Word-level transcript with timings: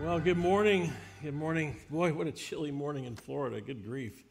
Well, 0.00 0.20
good 0.20 0.38
morning. 0.38 0.92
Good 1.24 1.34
morning. 1.34 1.74
Boy, 1.90 2.12
what 2.12 2.28
a 2.28 2.32
chilly 2.32 2.70
morning 2.70 3.06
in 3.06 3.16
Florida. 3.16 3.60
Good 3.60 3.84
grief. 3.84 4.22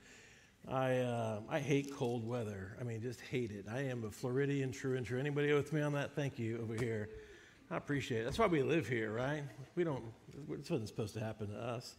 I, 0.65 0.99
uh, 0.99 1.41
I 1.49 1.59
hate 1.59 1.93
cold 1.93 2.25
weather. 2.25 2.77
I 2.79 2.85
mean, 2.85 3.01
just 3.01 3.19
hate 3.19 3.51
it. 3.51 3.65
I 3.69 3.81
am 3.81 4.05
a 4.05 4.09
Floridian 4.09 4.71
true 4.71 4.95
and 4.95 5.05
true. 5.05 5.19
Anybody 5.19 5.51
with 5.51 5.73
me 5.73 5.81
on 5.81 5.91
that? 5.91 6.15
Thank 6.15 6.39
you 6.39 6.61
over 6.61 6.73
here. 6.73 7.09
I 7.69 7.75
appreciate 7.75 8.21
it. 8.21 8.23
That's 8.23 8.39
why 8.39 8.45
we 8.45 8.63
live 8.63 8.87
here, 8.87 9.11
right? 9.11 9.43
We 9.75 9.83
don't, 9.83 10.05
this 10.49 10.69
wasn't 10.69 10.87
supposed 10.87 11.13
to 11.15 11.19
happen 11.19 11.49
to 11.49 11.57
us. 11.57 11.97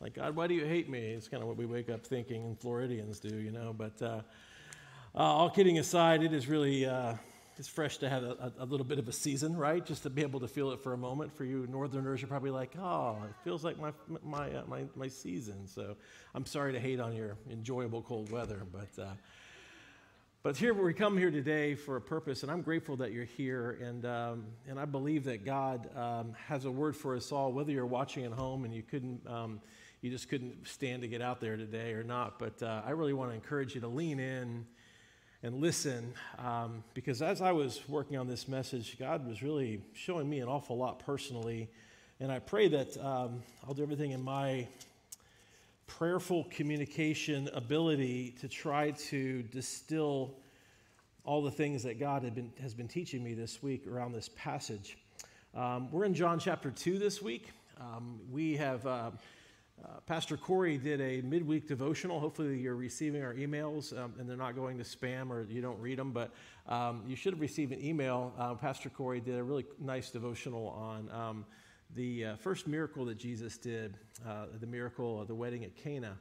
Like, 0.00 0.12
God, 0.12 0.36
why 0.36 0.46
do 0.46 0.52
you 0.52 0.66
hate 0.66 0.90
me? 0.90 1.00
It's 1.12 1.28
kind 1.28 1.42
of 1.42 1.48
what 1.48 1.56
we 1.56 1.64
wake 1.64 1.88
up 1.88 2.06
thinking, 2.06 2.44
and 2.44 2.60
Floridians 2.60 3.20
do, 3.20 3.36
you 3.36 3.52
know. 3.52 3.72
But 3.72 4.02
uh, 4.02 4.20
uh, 5.14 5.18
all 5.18 5.48
kidding 5.48 5.78
aside, 5.78 6.22
it 6.22 6.34
is 6.34 6.46
really 6.46 6.84
uh, 6.84 7.14
it's 7.58 7.66
fresh 7.66 7.98
to 7.98 8.08
have 8.08 8.22
a, 8.22 8.52
a, 8.60 8.64
little 8.64 8.86
bit 8.86 9.00
of 9.00 9.08
a 9.08 9.12
season, 9.12 9.56
right? 9.56 9.84
Just 9.84 10.04
to 10.04 10.10
be 10.10 10.22
able 10.22 10.38
to 10.40 10.48
feel 10.48 10.70
it 10.70 10.80
for 10.80 10.92
a 10.92 10.96
moment. 10.96 11.36
For 11.36 11.44
you 11.44 11.66
Northerners, 11.68 12.20
you're 12.20 12.28
probably 12.28 12.52
like, 12.52 12.76
oh, 12.78 13.18
it 13.24 13.34
feels 13.42 13.64
like 13.64 13.78
my 13.80 13.92
my 14.22 14.50
uh, 14.50 14.62
my, 14.68 14.84
my 14.94 15.08
season. 15.08 15.66
So 15.66 15.96
I'm 16.34 16.46
sorry 16.46 16.72
to 16.72 16.80
hate 16.80 17.00
on 17.00 17.14
your 17.14 17.36
enjoyable 17.50 18.02
cold 18.02 18.30
weather, 18.30 18.62
but. 18.72 19.02
Uh, 19.02 19.10
but 20.44 20.56
here 20.56 20.72
we 20.72 20.94
come 20.94 21.18
here 21.18 21.32
today 21.32 21.74
for 21.74 21.96
a 21.96 22.00
purpose, 22.00 22.44
and 22.44 22.50
I'm 22.50 22.62
grateful 22.62 22.96
that 22.98 23.10
you're 23.10 23.24
here, 23.24 23.76
and 23.82 24.06
um, 24.06 24.46
and 24.68 24.78
I 24.78 24.84
believe 24.84 25.24
that 25.24 25.44
God 25.44 25.90
um, 25.96 26.32
has 26.46 26.64
a 26.64 26.70
word 26.70 26.96
for 26.96 27.16
us 27.16 27.32
all. 27.32 27.52
Whether 27.52 27.72
you're 27.72 27.84
watching 27.84 28.24
at 28.24 28.30
home 28.30 28.64
and 28.64 28.72
you 28.72 28.82
couldn't, 28.82 29.26
um, 29.26 29.60
you 30.00 30.10
just 30.10 30.28
couldn't 30.28 30.66
stand 30.66 31.02
to 31.02 31.08
get 31.08 31.20
out 31.20 31.40
there 31.40 31.56
today 31.56 31.92
or 31.92 32.04
not, 32.04 32.38
but 32.38 32.62
uh, 32.62 32.82
I 32.86 32.90
really 32.90 33.12
want 33.12 33.32
to 33.32 33.34
encourage 33.34 33.74
you 33.74 33.80
to 33.80 33.88
lean 33.88 34.20
in 34.20 34.64
and 35.42 35.60
listen 35.60 36.12
um, 36.38 36.82
because 36.94 37.22
as 37.22 37.40
I 37.40 37.52
was 37.52 37.80
working 37.88 38.16
on 38.16 38.26
this 38.26 38.48
message, 38.48 38.98
God 38.98 39.26
was 39.26 39.42
really 39.42 39.80
showing 39.94 40.28
me 40.28 40.40
an 40.40 40.48
awful 40.48 40.76
lot 40.76 40.98
personally. 40.98 41.68
And 42.20 42.32
I 42.32 42.40
pray 42.40 42.68
that 42.68 42.96
um, 42.98 43.42
I'll 43.66 43.74
do 43.74 43.82
everything 43.82 44.10
in 44.10 44.22
my 44.22 44.66
prayerful 45.86 46.44
communication 46.50 47.48
ability 47.54 48.34
to 48.40 48.48
try 48.48 48.90
to 48.90 49.42
distill 49.44 50.34
all 51.24 51.42
the 51.42 51.50
things 51.50 51.82
that 51.84 52.00
God 52.00 52.24
had 52.24 52.34
been, 52.34 52.52
has 52.60 52.74
been 52.74 52.88
teaching 52.88 53.22
me 53.22 53.34
this 53.34 53.62
week 53.62 53.86
around 53.86 54.12
this 54.12 54.30
passage. 54.36 54.98
Um, 55.54 55.90
we're 55.92 56.04
in 56.04 56.14
John 56.14 56.38
chapter 56.38 56.70
2 56.70 56.98
this 56.98 57.22
week. 57.22 57.50
Um, 57.80 58.20
we 58.32 58.56
have. 58.56 58.86
Uh, 58.86 59.10
uh, 59.84 60.00
Pastor 60.06 60.36
Corey 60.36 60.76
did 60.76 61.00
a 61.00 61.20
midweek 61.22 61.68
devotional. 61.68 62.18
Hopefully, 62.18 62.58
you're 62.58 62.74
receiving 62.74 63.22
our 63.22 63.34
emails 63.34 63.96
um, 63.96 64.12
and 64.18 64.28
they're 64.28 64.36
not 64.36 64.56
going 64.56 64.78
to 64.78 64.84
spam 64.84 65.30
or 65.30 65.46
you 65.48 65.60
don't 65.60 65.78
read 65.78 65.98
them, 65.98 66.12
but 66.12 66.32
um, 66.66 67.02
you 67.06 67.14
should 67.14 67.32
have 67.32 67.40
received 67.40 67.72
an 67.72 67.84
email. 67.84 68.32
Uh, 68.38 68.54
Pastor 68.54 68.88
Corey 68.88 69.20
did 69.20 69.36
a 69.36 69.42
really 69.42 69.64
nice 69.78 70.10
devotional 70.10 70.68
on 70.68 71.10
um, 71.10 71.44
the 71.94 72.26
uh, 72.26 72.36
first 72.36 72.66
miracle 72.66 73.04
that 73.04 73.18
Jesus 73.18 73.56
did, 73.56 73.96
uh, 74.26 74.46
the 74.60 74.66
miracle 74.66 75.20
of 75.20 75.28
the 75.28 75.34
wedding 75.34 75.64
at 75.64 75.76
Cana. 75.76 76.16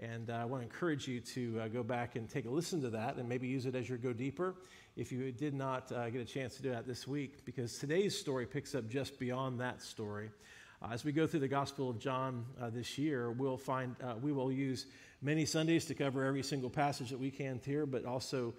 And 0.00 0.30
uh, 0.30 0.34
I 0.34 0.44
want 0.44 0.62
to 0.62 0.66
encourage 0.66 1.08
you 1.08 1.20
to 1.20 1.68
go 1.68 1.82
back 1.82 2.16
and 2.16 2.28
take 2.28 2.46
a 2.46 2.50
listen 2.50 2.80
to 2.82 2.90
that 2.90 3.16
and 3.16 3.28
maybe 3.28 3.48
use 3.48 3.66
it 3.66 3.74
as 3.74 3.88
you 3.88 3.98
go 3.98 4.12
deeper 4.12 4.54
if 4.96 5.12
you 5.12 5.30
did 5.32 5.52
not 5.52 5.88
get 5.88 6.16
a 6.16 6.24
chance 6.24 6.56
to 6.56 6.62
do 6.62 6.70
that 6.70 6.86
this 6.86 7.06
week, 7.06 7.44
because 7.44 7.78
today's 7.78 8.18
story 8.18 8.46
picks 8.46 8.74
up 8.74 8.88
just 8.88 9.18
beyond 9.18 9.60
that 9.60 9.82
story. 9.82 10.30
Uh, 10.82 10.92
as 10.92 11.04
we 11.04 11.12
go 11.12 11.26
through 11.26 11.40
the 11.40 11.48
Gospel 11.48 11.90
of 11.90 11.98
John 11.98 12.46
uh, 12.58 12.70
this 12.70 12.96
year, 12.96 13.30
we'll 13.32 13.58
find 13.58 13.94
uh, 14.02 14.14
we 14.22 14.32
will 14.32 14.50
use 14.50 14.86
many 15.20 15.44
Sundays 15.44 15.84
to 15.84 15.94
cover 15.94 16.24
every 16.24 16.42
single 16.42 16.70
passage 16.70 17.10
that 17.10 17.20
we 17.20 17.30
can 17.30 17.60
here, 17.62 17.84
but 17.84 18.06
also 18.06 18.54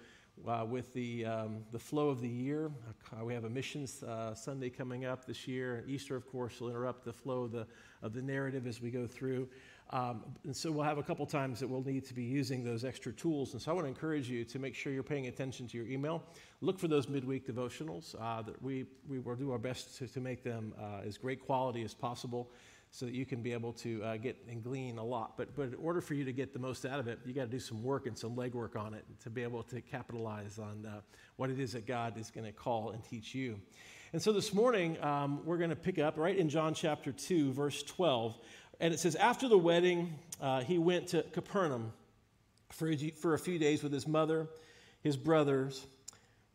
uh, 0.46 0.64
with 0.68 0.94
the, 0.94 1.24
um, 1.26 1.64
the 1.72 1.80
flow 1.80 2.10
of 2.10 2.20
the 2.20 2.28
year. 2.28 2.70
Uh, 3.12 3.24
we 3.24 3.34
have 3.34 3.42
a 3.42 3.50
missions 3.50 4.04
uh, 4.04 4.36
Sunday 4.36 4.70
coming 4.70 5.04
up 5.04 5.24
this 5.24 5.48
year. 5.48 5.84
Easter, 5.88 6.14
of 6.14 6.30
course, 6.30 6.60
will 6.60 6.68
interrupt 6.68 7.04
the 7.04 7.12
flow 7.12 7.42
of 7.42 7.50
the, 7.50 7.66
of 8.02 8.12
the 8.12 8.22
narrative 8.22 8.68
as 8.68 8.80
we 8.80 8.92
go 8.92 9.04
through. 9.04 9.48
Um, 9.92 10.22
and 10.44 10.56
so 10.56 10.72
we'll 10.72 10.84
have 10.84 10.96
a 10.96 11.02
couple 11.02 11.26
times 11.26 11.60
that 11.60 11.68
we'll 11.68 11.84
need 11.84 12.06
to 12.06 12.14
be 12.14 12.22
using 12.22 12.64
those 12.64 12.82
extra 12.82 13.12
tools. 13.12 13.52
And 13.52 13.60
so 13.60 13.70
I 13.70 13.74
want 13.74 13.84
to 13.84 13.88
encourage 13.88 14.28
you 14.28 14.42
to 14.46 14.58
make 14.58 14.74
sure 14.74 14.90
you're 14.90 15.02
paying 15.02 15.26
attention 15.26 15.68
to 15.68 15.76
your 15.76 15.86
email. 15.86 16.22
Look 16.62 16.78
for 16.78 16.88
those 16.88 17.08
midweek 17.08 17.46
devotionals. 17.46 18.14
Uh, 18.18 18.40
that 18.42 18.62
we, 18.62 18.86
we 19.06 19.18
will 19.18 19.34
do 19.34 19.52
our 19.52 19.58
best 19.58 19.98
to, 19.98 20.06
to 20.06 20.20
make 20.20 20.42
them 20.42 20.72
uh, 20.80 21.06
as 21.06 21.18
great 21.18 21.44
quality 21.44 21.82
as 21.84 21.92
possible 21.92 22.50
so 22.90 23.04
that 23.06 23.14
you 23.14 23.26
can 23.26 23.42
be 23.42 23.52
able 23.52 23.72
to 23.72 24.02
uh, 24.02 24.16
get 24.16 24.36
and 24.48 24.62
glean 24.62 24.96
a 24.96 25.04
lot. 25.04 25.36
But, 25.36 25.54
but 25.54 25.68
in 25.68 25.74
order 25.74 26.00
for 26.00 26.14
you 26.14 26.24
to 26.24 26.32
get 26.32 26.54
the 26.54 26.58
most 26.58 26.86
out 26.86 26.98
of 26.98 27.06
it, 27.08 27.18
you 27.26 27.34
got 27.34 27.42
to 27.42 27.50
do 27.50 27.58
some 27.58 27.82
work 27.82 28.06
and 28.06 28.16
some 28.16 28.34
legwork 28.34 28.76
on 28.76 28.94
it 28.94 29.04
to 29.20 29.30
be 29.30 29.42
able 29.42 29.62
to 29.64 29.80
capitalize 29.82 30.58
on 30.58 30.86
uh, 30.86 31.00
what 31.36 31.50
it 31.50 31.60
is 31.60 31.72
that 31.72 31.86
God 31.86 32.18
is 32.18 32.30
going 32.30 32.46
to 32.46 32.52
call 32.52 32.90
and 32.90 33.04
teach 33.04 33.34
you. 33.34 33.58
And 34.12 34.20
so 34.20 34.30
this 34.30 34.52
morning, 34.52 35.02
um, 35.02 35.40
we're 35.46 35.56
going 35.56 35.70
to 35.70 35.76
pick 35.76 35.98
up 35.98 36.18
right 36.18 36.36
in 36.36 36.50
John 36.50 36.74
chapter 36.74 37.12
2, 37.12 37.50
verse 37.54 37.82
12. 37.82 38.38
And 38.82 38.92
it 38.92 38.98
says, 38.98 39.14
After 39.14 39.48
the 39.48 39.56
wedding, 39.56 40.18
uh, 40.40 40.62
he 40.62 40.76
went 40.76 41.06
to 41.08 41.22
Capernaum 41.22 41.92
for 42.70 42.90
a, 42.90 42.96
for 43.10 43.34
a 43.34 43.38
few 43.38 43.56
days 43.56 43.80
with 43.82 43.92
his 43.92 44.08
mother, 44.08 44.48
his 45.02 45.16
brothers, 45.16 45.86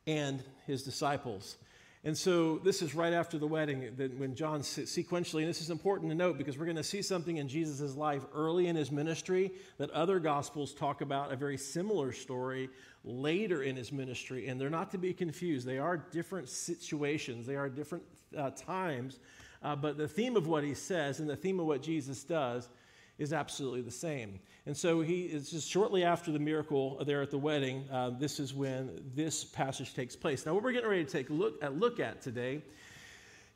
and 0.05 0.43
his 0.65 0.83
disciples. 0.83 1.55
And 2.03 2.17
so 2.17 2.57
this 2.59 2.81
is 2.81 2.93
right 2.93 3.13
after 3.13 3.37
the 3.37 3.47
wedding 3.47 3.93
that 3.95 4.17
when 4.19 4.35
John 4.35 4.59
sequentially, 4.61 5.39
and 5.39 5.47
this 5.47 5.61
is 5.61 5.69
important 5.69 6.11
to 6.11 6.15
note 6.15 6.37
because 6.37 6.57
we're 6.57 6.65
going 6.65 6.77
to 6.77 6.83
see 6.83 7.01
something 7.01 7.37
in 7.37 7.47
Jesus' 7.47 7.95
life 7.95 8.25
early 8.35 8.67
in 8.67 8.75
his 8.75 8.91
ministry 8.91 9.51
that 9.77 9.89
other 9.91 10.19
gospels 10.19 10.73
talk 10.73 10.99
about 10.99 11.31
a 11.31 11.37
very 11.37 11.57
similar 11.57 12.11
story 12.11 12.69
later 13.05 13.63
in 13.63 13.77
his 13.77 13.93
ministry. 13.93 14.47
And 14.49 14.59
they're 14.59 14.69
not 14.69 14.91
to 14.91 14.97
be 14.97 15.13
confused. 15.13 15.65
They 15.65 15.79
are 15.79 15.95
different 15.95 16.49
situations, 16.49 17.47
they 17.47 17.55
are 17.55 17.69
different 17.69 18.03
uh, 18.37 18.51
times. 18.51 19.19
Uh, 19.63 19.75
but 19.75 19.97
the 19.97 20.07
theme 20.07 20.35
of 20.35 20.47
what 20.47 20.63
he 20.63 20.73
says 20.73 21.19
and 21.19 21.29
the 21.29 21.35
theme 21.35 21.59
of 21.59 21.65
what 21.65 21.81
Jesus 21.81 22.23
does 22.23 22.69
is 23.17 23.33
absolutely 23.33 23.81
the 23.81 23.91
same. 23.91 24.39
And 24.65 24.75
so 24.75 25.01
he 25.01 25.23
is 25.23 25.49
just 25.49 25.69
shortly 25.69 26.03
after 26.03 26.31
the 26.31 26.39
miracle 26.39 27.01
there 27.05 27.21
at 27.21 27.31
the 27.31 27.37
wedding. 27.37 27.85
Uh, 27.91 28.11
this 28.11 28.39
is 28.39 28.53
when 28.53 29.01
this 29.15 29.43
passage 29.43 29.93
takes 29.93 30.15
place. 30.15 30.45
Now, 30.45 30.53
what 30.53 30.63
we're 30.63 30.73
getting 30.73 30.89
ready 30.89 31.05
to 31.05 31.09
take 31.09 31.29
a 31.29 31.33
look 31.33 31.63
at, 31.63 31.79
look 31.79 31.99
at 31.99 32.21
today 32.21 32.61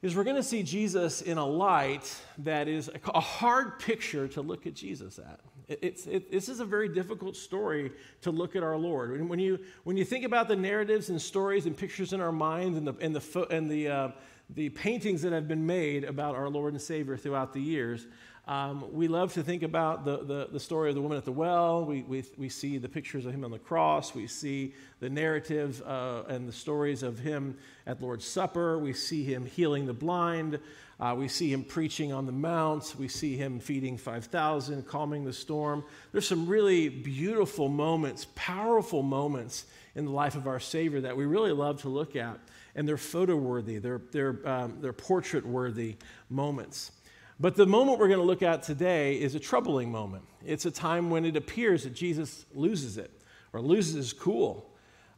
is 0.01 0.15
we're 0.15 0.23
going 0.23 0.35
to 0.35 0.43
see 0.43 0.63
Jesus 0.63 1.21
in 1.21 1.37
a 1.37 1.45
light 1.45 2.15
that 2.39 2.67
is 2.67 2.89
a 3.13 3.19
hard 3.19 3.77
picture 3.79 4.27
to 4.29 4.41
look 4.41 4.65
at 4.65 4.73
Jesus 4.73 5.19
at. 5.19 5.39
It's, 5.67 6.07
it, 6.07 6.31
this 6.31 6.49
is 6.49 6.59
a 6.59 6.65
very 6.65 6.89
difficult 6.89 7.35
story 7.35 7.91
to 8.21 8.31
look 8.31 8.55
at 8.55 8.63
our 8.63 8.77
Lord. 8.77 9.29
When 9.29 9.39
you, 9.39 9.59
when 9.83 9.95
you 9.95 10.03
think 10.03 10.25
about 10.25 10.47
the 10.47 10.55
narratives 10.55 11.09
and 11.09 11.21
stories 11.21 11.65
and 11.65 11.77
pictures 11.77 12.13
in 12.13 12.19
our 12.19 12.31
minds 12.31 12.77
and 12.77 12.87
the, 12.87 12.93
and 12.99 13.15
the, 13.15 13.47
and 13.51 13.69
the, 13.69 13.87
uh, 13.87 14.11
the 14.53 14.69
paintings 14.69 15.21
that 15.21 15.31
have 15.31 15.47
been 15.47 15.65
made 15.65 16.03
about 16.03 16.35
our 16.35 16.49
Lord 16.49 16.73
and 16.73 16.81
Savior 16.81 17.17
throughout 17.17 17.53
the 17.53 17.61
years, 17.61 18.05
um, 18.47 18.91
we 18.91 19.07
love 19.07 19.33
to 19.33 19.43
think 19.43 19.63
about 19.63 20.03
the, 20.03 20.17
the, 20.17 20.49
the, 20.51 20.59
story 20.59 20.89
of 20.89 20.95
the 20.95 21.01
woman 21.01 21.17
at 21.17 21.25
the 21.25 21.31
well. 21.31 21.85
We, 21.85 22.01
we, 22.01 22.23
we 22.37 22.49
see 22.49 22.79
the 22.79 22.89
pictures 22.89 23.25
of 23.25 23.33
him 23.33 23.45
on 23.45 23.51
the 23.51 23.59
cross. 23.59 24.15
We 24.15 24.25
see 24.27 24.73
the 24.99 25.09
narrative 25.09 25.81
uh, 25.85 26.23
and 26.27 26.49
the 26.49 26.53
stories 26.53 27.03
of 27.03 27.19
him 27.19 27.57
at 27.85 28.01
Lord's 28.01 28.25
Supper. 28.25 28.79
We 28.79 28.93
see 28.93 29.23
him 29.23 29.45
healing 29.45 29.85
the 29.85 29.93
blind. 29.93 30.59
Uh, 30.99 31.15
we 31.17 31.27
see 31.27 31.51
him 31.51 31.63
preaching 31.63 32.11
on 32.11 32.25
the 32.25 32.31
mount. 32.31 32.95
We 32.97 33.07
see 33.07 33.37
him 33.37 33.59
feeding 33.59 33.97
5,000, 33.97 34.87
calming 34.87 35.23
the 35.23 35.33
storm. 35.33 35.83
There's 36.11 36.27
some 36.27 36.47
really 36.47 36.89
beautiful 36.89 37.69
moments, 37.69 38.27
powerful 38.35 39.03
moments 39.03 39.65
in 39.95 40.05
the 40.05 40.11
life 40.11 40.35
of 40.35 40.47
our 40.47 40.59
Savior 40.59 41.01
that 41.01 41.15
we 41.15 41.25
really 41.25 41.51
love 41.51 41.81
to 41.81 41.89
look 41.89 42.15
at. 42.15 42.39
And 42.75 42.87
they're 42.87 42.97
photo 42.97 43.35
worthy, 43.35 43.77
they're, 43.77 44.01
they're, 44.11 44.47
um, 44.47 44.77
they're 44.81 44.93
portrait 44.93 45.45
worthy 45.45 45.97
moments. 46.29 46.91
But 47.39 47.55
the 47.55 47.65
moment 47.65 47.99
we're 47.99 48.07
going 48.07 48.19
to 48.19 48.25
look 48.25 48.43
at 48.43 48.63
today 48.63 49.19
is 49.19 49.33
a 49.35 49.39
troubling 49.39 49.91
moment. 49.91 50.23
It's 50.45 50.65
a 50.65 50.71
time 50.71 51.09
when 51.09 51.25
it 51.25 51.35
appears 51.35 51.83
that 51.83 51.93
Jesus 51.93 52.45
loses 52.53 52.97
it 52.97 53.11
or 53.51 53.61
loses 53.61 53.95
his 53.95 54.13
cool. 54.13 54.67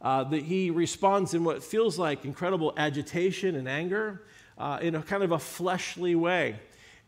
Uh, 0.01 0.23
that 0.25 0.43
he 0.43 0.69
responds 0.69 1.33
in 1.33 1.45
what 1.45 1.63
feels 1.63 1.97
like 1.97 2.25
incredible 2.25 2.73
agitation 2.75 3.55
and 3.55 3.69
anger 3.69 4.23
uh, 4.57 4.77
in 4.81 4.95
a 4.95 5.01
kind 5.01 5.23
of 5.23 5.31
a 5.31 5.39
fleshly 5.39 6.13
way. 6.13 6.59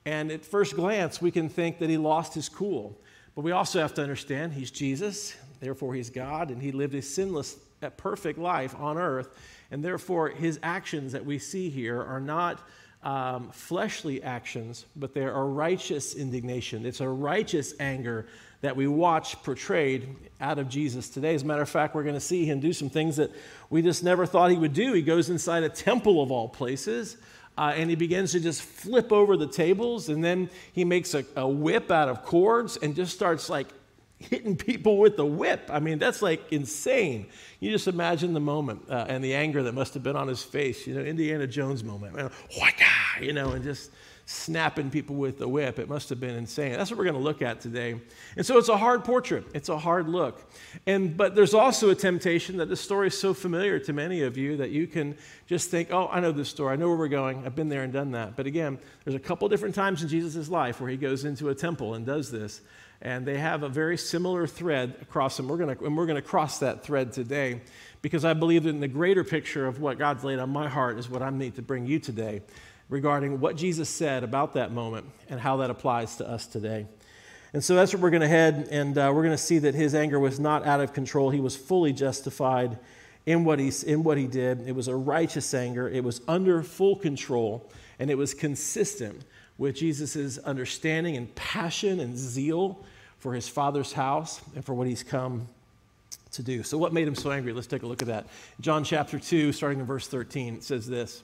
And 0.05 0.31
at 0.31 0.45
first 0.45 0.75
glance, 0.75 1.21
we 1.21 1.31
can 1.31 1.49
think 1.49 1.79
that 1.79 1.89
he 1.89 1.97
lost 1.97 2.33
his 2.35 2.47
cool. 2.47 2.97
But 3.35 3.41
we 3.41 3.51
also 3.51 3.81
have 3.81 3.93
to 3.95 4.01
understand 4.01 4.53
he's 4.53 4.71
Jesus, 4.71 5.35
therefore 5.59 5.95
he's 5.95 6.09
God, 6.09 6.51
and 6.51 6.61
he 6.61 6.71
lived 6.71 6.95
a 6.95 7.01
sinless, 7.01 7.57
perfect 7.97 8.39
life 8.39 8.75
on 8.79 8.97
earth. 8.97 9.29
And 9.71 9.83
therefore, 9.83 10.29
his 10.29 10.59
actions 10.63 11.11
that 11.13 11.25
we 11.25 11.39
see 11.39 11.69
here 11.69 12.01
are 12.01 12.19
not 12.19 12.59
um, 13.03 13.49
fleshly 13.51 14.23
actions, 14.23 14.85
but 14.95 15.13
they 15.13 15.23
are 15.23 15.45
righteous 15.45 16.15
indignation. 16.15 16.85
It's 16.85 17.01
a 17.01 17.09
righteous 17.09 17.73
anger 17.79 18.25
that 18.61 18.75
we 18.75 18.87
watch 18.87 19.41
portrayed 19.43 20.15
out 20.41 20.57
of 20.57 20.69
Jesus 20.69 21.09
today. 21.09 21.35
As 21.35 21.43
a 21.43 21.45
matter 21.45 21.61
of 21.61 21.69
fact, 21.69 21.93
we're 21.93 22.03
going 22.03 22.15
to 22.15 22.19
see 22.19 22.45
him 22.45 22.59
do 22.59 22.73
some 22.73 22.89
things 22.89 23.17
that 23.17 23.31
we 23.69 23.83
just 23.83 24.03
never 24.03 24.25
thought 24.25 24.49
he 24.49 24.57
would 24.57 24.73
do. 24.73 24.93
He 24.93 25.03
goes 25.03 25.29
inside 25.29 25.63
a 25.63 25.69
temple 25.69 26.21
of 26.21 26.31
all 26.31 26.49
places. 26.49 27.17
Uh, 27.57 27.73
and 27.75 27.89
he 27.89 27.95
begins 27.95 28.33
to 28.33 28.39
just 28.39 28.61
flip 28.61 29.13
over 29.13 29.37
the 29.37 29.47
tables, 29.47 30.09
and 30.09 30.21
then 30.21 30.49
he 30.73 30.83
makes 30.83 31.13
a, 31.13 31.23
a 31.37 31.47
whip 31.47 31.89
out 31.89 32.09
of 32.09 32.23
cords 32.23 32.75
and 32.75 32.95
just 32.95 33.13
starts 33.13 33.49
like 33.49 33.67
hitting 34.29 34.55
people 34.55 34.97
with 34.97 35.17
the 35.17 35.25
whip. 35.25 35.69
I 35.71 35.79
mean, 35.79 35.99
that's 35.99 36.21
like 36.21 36.51
insane. 36.51 37.27
You 37.59 37.71
just 37.71 37.87
imagine 37.87 38.33
the 38.33 38.39
moment 38.39 38.83
uh, 38.89 39.05
and 39.07 39.23
the 39.23 39.33
anger 39.35 39.63
that 39.63 39.73
must 39.73 39.93
have 39.93 40.03
been 40.03 40.15
on 40.15 40.27
his 40.27 40.43
face, 40.43 40.85
you 40.85 40.93
know, 40.93 41.01
Indiana 41.01 41.47
Jones 41.47 41.83
moment. 41.83 42.15
you 43.21 43.33
know, 43.33 43.51
and 43.51 43.63
just 43.63 43.91
snapping 44.25 44.89
people 44.89 45.15
with 45.15 45.37
the 45.37 45.47
whip. 45.47 45.77
It 45.77 45.87
must 45.87 46.09
have 46.09 46.19
been 46.19 46.35
insane. 46.35 46.73
That's 46.73 46.89
what 46.89 46.97
we're 46.97 47.03
going 47.05 47.15
to 47.15 47.21
look 47.21 47.43
at 47.43 47.61
today. 47.61 47.99
And 48.35 48.43
so 48.45 48.57
it's 48.57 48.69
a 48.69 48.77
hard 48.77 49.03
portrait. 49.03 49.45
It's 49.53 49.69
a 49.69 49.77
hard 49.77 50.09
look. 50.09 50.51
And 50.87 51.15
but 51.15 51.35
there's 51.35 51.53
also 51.53 51.91
a 51.91 51.95
temptation 51.95 52.57
that 52.57 52.67
this 52.67 52.81
story 52.81 53.07
is 53.07 53.19
so 53.19 53.35
familiar 53.35 53.77
to 53.79 53.93
many 53.93 54.23
of 54.23 54.35
you 54.35 54.57
that 54.57 54.71
you 54.71 54.87
can 54.87 55.15
just 55.45 55.69
think, 55.69 55.91
"Oh, 55.91 56.07
I 56.11 56.19
know 56.19 56.31
this 56.31 56.49
story. 56.49 56.73
I 56.73 56.75
know 56.75 56.87
where 56.87 56.97
we're 56.97 57.07
going. 57.07 57.45
I've 57.45 57.55
been 57.55 57.69
there 57.69 57.83
and 57.83 57.93
done 57.93 58.11
that." 58.11 58.35
But 58.35 58.47
again, 58.47 58.79
there's 59.03 59.15
a 59.15 59.19
couple 59.19 59.47
different 59.47 59.75
times 59.75 60.01
in 60.01 60.09
Jesus' 60.09 60.49
life 60.49 60.81
where 60.81 60.89
he 60.89 60.97
goes 60.97 61.23
into 61.23 61.49
a 61.49 61.55
temple 61.55 61.93
and 61.93 62.05
does 62.05 62.31
this. 62.31 62.61
And 63.01 63.27
they 63.27 63.37
have 63.37 63.61
a 63.61 63.69
very 63.69 63.97
similar 63.97 64.47
thread 64.47 64.95
across 65.01 65.37
them. 65.37 65.49
We're 65.49 65.57
going 65.57 65.75
to, 65.75 65.85
and 65.85 65.95
we're 65.95 66.07
going 66.07 66.15
to 66.15 66.27
cross 66.27 66.59
that 66.59 66.81
thread 66.81 67.11
today 67.11 67.61
because 68.01 68.25
I 68.25 68.33
believe 68.33 68.63
that 68.63 68.69
in 68.69 68.79
the 68.79 68.87
greater 68.87 69.23
picture 69.23 69.67
of 69.67 69.79
what 69.79 69.99
God's 69.99 70.23
laid 70.23 70.39
on 70.39 70.49
my 70.49 70.67
heart 70.67 70.97
is 70.97 71.09
what 71.09 71.21
I 71.21 71.29
need 71.29 71.55
to 71.55 71.61
bring 71.61 71.85
you 71.85 71.99
today 71.99 72.41
regarding 72.89 73.39
what 73.39 73.55
Jesus 73.55 73.89
said 73.89 74.23
about 74.23 74.53
that 74.53 74.71
moment 74.71 75.05
and 75.29 75.39
how 75.39 75.57
that 75.57 75.69
applies 75.69 76.17
to 76.17 76.29
us 76.29 76.45
today. 76.45 76.85
And 77.53 77.63
so 77.63 77.73
that's 77.73 77.93
where 77.93 78.01
we're 78.01 78.09
going 78.09 78.21
to 78.21 78.27
head, 78.27 78.67
and 78.69 78.97
uh, 78.97 79.11
we're 79.15 79.23
going 79.23 79.31
to 79.31 79.37
see 79.37 79.59
that 79.59 79.75
his 79.75 79.95
anger 79.95 80.19
was 80.19 80.39
not 80.39 80.65
out 80.65 80.81
of 80.81 80.91
control. 80.91 81.29
He 81.29 81.39
was 81.39 81.55
fully 81.55 81.93
justified 81.93 82.77
in 83.25 83.45
what, 83.45 83.59
he, 83.59 83.71
in 83.87 84.03
what 84.03 84.17
he 84.17 84.27
did. 84.27 84.67
It 84.67 84.75
was 84.75 84.87
a 84.87 84.95
righteous 84.95 85.53
anger, 85.53 85.89
it 85.89 86.03
was 86.03 86.21
under 86.27 86.61
full 86.63 86.95
control, 86.95 87.71
and 87.97 88.11
it 88.11 88.17
was 88.17 88.33
consistent 88.33 89.23
with 89.57 89.75
Jesus' 89.75 90.37
understanding 90.39 91.15
and 91.15 91.33
passion 91.33 92.01
and 92.01 92.17
zeal 92.17 92.83
for 93.19 93.33
his 93.33 93.47
father's 93.47 93.93
house 93.93 94.41
and 94.53 94.65
for 94.65 94.73
what 94.73 94.87
he's 94.87 95.01
come 95.01 95.47
to 96.31 96.43
do. 96.43 96.61
So, 96.61 96.77
what 96.77 96.93
made 96.93 97.07
him 97.07 97.15
so 97.15 97.31
angry? 97.31 97.53
Let's 97.53 97.67
take 97.67 97.83
a 97.83 97.87
look 97.87 98.01
at 98.01 98.09
that. 98.09 98.27
John 98.59 98.83
chapter 98.83 99.17
2, 99.17 99.53
starting 99.53 99.79
in 99.79 99.85
verse 99.85 100.07
13, 100.07 100.55
it 100.55 100.63
says 100.63 100.85
this. 100.85 101.23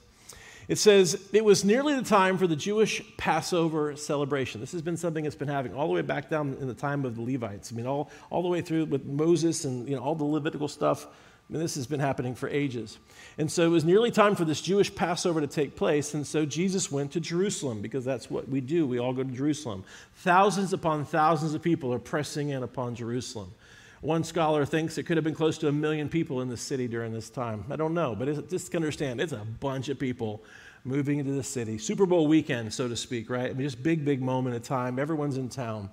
It 0.68 0.78
says, 0.78 1.28
It 1.32 1.44
was 1.44 1.64
nearly 1.64 1.94
the 1.94 2.02
time 2.02 2.38
for 2.38 2.46
the 2.46 2.56
Jewish 2.56 3.02
Passover 3.16 3.96
celebration. 3.96 4.60
This 4.60 4.72
has 4.72 4.82
been 4.82 4.96
something 4.96 5.24
that's 5.24 5.36
been 5.36 5.48
happening 5.48 5.76
all 5.76 5.88
the 5.88 5.94
way 5.94 6.02
back 6.02 6.30
down 6.30 6.56
in 6.60 6.68
the 6.68 6.74
time 6.74 7.04
of 7.04 7.16
the 7.16 7.22
Levites. 7.22 7.72
I 7.72 7.76
mean, 7.76 7.86
all, 7.86 8.10
all 8.30 8.42
the 8.42 8.48
way 8.48 8.60
through 8.60 8.86
with 8.86 9.04
Moses 9.04 9.64
and 9.64 9.88
you 9.88 9.96
know, 9.96 10.02
all 10.02 10.14
the 10.14 10.24
Levitical 10.24 10.68
stuff. 10.68 11.06
I 11.06 11.52
mean, 11.52 11.60
this 11.60 11.74
has 11.74 11.86
been 11.86 12.00
happening 12.00 12.34
for 12.34 12.48
ages. 12.48 12.98
And 13.36 13.50
so 13.50 13.64
it 13.64 13.68
was 13.68 13.84
nearly 13.84 14.10
time 14.10 14.36
for 14.36 14.44
this 14.44 14.60
Jewish 14.60 14.94
Passover 14.94 15.40
to 15.40 15.46
take 15.46 15.76
place. 15.76 16.14
And 16.14 16.26
so 16.26 16.46
Jesus 16.46 16.90
went 16.90 17.12
to 17.12 17.20
Jerusalem 17.20 17.82
because 17.82 18.04
that's 18.04 18.30
what 18.30 18.48
we 18.48 18.60
do. 18.60 18.86
We 18.86 18.98
all 18.98 19.12
go 19.12 19.22
to 19.22 19.30
Jerusalem. 19.30 19.84
Thousands 20.16 20.72
upon 20.72 21.04
thousands 21.04 21.52
of 21.52 21.60
people 21.60 21.92
are 21.92 21.98
pressing 21.98 22.50
in 22.50 22.62
upon 22.62 22.94
Jerusalem. 22.94 23.52
One 24.02 24.24
scholar 24.24 24.66
thinks 24.66 24.98
it 24.98 25.04
could 25.04 25.16
have 25.16 25.22
been 25.22 25.34
close 25.34 25.56
to 25.58 25.68
a 25.68 25.72
million 25.72 26.08
people 26.08 26.40
in 26.40 26.48
the 26.48 26.56
city 26.56 26.88
during 26.88 27.12
this 27.12 27.30
time. 27.30 27.64
I 27.70 27.76
don't 27.76 27.94
know, 27.94 28.16
but 28.16 28.48
just 28.50 28.74
understand 28.74 29.20
it's 29.20 29.32
a 29.32 29.46
bunch 29.60 29.88
of 29.88 29.98
people 30.00 30.42
moving 30.82 31.20
into 31.20 31.30
the 31.30 31.42
city. 31.44 31.78
Super 31.78 32.04
Bowl 32.04 32.26
weekend, 32.26 32.74
so 32.74 32.88
to 32.88 32.96
speak, 32.96 33.30
right? 33.30 33.48
I 33.48 33.52
mean, 33.54 33.62
just 33.62 33.80
big, 33.80 34.04
big 34.04 34.20
moment 34.20 34.56
of 34.56 34.64
time. 34.64 34.98
Everyone's 34.98 35.36
in 35.36 35.48
town. 35.48 35.88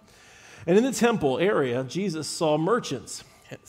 And 0.65 0.75
in 0.75 0.83
the 0.83 0.91
temple 0.91 1.37
area, 1.37 1.83
Jesus 1.83 2.27
saw 2.27 2.57
merchants. 2.57 3.23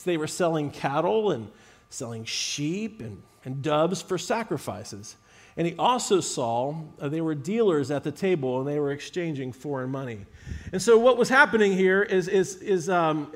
They 0.05 0.17
were 0.17 0.25
selling 0.25 0.71
cattle 0.71 1.29
and 1.29 1.47
selling 1.91 2.25
sheep 2.25 2.99
and, 2.99 3.21
and 3.45 3.61
doves 3.61 4.01
for 4.01 4.17
sacrifices. 4.17 5.17
And 5.55 5.67
he 5.67 5.75
also 5.77 6.19
saw 6.19 6.81
uh, 6.99 7.09
they 7.09 7.21
were 7.21 7.35
dealers 7.35 7.91
at 7.91 8.03
the 8.03 8.11
table 8.11 8.59
and 8.59 8.67
they 8.67 8.79
were 8.79 8.91
exchanging 8.91 9.51
foreign 9.51 9.91
money. 9.91 10.25
And 10.71 10.81
so, 10.81 10.97
what 10.97 11.17
was 11.17 11.29
happening 11.29 11.73
here 11.73 12.01
is, 12.01 12.27
is, 12.27 12.55
is 12.55 12.89
um, 12.89 13.31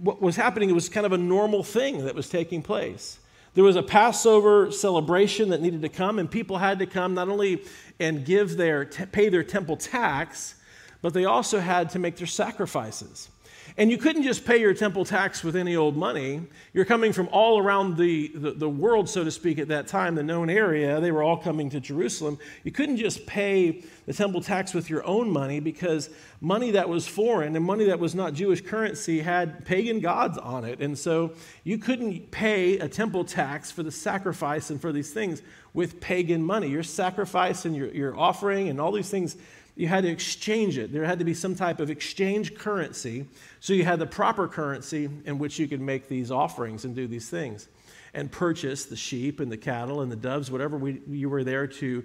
what 0.00 0.20
was 0.20 0.36
happening 0.36 0.70
it 0.70 0.74
was 0.74 0.88
kind 0.88 1.06
of 1.06 1.12
a 1.12 1.18
normal 1.18 1.62
thing 1.62 2.04
that 2.04 2.14
was 2.14 2.28
taking 2.28 2.62
place. 2.62 3.18
There 3.54 3.64
was 3.64 3.76
a 3.76 3.82
Passover 3.82 4.70
celebration 4.70 5.48
that 5.48 5.62
needed 5.62 5.80
to 5.82 5.88
come, 5.88 6.18
and 6.18 6.30
people 6.30 6.58
had 6.58 6.78
to 6.80 6.86
come 6.86 7.14
not 7.14 7.28
only 7.28 7.64
and 7.98 8.24
give 8.24 8.56
their 8.58 8.84
pay 8.84 9.30
their 9.30 9.42
temple 9.42 9.76
tax, 9.76 10.56
but 11.00 11.14
they 11.14 11.24
also 11.24 11.60
had 11.60 11.90
to 11.90 11.98
make 11.98 12.16
their 12.16 12.26
sacrifices. 12.26 13.30
And 13.78 13.90
you 13.90 13.98
couldn't 13.98 14.22
just 14.22 14.46
pay 14.46 14.58
your 14.58 14.72
temple 14.72 15.04
tax 15.04 15.44
with 15.44 15.54
any 15.54 15.76
old 15.76 15.98
money. 15.98 16.40
You're 16.72 16.86
coming 16.86 17.12
from 17.12 17.28
all 17.30 17.58
around 17.58 17.98
the, 17.98 18.28
the, 18.28 18.52
the, 18.52 18.70
world, 18.70 19.06
so 19.06 19.22
to 19.22 19.30
speak, 19.30 19.58
at 19.58 19.68
that 19.68 19.86
time, 19.86 20.14
the 20.14 20.22
known 20.22 20.48
area. 20.48 20.98
They 20.98 21.10
were 21.10 21.22
all 21.22 21.36
coming 21.36 21.68
to 21.70 21.80
Jerusalem. 21.80 22.38
You 22.64 22.72
couldn't 22.72 22.96
just 22.96 23.26
pay 23.26 23.84
the 24.06 24.14
temple 24.14 24.40
tax 24.40 24.72
with 24.72 24.88
your 24.88 25.04
own 25.04 25.30
money 25.30 25.60
because 25.60 26.08
money 26.40 26.70
that 26.70 26.88
was 26.88 27.06
foreign 27.06 27.54
and 27.54 27.64
money 27.66 27.84
that 27.84 27.98
was 27.98 28.14
not 28.14 28.32
Jewish 28.32 28.62
currency 28.62 29.20
had 29.20 29.66
pagan 29.66 30.00
gods 30.00 30.38
on 30.38 30.64
it. 30.64 30.80
And 30.80 30.98
so 30.98 31.32
you 31.62 31.76
couldn't 31.76 32.30
pay 32.30 32.78
a 32.78 32.88
temple 32.88 33.24
tax 33.24 33.70
for 33.70 33.82
the 33.82 33.92
sacrifice 33.92 34.70
and 34.70 34.80
for 34.80 34.90
these 34.90 35.12
things 35.12 35.42
with 35.74 36.00
pagan 36.00 36.42
money. 36.42 36.68
Your 36.68 36.82
sacrifice 36.82 37.66
and 37.66 37.76
your, 37.76 37.88
your 37.88 38.16
offering 38.16 38.70
and 38.70 38.80
all 38.80 38.92
these 38.92 39.10
things 39.10 39.36
you 39.76 39.86
had 39.86 40.04
to 40.04 40.10
exchange 40.10 40.78
it. 40.78 40.92
There 40.92 41.04
had 41.04 41.18
to 41.18 41.24
be 41.24 41.34
some 41.34 41.54
type 41.54 41.80
of 41.80 41.90
exchange 41.90 42.54
currency. 42.54 43.26
So 43.60 43.74
you 43.74 43.84
had 43.84 43.98
the 43.98 44.06
proper 44.06 44.48
currency 44.48 45.08
in 45.26 45.38
which 45.38 45.58
you 45.58 45.68
could 45.68 45.82
make 45.82 46.08
these 46.08 46.30
offerings 46.30 46.86
and 46.86 46.96
do 46.96 47.06
these 47.06 47.28
things 47.28 47.68
and 48.14 48.32
purchase 48.32 48.86
the 48.86 48.96
sheep 48.96 49.38
and 49.38 49.52
the 49.52 49.56
cattle 49.58 50.00
and 50.00 50.10
the 50.10 50.16
doves, 50.16 50.50
whatever 50.50 50.78
we, 50.78 51.02
you 51.06 51.28
were 51.28 51.44
there 51.44 51.66
to 51.66 52.02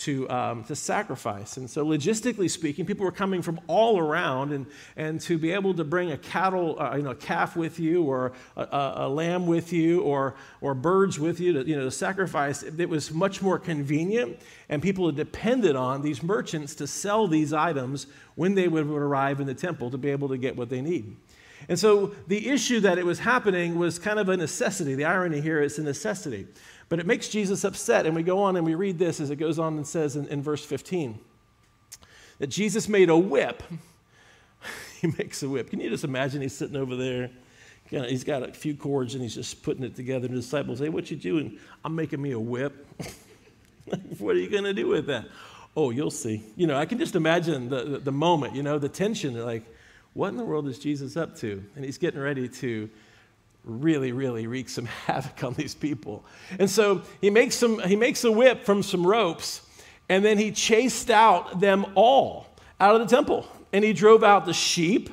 to, 0.00 0.28
um, 0.30 0.64
to 0.64 0.74
sacrifice. 0.74 1.58
And 1.58 1.68
so, 1.68 1.84
logistically 1.84 2.50
speaking, 2.50 2.86
people 2.86 3.04
were 3.04 3.12
coming 3.12 3.42
from 3.42 3.60
all 3.66 3.98
around, 3.98 4.52
and, 4.52 4.66
and 4.96 5.20
to 5.22 5.36
be 5.36 5.52
able 5.52 5.74
to 5.74 5.84
bring 5.84 6.10
a 6.10 6.16
cattle, 6.16 6.80
uh, 6.80 6.96
you 6.96 7.02
know, 7.02 7.10
a 7.10 7.14
calf 7.14 7.54
with 7.54 7.78
you, 7.78 8.02
or 8.04 8.32
a, 8.56 8.62
a, 8.62 8.94
a, 8.96 9.08
lamb 9.08 9.46
with 9.46 9.74
you, 9.74 10.00
or, 10.00 10.36
or 10.62 10.74
birds 10.74 11.20
with 11.20 11.38
you 11.38 11.52
to, 11.52 11.68
you 11.68 11.76
know, 11.76 11.84
to 11.84 11.90
sacrifice, 11.90 12.62
it 12.62 12.88
was 12.88 13.12
much 13.12 13.42
more 13.42 13.58
convenient, 13.58 14.38
and 14.70 14.80
people 14.80 15.12
depended 15.12 15.76
on 15.76 16.00
these 16.00 16.22
merchants 16.22 16.74
to 16.76 16.86
sell 16.86 17.26
these 17.26 17.52
items 17.52 18.06
when 18.36 18.54
they 18.54 18.68
would 18.68 18.86
arrive 18.86 19.38
in 19.38 19.46
the 19.46 19.54
temple 19.54 19.90
to 19.90 19.98
be 19.98 20.08
able 20.08 20.28
to 20.28 20.38
get 20.38 20.56
what 20.56 20.70
they 20.70 20.80
need. 20.80 21.14
And 21.68 21.78
so 21.78 22.14
the 22.26 22.48
issue 22.48 22.80
that 22.80 22.96
it 22.96 23.04
was 23.04 23.18
happening 23.18 23.78
was 23.78 23.98
kind 23.98 24.18
of 24.18 24.30
a 24.30 24.36
necessity. 24.36 24.94
The 24.94 25.04
irony 25.04 25.42
here 25.42 25.60
is 25.60 25.78
a 25.78 25.82
necessity. 25.82 26.46
But 26.90 26.98
it 26.98 27.06
makes 27.06 27.28
Jesus 27.28 27.64
upset. 27.64 28.04
And 28.04 28.14
we 28.14 28.22
go 28.22 28.42
on 28.42 28.56
and 28.56 28.66
we 28.66 28.74
read 28.74 28.98
this 28.98 29.20
as 29.20 29.30
it 29.30 29.36
goes 29.36 29.58
on 29.58 29.76
and 29.78 29.86
says 29.86 30.16
in, 30.16 30.26
in 30.28 30.42
verse 30.42 30.62
15 30.62 31.18
that 32.38 32.48
Jesus 32.48 32.88
made 32.88 33.08
a 33.08 33.16
whip. 33.16 33.62
he 35.00 35.06
makes 35.18 35.42
a 35.42 35.48
whip. 35.48 35.70
Can 35.70 35.80
you 35.80 35.88
just 35.88 36.04
imagine 36.04 36.42
he's 36.42 36.54
sitting 36.54 36.76
over 36.76 36.96
there? 36.96 37.30
He's 37.88 38.24
got 38.24 38.42
a 38.42 38.52
few 38.52 38.76
cords 38.76 39.14
and 39.14 39.22
he's 39.22 39.34
just 39.34 39.62
putting 39.62 39.82
it 39.82 39.96
together. 39.96 40.26
And 40.26 40.36
the 40.36 40.40
disciples 40.40 40.78
say, 40.78 40.88
What 40.88 41.10
you 41.10 41.16
doing? 41.16 41.58
I'm 41.84 41.94
making 41.94 42.20
me 42.20 42.32
a 42.32 42.38
whip. 42.38 42.86
what 44.18 44.36
are 44.36 44.38
you 44.38 44.48
going 44.48 44.64
to 44.64 44.74
do 44.74 44.86
with 44.86 45.06
that? 45.06 45.26
Oh, 45.76 45.90
you'll 45.90 46.10
see. 46.10 46.44
You 46.56 46.66
know, 46.66 46.76
I 46.76 46.86
can 46.86 46.98
just 46.98 47.14
imagine 47.14 47.68
the, 47.68 47.84
the, 47.84 47.98
the 47.98 48.12
moment, 48.12 48.54
you 48.54 48.62
know, 48.62 48.78
the 48.78 48.88
tension. 48.88 49.34
They're 49.34 49.44
like, 49.44 49.64
what 50.14 50.28
in 50.28 50.36
the 50.36 50.44
world 50.44 50.66
is 50.68 50.78
Jesus 50.78 51.16
up 51.16 51.36
to? 51.38 51.64
And 51.76 51.84
he's 51.84 51.98
getting 51.98 52.20
ready 52.20 52.48
to 52.48 52.90
really, 53.64 54.12
really 54.12 54.46
wreak 54.46 54.68
some 54.68 54.86
havoc 55.06 55.42
on 55.44 55.54
these 55.54 55.74
people. 55.74 56.24
And 56.58 56.68
so 56.68 57.02
he 57.20 57.30
makes, 57.30 57.54
some, 57.54 57.80
he 57.80 57.96
makes 57.96 58.24
a 58.24 58.32
whip 58.32 58.64
from 58.64 58.82
some 58.82 59.06
ropes, 59.06 59.62
and 60.08 60.24
then 60.24 60.38
he 60.38 60.50
chased 60.50 61.10
out 61.10 61.60
them 61.60 61.86
all 61.94 62.46
out 62.80 63.00
of 63.00 63.08
the 63.08 63.14
temple. 63.14 63.46
And 63.72 63.84
he 63.84 63.92
drove 63.92 64.24
out 64.24 64.46
the 64.46 64.52
sheep 64.52 65.10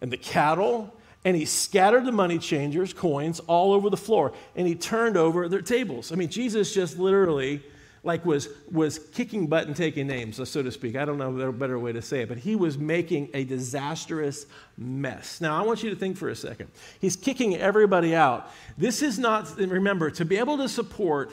and 0.00 0.12
the 0.12 0.16
cattle, 0.16 0.94
and 1.24 1.36
he 1.36 1.44
scattered 1.44 2.04
the 2.04 2.12
money 2.12 2.38
changers' 2.38 2.92
coins 2.92 3.40
all 3.40 3.72
over 3.72 3.90
the 3.90 3.96
floor, 3.96 4.32
and 4.54 4.66
he 4.66 4.74
turned 4.74 5.16
over 5.16 5.48
their 5.48 5.62
tables. 5.62 6.12
I 6.12 6.16
mean, 6.16 6.28
Jesus 6.28 6.72
just 6.72 6.98
literally 6.98 7.62
like 8.04 8.24
was, 8.26 8.48
was 8.70 8.98
kicking 8.98 9.46
butt 9.46 9.66
and 9.66 9.76
taking 9.76 10.08
names, 10.08 10.36
so 10.48 10.62
to 10.62 10.72
speak. 10.72 10.96
I 10.96 11.04
don't 11.04 11.18
know 11.18 11.38
a 11.38 11.52
better 11.52 11.78
way 11.78 11.92
to 11.92 12.02
say 12.02 12.22
it, 12.22 12.28
but 12.28 12.38
he 12.38 12.56
was 12.56 12.76
making 12.76 13.30
a 13.32 13.44
disastrous 13.44 14.46
mess. 14.76 15.40
Now, 15.40 15.56
I 15.56 15.64
want 15.64 15.82
you 15.82 15.90
to 15.90 15.96
think 15.96 16.16
for 16.16 16.28
a 16.28 16.34
second. 16.34 16.68
He's 17.00 17.14
kicking 17.14 17.56
everybody 17.56 18.14
out. 18.14 18.50
This 18.76 19.02
is 19.02 19.18
not, 19.18 19.56
remember, 19.56 20.10
to 20.12 20.24
be 20.24 20.36
able 20.36 20.56
to 20.58 20.68
support 20.68 21.30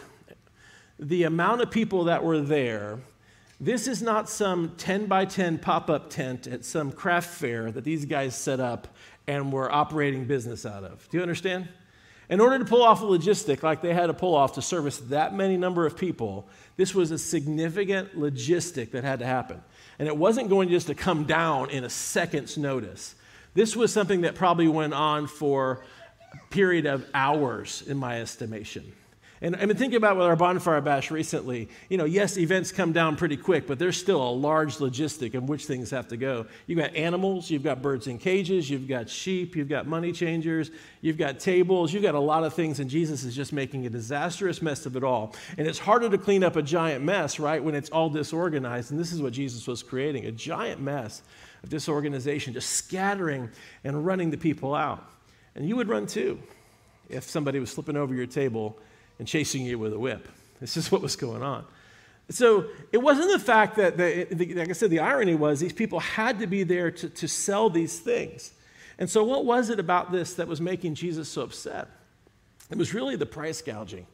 the 0.99 1.23
amount 1.23 1.61
of 1.61 1.71
people 1.71 2.03
that 2.05 2.23
were 2.23 2.39
there, 2.39 2.99
this 3.59 3.87
is 3.87 4.01
not 4.01 4.29
some 4.29 4.75
10 4.77 5.07
by 5.07 5.25
10 5.25 5.57
pop 5.57 5.89
up 5.89 6.09
tent 6.09 6.45
at 6.45 6.63
some 6.63 6.91
craft 6.91 7.29
fair 7.29 7.71
that 7.71 7.83
these 7.83 8.05
guys 8.05 8.35
set 8.35 8.59
up 8.59 8.87
and 9.27 9.51
were 9.51 9.71
operating 9.71 10.25
business 10.25 10.65
out 10.65 10.83
of. 10.83 11.07
Do 11.09 11.17
you 11.17 11.21
understand? 11.21 11.67
In 12.29 12.39
order 12.39 12.59
to 12.59 12.65
pull 12.65 12.83
off 12.83 13.01
a 13.01 13.05
logistic 13.05 13.63
like 13.63 13.81
they 13.81 13.93
had 13.93 14.07
to 14.07 14.13
pull 14.13 14.35
off 14.35 14.53
to 14.53 14.61
service 14.61 14.99
that 14.99 15.33
many 15.33 15.57
number 15.57 15.87
of 15.87 15.97
people, 15.97 16.47
this 16.77 16.93
was 16.93 17.09
a 17.09 17.17
significant 17.17 18.15
logistic 18.15 18.91
that 18.91 19.03
had 19.03 19.19
to 19.19 19.25
happen. 19.25 19.61
And 19.97 20.07
it 20.07 20.15
wasn't 20.15 20.49
going 20.49 20.69
just 20.69 20.87
to 20.87 20.95
come 20.95 21.25
down 21.25 21.71
in 21.71 21.83
a 21.83 21.89
second's 21.89 22.55
notice. 22.55 23.15
This 23.55 23.75
was 23.75 23.91
something 23.91 24.21
that 24.21 24.35
probably 24.35 24.67
went 24.67 24.93
on 24.93 25.25
for 25.25 25.83
a 26.31 26.53
period 26.53 26.85
of 26.85 27.03
hours, 27.15 27.83
in 27.87 27.97
my 27.97 28.21
estimation. 28.21 28.93
And 29.41 29.55
I've 29.55 29.69
been 29.69 29.77
thinking 29.77 29.95
about 29.95 30.17
with 30.17 30.25
our 30.25 30.35
bonfire 30.35 30.81
bash 30.81 31.11
recently. 31.11 31.69
You 31.87 31.97
know, 31.97 32.03
yes, 32.03 32.37
events 32.37 32.73
come 32.73 32.91
down 32.91 33.15
pretty 33.15 33.37
quick, 33.37 33.67
but 33.67 33.79
there's 33.79 33.95
still 33.95 34.21
a 34.21 34.31
large 34.31 34.77
logistic 34.77 35.33
in 35.33 35.45
which 35.45 35.65
things 35.65 35.91
have 35.91 36.09
to 36.09 36.17
go. 36.17 36.45
You've 36.67 36.79
got 36.79 36.93
animals, 36.93 37.49
you've 37.49 37.63
got 37.63 37.81
birds 37.81 38.07
in 38.07 38.17
cages, 38.17 38.69
you've 38.69 38.87
got 38.87 39.09
sheep, 39.09 39.55
you've 39.55 39.69
got 39.69 39.87
money 39.87 40.11
changers, 40.11 40.71
you've 40.99 41.17
got 41.17 41.39
tables, 41.39 41.93
you've 41.93 42.03
got 42.03 42.15
a 42.15 42.19
lot 42.19 42.43
of 42.43 42.53
things, 42.53 42.81
and 42.81 42.89
Jesus 42.89 43.23
is 43.23 43.33
just 43.33 43.53
making 43.53 43.85
a 43.85 43.89
disastrous 43.89 44.61
mess 44.61 44.85
of 44.85 44.97
it 44.97 45.05
all. 45.05 45.33
And 45.57 45.65
it's 45.67 45.79
harder 45.79 46.09
to 46.09 46.17
clean 46.17 46.43
up 46.43 46.57
a 46.57 46.61
giant 46.61 47.05
mess, 47.05 47.39
right, 47.39 47.63
when 47.63 47.75
it's 47.75 47.89
all 47.91 48.09
disorganized. 48.09 48.91
And 48.91 48.99
this 48.99 49.13
is 49.13 49.21
what 49.21 49.31
Jesus 49.31 49.65
was 49.67 49.81
creating 49.83 50.25
a 50.25 50.33
giant 50.33 50.81
mess 50.81 51.21
of 51.63 51.69
disorganization, 51.69 52.53
just 52.53 52.71
scattering 52.71 53.49
and 53.85 54.05
running 54.05 54.31
the 54.31 54.37
people 54.37 54.75
out. 54.75 55.09
And 55.55 55.65
you 55.65 55.77
would 55.77 55.87
run 55.87 56.07
too 56.07 56.39
if 57.07 57.23
somebody 57.23 57.59
was 57.59 57.71
slipping 57.71 57.95
over 57.95 58.13
your 58.13 58.27
table 58.27 58.77
and 59.19 59.27
chasing 59.27 59.65
you 59.65 59.77
with 59.77 59.93
a 59.93 59.99
whip. 59.99 60.27
This 60.59 60.77
is 60.77 60.91
what 60.91 61.01
was 61.01 61.15
going 61.15 61.43
on. 61.43 61.65
So 62.29 62.65
it 62.91 62.99
wasn't 62.99 63.31
the 63.31 63.39
fact 63.39 63.75
that, 63.77 63.97
the, 63.97 64.27
the, 64.31 64.53
like 64.53 64.69
I 64.69 64.73
said, 64.73 64.89
the 64.89 64.99
irony 64.99 65.35
was 65.35 65.59
these 65.59 65.73
people 65.73 65.99
had 65.99 66.39
to 66.39 66.47
be 66.47 66.63
there 66.63 66.91
to, 66.91 67.09
to 67.09 67.27
sell 67.27 67.69
these 67.69 67.99
things. 67.99 68.53
And 68.99 69.09
so, 69.09 69.23
what 69.23 69.45
was 69.45 69.69
it 69.69 69.79
about 69.79 70.11
this 70.11 70.33
that 70.35 70.47
was 70.47 70.59
making 70.59 70.95
Jesus 70.95 71.29
so 71.29 71.41
upset? 71.41 71.87
It 72.69 72.77
was 72.77 72.93
really 72.93 73.15
the 73.15 73.25
price 73.25 73.61
gouging. 73.61 74.05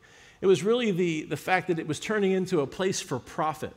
It 0.42 0.48
was 0.48 0.64
really 0.64 0.92
the, 0.92 1.24
the 1.24 1.38
fact 1.38 1.68
that 1.68 1.80
it 1.80 1.88
was 1.88 2.00
turning 2.00 2.32
into 2.32 2.62
a 2.62 2.68
place 2.68 3.02
for 3.02 3.20
profit. 3.20 3.74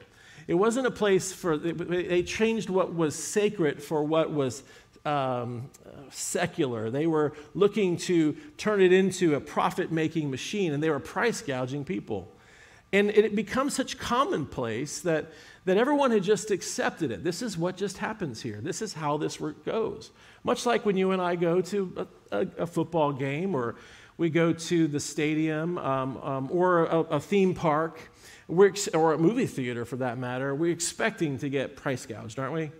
It 0.46 0.54
wasn't 0.54 0.86
a 0.86 0.90
place 0.90 1.32
for, 1.32 1.56
they 1.56 2.22
changed 2.22 2.70
what 2.70 2.94
was 2.94 3.14
sacred 3.14 3.82
for 3.82 4.02
what 4.02 4.30
was 4.30 4.62
um, 5.04 5.70
secular. 6.10 6.90
They 6.90 7.06
were 7.06 7.34
looking 7.54 7.96
to 7.98 8.36
turn 8.56 8.80
it 8.80 8.92
into 8.92 9.34
a 9.34 9.40
profit 9.40 9.92
making 9.92 10.30
machine, 10.30 10.72
and 10.72 10.82
they 10.82 10.90
were 10.90 11.00
price 11.00 11.40
gouging 11.40 11.84
people. 11.84 12.34
And 12.92 13.10
it 13.10 13.36
becomes 13.36 13.74
such 13.74 13.98
commonplace 13.98 15.02
that, 15.02 15.26
that 15.66 15.76
everyone 15.76 16.10
had 16.10 16.22
just 16.22 16.50
accepted 16.50 17.10
it. 17.10 17.22
This 17.22 17.42
is 17.42 17.58
what 17.58 17.76
just 17.76 17.98
happens 17.98 18.40
here. 18.40 18.60
This 18.62 18.80
is 18.80 18.94
how 18.94 19.18
this 19.18 19.38
work 19.38 19.64
goes. 19.64 20.10
Much 20.42 20.64
like 20.64 20.86
when 20.86 20.96
you 20.96 21.10
and 21.10 21.20
I 21.20 21.36
go 21.36 21.60
to 21.60 22.08
a, 22.32 22.38
a, 22.40 22.46
a 22.60 22.66
football 22.66 23.12
game 23.12 23.54
or 23.54 23.76
we 24.16 24.30
go 24.30 24.54
to 24.54 24.88
the 24.88 25.00
stadium 25.00 25.76
um, 25.76 26.16
um, 26.18 26.48
or 26.50 26.86
a, 26.86 27.00
a, 27.00 27.20
theme 27.20 27.54
park 27.54 28.00
or 28.48 29.12
a 29.12 29.18
movie 29.18 29.46
theater 29.46 29.84
for 29.84 29.96
that 29.96 30.16
matter, 30.16 30.54
we're 30.54 30.72
expecting 30.72 31.38
to 31.38 31.50
get 31.50 31.76
price 31.76 32.06
gouged, 32.06 32.38
aren't 32.38 32.54
we? 32.54 32.72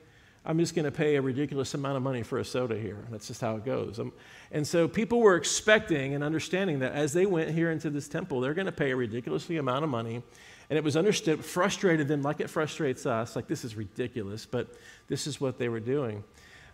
I'm 0.49 0.59
just 0.59 0.75
going 0.75 0.87
to 0.87 0.91
pay 0.91 1.17
a 1.17 1.21
ridiculous 1.21 1.75
amount 1.75 1.99
of 1.99 2.03
money 2.03 2.23
for 2.23 2.39
a 2.39 2.45
soda 2.45 2.75
here. 2.75 3.05
That's 3.11 3.27
just 3.27 3.43
how 3.43 3.57
it 3.57 3.67
goes. 3.67 4.01
Um, 4.01 4.15
and 4.51 4.67
so 4.67 4.89
people 4.89 5.21
were 5.21 5.37
expecting 5.37 6.15
and 6.15 6.25
understanding 6.25 6.79
that 6.79 6.93
as 6.93 7.13
they 7.13 7.27
went 7.27 7.51
here 7.51 7.71
into 7.71 7.91
this 7.91 8.09
temple, 8.09 8.41
they're 8.41 8.55
going 8.55 8.65
to 8.65 8.73
pay 8.73 8.93
a 8.93 8.97
ridiculously 8.97 9.59
amount 9.59 9.85
of 9.85 9.91
money. 9.91 10.23
And 10.71 10.79
it 10.79 10.83
was 10.83 10.97
understood, 10.97 11.45
frustrated 11.45 12.09
them 12.09 12.23
like 12.23 12.41
it 12.41 12.49
frustrates 12.49 13.05
us, 13.05 13.37
like 13.37 13.47
this 13.47 13.63
is 13.63 13.77
ridiculous, 13.77 14.47
but 14.47 14.69
this 15.07 15.27
is 15.27 15.39
what 15.39 15.59
they 15.59 15.69
were 15.69 15.81
doing. 15.81 16.25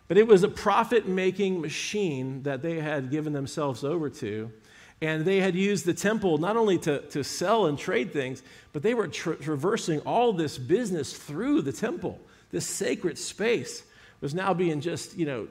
But 0.06 0.18
it 0.18 0.28
was 0.28 0.44
a 0.44 0.48
profit 0.48 1.08
making 1.08 1.60
machine 1.60 2.44
that 2.44 2.62
they 2.62 2.80
had 2.80 3.10
given 3.10 3.32
themselves 3.32 3.82
over 3.82 4.08
to. 4.08 4.52
And 5.00 5.24
they 5.24 5.40
had 5.40 5.56
used 5.56 5.84
the 5.84 5.94
temple 5.94 6.38
not 6.38 6.56
only 6.56 6.78
to, 6.78 7.00
to 7.08 7.24
sell 7.24 7.66
and 7.66 7.76
trade 7.76 8.12
things, 8.12 8.44
but 8.72 8.84
they 8.84 8.94
were 8.94 9.08
tra- 9.08 9.34
traversing 9.34 9.98
all 10.00 10.32
this 10.32 10.58
business 10.58 11.12
through 11.12 11.62
the 11.62 11.72
temple 11.72 12.20
this 12.54 12.66
sacred 12.66 13.18
space 13.18 13.82
was 14.20 14.32
now 14.32 14.54
being 14.54 14.80
just, 14.80 15.18
you 15.18 15.26
know, 15.26 15.48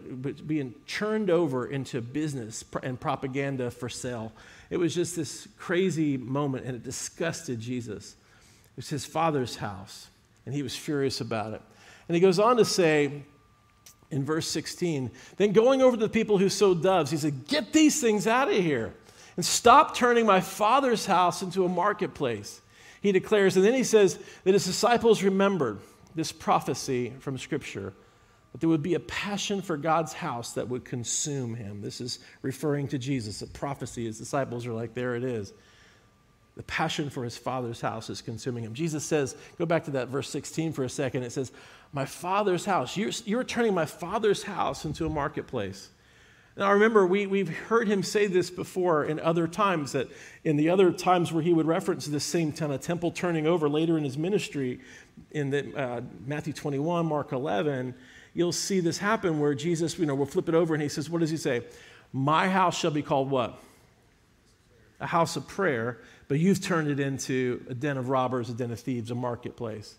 being 0.48 0.74
churned 0.86 1.30
over 1.30 1.68
into 1.68 2.00
business 2.00 2.64
and 2.82 2.98
propaganda 2.98 3.70
for 3.70 3.90
sale. 3.90 4.32
It 4.70 4.78
was 4.78 4.96
just 4.96 5.14
this 5.14 5.46
crazy 5.58 6.16
moment, 6.16 6.66
and 6.66 6.78
it 6.78 6.82
disgusted 6.82 7.60
Jesus. 7.60 8.14
It 8.14 8.78
was 8.78 8.88
his 8.88 9.06
father's 9.06 9.58
house, 9.58 10.08
and 10.46 10.56
he 10.56 10.64
was 10.64 10.78
furious 10.78 11.20
about 11.20 11.52
it. 11.52 11.62
And 12.08 12.16
he 12.16 12.22
goes 12.22 12.40
on 12.40 12.56
to 12.56 12.64
say 12.64 13.24
in 14.10 14.24
verse 14.24 14.48
16, 14.48 15.12
then 15.36 15.52
going 15.52 15.82
over 15.82 15.98
to 15.98 16.02
the 16.02 16.08
people 16.08 16.38
who 16.38 16.48
sowed 16.48 16.82
doves, 16.82 17.12
he 17.12 17.18
said, 17.18 17.50
Get 17.50 17.74
these 17.74 18.00
things 18.00 18.28
out 18.28 18.48
of 18.48 18.56
here 18.56 18.94
and 19.36 19.46
stop 19.46 19.94
turning 19.94 20.26
my 20.26 20.40
father's 20.40 21.06
house 21.06 21.42
into 21.42 21.66
a 21.66 21.70
marketplace. 21.70 22.62
He 23.02 23.12
declares, 23.12 23.58
and 23.58 23.66
then 23.66 23.74
he 23.74 23.84
says 23.84 24.18
that 24.46 24.54
his 24.54 24.64
disciples 24.64 25.22
remembered 25.22 25.82
this 26.16 26.32
prophecy 26.32 27.14
from 27.20 27.38
Scripture 27.38 27.94
that 28.54 28.60
there 28.60 28.70
would 28.70 28.84
be 28.84 28.94
a 28.94 29.00
passion 29.00 29.62
for 29.62 29.78
God's 29.78 30.14
house 30.14 30.54
that 30.54 30.70
would 30.70 30.86
consume 30.86 31.56
him. 31.56 31.82
This 31.82 32.00
is 32.00 32.20
referring 32.44 32.88
to 32.90 33.00
Jesus, 33.00 33.42
a 33.42 33.48
prophecy. 33.48 34.06
His 34.06 34.20
disciples 34.20 34.68
are 34.68 34.74
like, 34.74 34.94
there 34.94 35.16
it 35.16 35.24
is. 35.24 35.54
The 36.56 36.64
passion 36.64 37.10
for 37.10 37.24
his 37.24 37.36
father's 37.36 37.82
house 37.82 38.12
is 38.12 38.22
consuming 38.22 38.64
him. 38.64 38.76
Jesus 38.76 39.04
says, 39.04 39.36
go 39.58 39.66
back 39.66 39.84
to 39.86 39.92
that 39.92 40.10
verse 40.10 40.30
16 40.30 40.72
for 40.72 40.84
a 40.84 40.90
second. 40.90 41.24
It 41.24 41.32
says, 41.32 41.52
My 41.94 42.06
father's 42.06 42.64
house. 42.64 42.96
You're, 42.96 43.10
you're 43.26 43.44
turning 43.44 43.74
my 43.74 43.88
father's 43.88 44.44
house 44.44 44.86
into 44.86 45.08
a 45.08 45.10
marketplace. 45.10 45.90
Now, 46.56 46.72
remember, 46.72 47.06
we, 47.08 47.26
we've 47.26 47.50
heard 47.50 47.88
him 47.88 48.04
say 48.04 48.28
this 48.28 48.52
before 48.52 49.06
in 49.06 49.20
other 49.20 49.48
times, 49.48 49.94
that 49.94 50.08
in 50.44 50.56
the 50.56 50.70
other 50.70 50.92
times 50.92 51.34
where 51.34 51.42
he 51.42 51.52
would 51.52 51.66
reference 51.66 52.06
this 52.06 52.24
same 52.24 52.52
kind 52.52 52.72
of 52.72 52.80
temple 52.80 53.10
turning 53.10 53.48
over 53.48 53.68
later 53.68 53.98
in 53.98 54.04
his 54.04 54.20
ministry, 54.20 54.80
in 55.32 55.50
the, 55.50 55.76
uh, 55.76 56.02
Matthew 56.28 56.54
21, 56.54 57.08
Mark 57.08 57.32
11, 57.32 57.96
you'll 58.36 58.52
see 58.52 58.80
this 58.80 59.00
happen 59.00 59.40
where 59.40 59.56
Jesus, 59.56 59.98
you 59.98 60.06
know, 60.06 60.14
will 60.14 60.28
flip 60.28 60.48
it 60.48 60.54
over 60.54 60.76
and 60.76 60.84
he 60.84 60.90
says, 60.90 61.10
What 61.10 61.22
does 61.22 61.32
he 61.32 61.38
say? 61.38 61.64
My 62.12 62.48
house 62.48 62.78
shall 62.78 62.92
be 62.92 63.02
called 63.02 63.32
what? 63.32 63.60
A 65.00 65.08
house 65.08 65.36
of 65.36 65.48
prayer, 65.48 66.02
but 66.28 66.40
you've 66.40 66.62
turned 66.62 66.88
it 66.88 67.00
into 67.00 67.66
a 67.68 67.74
den 67.74 67.98
of 67.98 68.10
robbers, 68.10 68.52
a 68.52 68.54
den 68.54 68.72
of 68.72 68.80
thieves, 68.80 69.10
a 69.10 69.16
marketplace. 69.16 69.96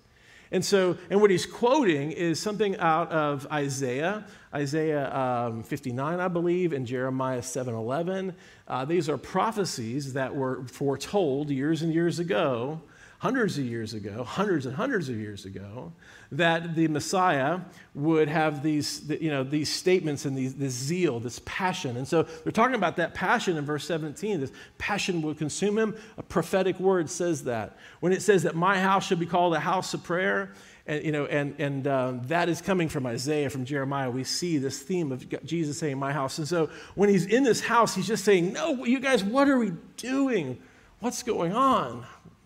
And 0.50 0.64
so, 0.64 0.96
and 1.10 1.20
what 1.20 1.30
he's 1.30 1.46
quoting 1.46 2.12
is 2.12 2.40
something 2.40 2.76
out 2.78 3.10
of 3.10 3.46
Isaiah, 3.50 4.26
Isaiah 4.54 5.12
um, 5.14 5.62
59, 5.62 6.20
I 6.20 6.28
believe, 6.28 6.72
and 6.72 6.86
Jeremiah 6.86 7.40
7:11. 7.40 8.34
Uh, 8.68 8.84
these 8.84 9.08
are 9.08 9.18
prophecies 9.18 10.12
that 10.12 10.34
were 10.34 10.64
foretold 10.64 11.50
years 11.50 11.82
and 11.82 11.92
years 11.92 12.18
ago 12.18 12.82
hundreds 13.24 13.56
of 13.56 13.64
years 13.64 13.94
ago, 13.94 14.22
hundreds 14.22 14.66
and 14.66 14.76
hundreds 14.76 15.08
of 15.08 15.16
years 15.16 15.46
ago, 15.46 15.90
that 16.30 16.74
the 16.74 16.86
Messiah 16.88 17.58
would 17.94 18.28
have 18.28 18.62
these, 18.62 19.10
you 19.18 19.30
know, 19.30 19.42
these 19.42 19.72
statements 19.72 20.26
and 20.26 20.36
these, 20.36 20.54
this 20.56 20.74
zeal, 20.74 21.18
this 21.20 21.40
passion. 21.46 21.96
And 21.96 22.06
so 22.06 22.24
they're 22.24 22.52
talking 22.52 22.74
about 22.74 22.96
that 22.96 23.14
passion 23.14 23.56
in 23.56 23.64
verse 23.64 23.86
17. 23.86 24.40
This 24.40 24.52
passion 24.76 25.22
will 25.22 25.34
consume 25.34 25.78
him. 25.78 25.96
A 26.18 26.22
prophetic 26.22 26.78
word 26.78 27.08
says 27.08 27.44
that. 27.44 27.78
When 28.00 28.12
it 28.12 28.20
says 28.20 28.42
that 28.42 28.56
my 28.56 28.78
house 28.78 29.06
should 29.06 29.20
be 29.20 29.24
called 29.24 29.54
a 29.54 29.60
house 29.60 29.94
of 29.94 30.04
prayer, 30.04 30.52
and, 30.86 31.02
you 31.02 31.12
know, 31.12 31.24
and, 31.24 31.58
and 31.58 31.86
um, 31.86 32.20
that 32.24 32.50
is 32.50 32.60
coming 32.60 32.90
from 32.90 33.06
Isaiah, 33.06 33.48
from 33.48 33.64
Jeremiah. 33.64 34.10
We 34.10 34.24
see 34.24 34.58
this 34.58 34.80
theme 34.80 35.12
of 35.12 35.46
Jesus 35.46 35.78
saying, 35.78 35.98
My 35.98 36.12
house. 36.12 36.36
And 36.36 36.46
so 36.46 36.68
when 36.94 37.08
he's 37.08 37.24
in 37.24 37.42
this 37.42 37.62
house, 37.62 37.94
he's 37.94 38.06
just 38.06 38.22
saying, 38.22 38.52
No, 38.52 38.84
you 38.84 39.00
guys, 39.00 39.24
what 39.24 39.48
are 39.48 39.56
we 39.56 39.72
doing? 39.96 40.58
What's 41.00 41.22
going 41.22 41.54
on? 41.54 42.04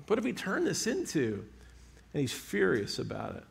What 0.08 0.18
have 0.18 0.24
we 0.24 0.32
turned 0.32 0.66
this 0.66 0.86
into? 0.86 1.44
And 2.12 2.20
he's 2.20 2.32
furious 2.32 2.98
about 2.98 3.36
it. 3.36 3.44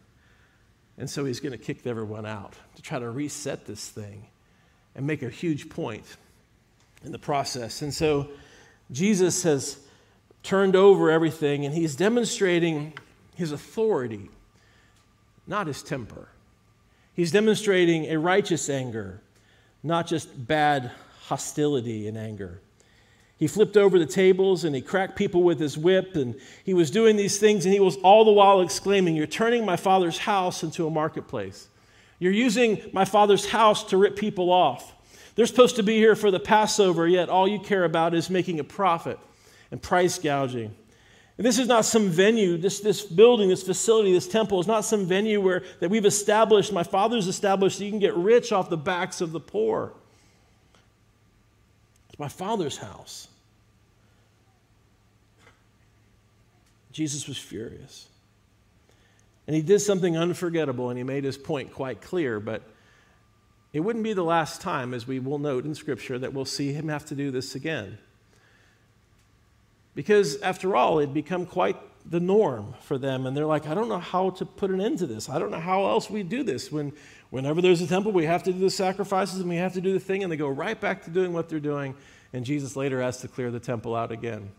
And 0.97 1.09
so 1.09 1.23
he's 1.23 1.39
going 1.39 1.51
to 1.51 1.57
kick 1.57 1.85
everyone 1.85 2.25
out 2.25 2.53
to 2.75 2.81
try 2.81 2.97
to 2.97 3.09
reset 3.09 3.65
this 3.65 3.87
thing 3.87 4.25
and 4.95 5.05
make 5.05 5.21
a 5.21 5.29
huge 5.29 5.69
point 5.69 6.03
in 7.05 7.11
the 7.11 7.19
process. 7.19 7.83
And 7.83 7.93
so 7.93 8.29
Jesus 8.91 9.43
has 9.43 9.77
turned 10.41 10.75
over 10.75 11.11
everything 11.11 11.65
and 11.65 11.75
he's 11.75 11.95
demonstrating 11.95 12.93
his 13.35 13.51
authority, 13.51 14.29
not 15.45 15.67
his 15.67 15.83
temper. 15.83 16.29
He's 17.13 17.31
demonstrating 17.31 18.05
a 18.05 18.17
righteous 18.17 18.69
anger, 18.69 19.21
not 19.83 20.07
just 20.07 20.47
bad 20.47 20.91
hostility 21.25 22.07
and 22.07 22.17
anger. 22.17 22.61
He 23.38 23.48
flipped 23.48 23.77
over 23.77 24.00
the 24.00 24.06
tables 24.06 24.63
and 24.63 24.75
he 24.75 24.82
cracked 24.82 25.15
people 25.15 25.44
with 25.44 25.60
his 25.60 25.77
whip, 25.77 26.15
and 26.15 26.36
he 26.63 26.74
was 26.74 26.89
doing 26.89 27.15
these 27.15 27.38
things, 27.38 27.65
and 27.65 27.74
he 27.74 27.79
was 27.79 27.98
all 27.98 28.25
the 28.25 28.32
while 28.32 28.62
exclaiming, 28.62 29.15
You're 29.15 29.27
turning 29.27 29.65
my 29.65 29.75
father's 29.75 30.17
house 30.17 30.63
into 30.63 30.88
a 30.88 30.89
marketplace. 30.89 31.67
You're 32.20 32.32
using 32.32 32.89
my 32.94 33.06
father's 33.06 33.46
house 33.48 33.84
to 33.86 33.98
rip 33.98 34.15
people 34.15 34.51
off. 34.51 34.94
They're 35.36 35.46
supposed 35.46 35.75
to 35.75 35.84
be 35.84 35.98
here 35.98 36.15
for 36.15 36.32
the 36.32 36.39
Passover, 36.39 37.08
yet 37.08 37.29
all 37.29 37.48
you 37.48 37.60
care 37.60 37.84
about 37.84 38.15
is 38.15 38.27
making 38.27 38.60
a 38.60 38.63
profit 38.63 39.20
and 39.70 39.79
price 39.79 40.17
gouging. 40.17 40.74
And 41.38 41.46
this 41.46 41.60
is 41.60 41.67
not 41.67 41.86
some 41.86 42.10
venue, 42.10 42.58
this, 42.58 42.79
this 42.79 43.03
building, 43.03 43.50
this 43.50 43.62
facility, 43.62 44.12
this 44.12 44.27
temple 44.27 44.60
is 44.60 44.65
not 44.65 44.84
some 44.84 45.06
venue 45.06 45.39
where 45.39 45.62
that 45.79 45.91
we've 45.91 46.06
established, 46.06 46.74
my 46.74 46.82
father's 46.82 47.27
established, 47.27 47.77
so 47.77 47.84
you 47.84 47.91
can 47.91 48.00
get 48.00 48.15
rich 48.15 48.51
off 48.51 48.72
the 48.72 48.77
backs 48.77 49.22
of 49.22 49.32
the 49.32 49.39
poor. 49.39 49.94
It's 52.17 52.19
my 52.19 52.29
Father's 52.29 52.77
house. 52.77 53.27
Jesus 56.91 57.27
was 57.27 57.38
furious. 57.38 58.07
And 59.45 59.55
he 59.55 59.62
did 59.62 59.81
something 59.81 60.17
unforgettable, 60.17 60.89
and 60.89 60.97
he 60.97 61.03
made 61.03 61.24
his 61.24 61.38
point 61.38 61.71
quite 61.71 62.01
clear, 62.01 62.39
but 62.39 62.63
it 63.71 63.81
wouldn't 63.81 64.03
be 64.03 64.13
the 64.13 64.24
last 64.24 64.62
time, 64.62 64.95
as 64.95 65.05
we 65.05 65.19
will 65.19 65.38
note 65.38 65.63
in 65.63 65.75
Scripture, 65.75 66.17
that 66.17 66.33
we'll 66.33 66.45
see 66.45 66.74
him 66.74 66.88
have 66.88 67.05
to 67.05 67.15
do 67.15 67.29
this 67.29 67.53
again. 67.53 68.00
Because 69.98 70.39
after 70.42 70.75
all, 70.75 71.00
it 71.00 71.08
had 71.08 71.13
become 71.16 71.48
quite 71.48 71.75
the 72.06 72.20
norm 72.20 72.75
for 72.82 73.00
them. 73.00 73.25
And 73.25 73.36
they're 73.36 73.48
like, 73.48 73.66
I 73.66 73.74
don't 73.74 73.89
know 73.89 73.98
how 73.98 74.30
to 74.30 74.46
put 74.46 74.70
an 74.70 74.80
end 74.80 75.00
to 75.00 75.08
this. 75.08 75.27
I 75.27 75.39
don't 75.39 75.50
know 75.50 75.60
how 75.60 75.88
else 75.88 76.08
we 76.08 76.22
do 76.22 76.44
this. 76.44 76.72
When, 76.72 76.94
whenever 77.32 77.63
there's 77.63 77.82
a 77.82 77.88
temple, 77.88 78.12
we 78.12 78.25
have 78.25 78.44
to 78.44 78.54
do 78.54 78.60
the 78.60 78.70
sacrifices 78.70 79.39
and 79.39 79.50
we 79.50 79.56
have 79.56 79.74
to 79.74 79.82
do 79.82 79.94
the 79.94 80.00
thing. 80.00 80.22
And 80.22 80.32
they 80.32 80.38
go 80.38 80.50
right 80.50 80.80
back 80.80 81.04
to 81.06 81.10
doing 81.10 81.34
what 81.34 81.50
they're 81.50 81.60
doing. 81.60 81.96
And 82.32 82.46
Jesus 82.46 82.75
later 82.75 83.01
has 83.01 83.22
to 83.22 83.27
clear 83.27 83.50
the 83.50 83.60
temple 83.60 83.96
out 83.96 84.12
again. 84.12 84.51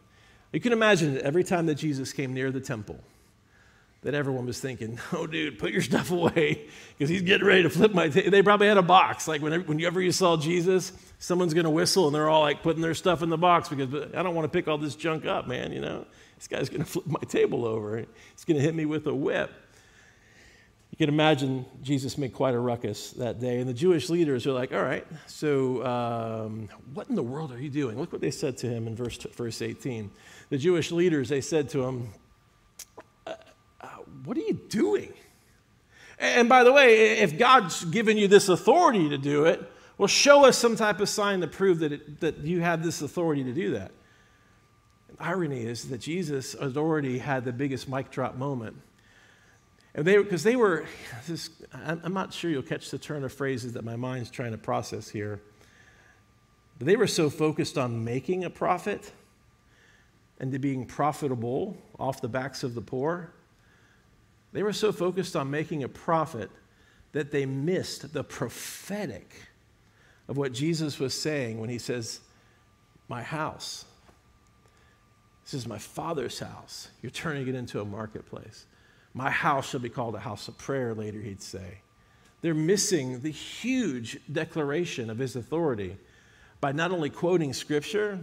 You 0.52 0.58
can 0.58 0.72
imagine 0.72 1.20
every 1.20 1.44
time 1.44 1.66
that 1.66 1.76
Jesus 1.76 2.12
came 2.12 2.34
near 2.34 2.50
the 2.50 2.60
temple, 2.60 2.98
that 4.02 4.14
everyone 4.14 4.46
was 4.46 4.60
thinking, 4.60 4.98
oh, 5.12 5.26
dude, 5.26 5.58
put 5.58 5.72
your 5.72 5.82
stuff 5.82 6.10
away 6.10 6.68
because 6.98 7.08
he's 7.08 7.22
getting 7.22 7.46
ready 7.46 7.62
to 7.64 7.70
flip 7.70 7.92
my. 7.92 8.08
They 8.08 8.42
probably 8.42 8.68
had 8.68 8.78
a 8.78 8.82
box. 8.82 9.26
Like 9.26 9.42
whenever, 9.42 9.64
whenever 9.64 10.00
you 10.00 10.12
saw 10.12 10.36
Jesus, 10.36 10.92
someone's 11.18 11.54
going 11.54 11.64
to 11.64 11.70
whistle 11.70 12.06
and 12.06 12.14
they're 12.14 12.28
all 12.28 12.42
like 12.42 12.62
putting 12.62 12.82
their 12.82 12.94
stuff 12.94 13.22
in 13.22 13.28
the 13.28 13.38
box 13.38 13.68
because 13.68 14.12
I 14.14 14.22
don't 14.22 14.34
want 14.34 14.44
to 14.44 14.56
pick 14.56 14.68
all 14.68 14.78
this 14.78 14.94
junk 14.94 15.26
up, 15.26 15.48
man. 15.48 15.72
You 15.72 15.80
know, 15.80 16.06
this 16.36 16.46
guy's 16.46 16.68
going 16.68 16.82
to 16.84 16.88
flip 16.88 17.06
my 17.06 17.20
table 17.28 17.64
over. 17.64 17.98
He's 17.98 18.44
going 18.46 18.56
to 18.56 18.62
hit 18.62 18.74
me 18.74 18.86
with 18.86 19.06
a 19.06 19.14
whip. 19.14 19.50
You 20.90 21.06
can 21.06 21.14
imagine 21.14 21.66
Jesus 21.82 22.16
made 22.16 22.32
quite 22.32 22.54
a 22.54 22.58
ruckus 22.58 23.12
that 23.12 23.38
day. 23.38 23.60
And 23.60 23.68
the 23.68 23.74
Jewish 23.74 24.08
leaders 24.08 24.46
are 24.46 24.52
like, 24.52 24.72
all 24.72 24.82
right, 24.82 25.06
so 25.26 25.84
um, 25.84 26.68
what 26.94 27.08
in 27.08 27.14
the 27.14 27.22
world 27.22 27.52
are 27.52 27.60
you 27.60 27.68
doing? 27.68 27.98
Look 27.98 28.10
what 28.10 28.20
they 28.20 28.30
said 28.30 28.56
to 28.58 28.68
him 28.68 28.86
in 28.86 28.96
verse, 28.96 29.18
verse 29.18 29.60
18. 29.60 30.10
The 30.48 30.58
Jewish 30.58 30.90
leaders, 30.90 31.28
they 31.28 31.42
said 31.42 31.68
to 31.70 31.84
him, 31.84 32.08
what 34.28 34.36
are 34.36 34.42
you 34.42 34.60
doing? 34.68 35.12
And 36.18 36.48
by 36.48 36.64
the 36.64 36.72
way, 36.72 37.18
if 37.18 37.38
God's 37.38 37.84
given 37.84 38.16
you 38.16 38.28
this 38.28 38.48
authority 38.48 39.08
to 39.08 39.18
do 39.18 39.44
it, 39.44 39.62
well, 39.96 40.08
show 40.08 40.44
us 40.44 40.58
some 40.58 40.76
type 40.76 41.00
of 41.00 41.08
sign 41.08 41.40
to 41.40 41.46
prove 41.46 41.78
that, 41.80 41.92
it, 41.92 42.20
that 42.20 42.38
you 42.38 42.60
have 42.60 42.82
this 42.82 43.02
authority 43.02 43.44
to 43.44 43.52
do 43.52 43.72
that. 43.72 43.90
The 45.08 45.24
irony 45.24 45.64
is 45.64 45.88
that 45.88 46.00
Jesus 46.00 46.54
already 46.54 47.18
had 47.18 47.44
the 47.44 47.52
biggest 47.52 47.88
mic 47.88 48.10
drop 48.10 48.36
moment 48.36 48.76
and 49.94 50.06
they, 50.06 50.16
because 50.16 50.44
they 50.44 50.54
were, 50.54 50.84
this, 51.26 51.50
I'm 51.72 52.12
not 52.12 52.32
sure 52.32 52.50
you'll 52.50 52.62
catch 52.62 52.90
the 52.90 52.98
turn 52.98 53.24
of 53.24 53.32
phrases 53.32 53.72
that 53.72 53.84
my 53.84 53.96
mind's 53.96 54.30
trying 54.30 54.52
to 54.52 54.58
process 54.58 55.08
here. 55.08 55.40
But 56.78 56.86
they 56.86 56.96
were 56.96 57.08
so 57.08 57.28
focused 57.28 57.76
on 57.76 58.04
making 58.04 58.44
a 58.44 58.50
profit 58.50 59.10
and 60.38 60.52
to 60.52 60.60
being 60.60 60.86
profitable 60.86 61.76
off 61.98 62.20
the 62.20 62.28
backs 62.28 62.62
of 62.62 62.76
the 62.76 62.80
poor. 62.80 63.32
They 64.52 64.62
were 64.62 64.72
so 64.72 64.92
focused 64.92 65.36
on 65.36 65.50
making 65.50 65.84
a 65.84 65.88
profit 65.88 66.50
that 67.12 67.30
they 67.30 67.46
missed 67.46 68.12
the 68.12 68.24
prophetic 68.24 69.34
of 70.28 70.36
what 70.36 70.52
Jesus 70.52 70.98
was 70.98 71.14
saying 71.14 71.60
when 71.60 71.70
he 71.70 71.78
says, 71.78 72.20
My 73.08 73.22
house. 73.22 73.84
This 75.44 75.54
is 75.54 75.66
my 75.66 75.78
father's 75.78 76.38
house. 76.38 76.88
You're 77.00 77.10
turning 77.10 77.48
it 77.48 77.54
into 77.54 77.80
a 77.80 77.84
marketplace. 77.84 78.66
My 79.14 79.30
house 79.30 79.70
shall 79.70 79.80
be 79.80 79.88
called 79.88 80.14
a 80.14 80.20
house 80.20 80.46
of 80.46 80.58
prayer, 80.58 80.94
later 80.94 81.20
he'd 81.20 81.40
say. 81.40 81.78
They're 82.42 82.54
missing 82.54 83.20
the 83.20 83.30
huge 83.30 84.18
declaration 84.30 85.08
of 85.08 85.18
his 85.18 85.36
authority 85.36 85.96
by 86.60 86.72
not 86.72 86.92
only 86.92 87.08
quoting 87.08 87.52
scripture, 87.52 88.18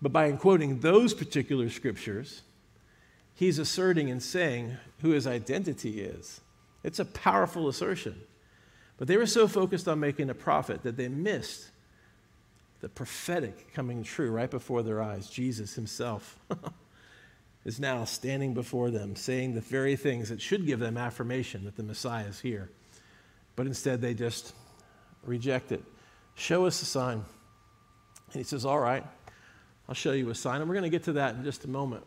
but 0.00 0.12
by 0.12 0.30
quoting 0.32 0.80
those 0.80 1.12
particular 1.12 1.68
scriptures, 1.68 2.42
he's 3.38 3.60
asserting 3.60 4.10
and 4.10 4.20
saying 4.20 4.76
who 5.00 5.10
his 5.10 5.24
identity 5.24 6.00
is. 6.00 6.40
It's 6.82 6.98
a 6.98 7.04
powerful 7.04 7.68
assertion. 7.68 8.20
But 8.96 9.06
they 9.06 9.16
were 9.16 9.26
so 9.26 9.46
focused 9.46 9.86
on 9.86 10.00
making 10.00 10.28
a 10.28 10.34
profit 10.34 10.82
that 10.82 10.96
they 10.96 11.06
missed 11.06 11.70
the 12.80 12.88
prophetic 12.88 13.72
coming 13.72 14.02
true 14.02 14.32
right 14.32 14.50
before 14.50 14.82
their 14.82 15.00
eyes 15.00 15.30
Jesus 15.30 15.74
himself. 15.74 16.36
is 17.64 17.78
now 17.78 18.04
standing 18.04 18.54
before 18.54 18.90
them, 18.90 19.14
saying 19.14 19.54
the 19.54 19.60
very 19.60 19.94
things 19.94 20.30
that 20.30 20.40
should 20.40 20.66
give 20.66 20.80
them 20.80 20.96
affirmation 20.96 21.64
that 21.64 21.76
the 21.76 21.82
Messiah 21.82 22.24
is 22.24 22.40
here. 22.40 22.70
But 23.54 23.66
instead, 23.66 24.00
they 24.00 24.14
just 24.14 24.52
reject 25.22 25.70
it. 25.70 25.84
Show 26.34 26.66
us 26.66 26.80
a 26.82 26.86
sign. 26.86 27.22
And 28.32 28.34
he 28.34 28.42
says, 28.42 28.64
All 28.64 28.80
right, 28.80 29.04
I'll 29.88 29.94
show 29.94 30.12
you 30.12 30.28
a 30.30 30.34
sign. 30.34 30.60
And 30.60 30.68
we're 30.68 30.74
going 30.74 30.90
to 30.90 30.90
get 30.90 31.04
to 31.04 31.12
that 31.14 31.36
in 31.36 31.44
just 31.44 31.64
a 31.64 31.68
moment. 31.68 32.04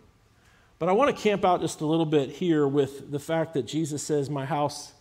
But 0.81 0.89
I 0.89 0.93
want 0.93 1.15
to 1.15 1.21
camp 1.21 1.45
out 1.45 1.61
just 1.61 1.81
a 1.81 1.85
little 1.85 2.07
bit 2.07 2.31
here 2.31 2.67
with 2.67 3.11
the 3.11 3.19
fact 3.19 3.53
that 3.53 3.67
Jesus 3.67 4.01
says, 4.01 4.31
My 4.31 4.47
house 4.47 4.93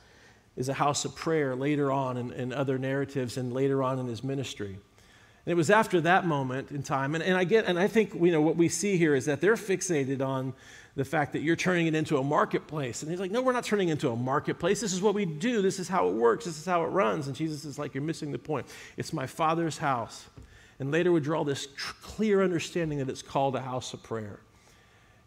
is 0.55 0.69
a 0.69 0.75
house 0.75 1.07
of 1.07 1.16
prayer 1.16 1.57
later 1.57 1.90
on 1.90 2.19
in, 2.19 2.33
in 2.33 2.53
other 2.53 2.77
narratives 2.77 3.38
and 3.38 3.51
later 3.51 3.83
on 3.83 3.99
in 3.99 4.07
his 4.07 4.23
ministry. 4.23 4.73
And 4.75 5.53
it 5.53 5.55
was 5.55 5.71
after 5.71 6.03
that 6.03 6.27
moment 6.27 6.71
in 6.71 6.83
time, 6.83 7.14
and, 7.14 7.25
and 7.25 7.35
I 7.35 7.45
get, 7.45 7.64
and 7.64 7.79
I 7.79 7.88
think 7.88 8.12
you 8.12 8.31
know 8.31 8.43
what 8.43 8.57
we 8.57 8.69
see 8.69 8.99
here 8.99 9.14
is 9.14 9.25
that 9.25 9.40
they're 9.40 9.55
fixated 9.55 10.21
on 10.21 10.53
the 10.97 11.05
fact 11.07 11.33
that 11.33 11.40
you're 11.40 11.57
turning 11.57 11.87
it 11.87 11.95
into 11.95 12.19
a 12.19 12.23
marketplace. 12.23 13.01
And 13.01 13.11
he's 13.11 13.19
like, 13.19 13.31
no, 13.31 13.40
we're 13.40 13.55
not 13.55 13.64
turning 13.64 13.88
it 13.88 13.93
into 13.93 14.11
a 14.11 14.16
marketplace. 14.16 14.83
This 14.83 14.93
is 14.93 15.01
what 15.01 15.14
we 15.14 15.25
do. 15.25 15.62
This 15.62 15.79
is 15.79 15.88
how 15.88 16.09
it 16.09 16.12
works. 16.12 16.45
This 16.45 16.59
is 16.59 16.66
how 16.66 16.85
it 16.85 16.88
runs. 16.88 17.27
And 17.27 17.35
Jesus 17.35 17.64
is 17.64 17.79
like, 17.79 17.95
you're 17.95 18.03
missing 18.03 18.33
the 18.33 18.38
point. 18.38 18.66
It's 18.99 19.14
my 19.14 19.27
Father's 19.27 19.79
house. 19.79 20.27
And 20.79 20.90
later 20.90 21.11
would 21.11 21.25
draw 21.25 21.43
this 21.43 21.69
clear 22.03 22.43
understanding 22.43 22.99
that 22.99 23.09
it's 23.09 23.23
called 23.23 23.57
a 23.57 23.62
house 23.62 23.95
of 23.95 24.03
prayer. 24.03 24.40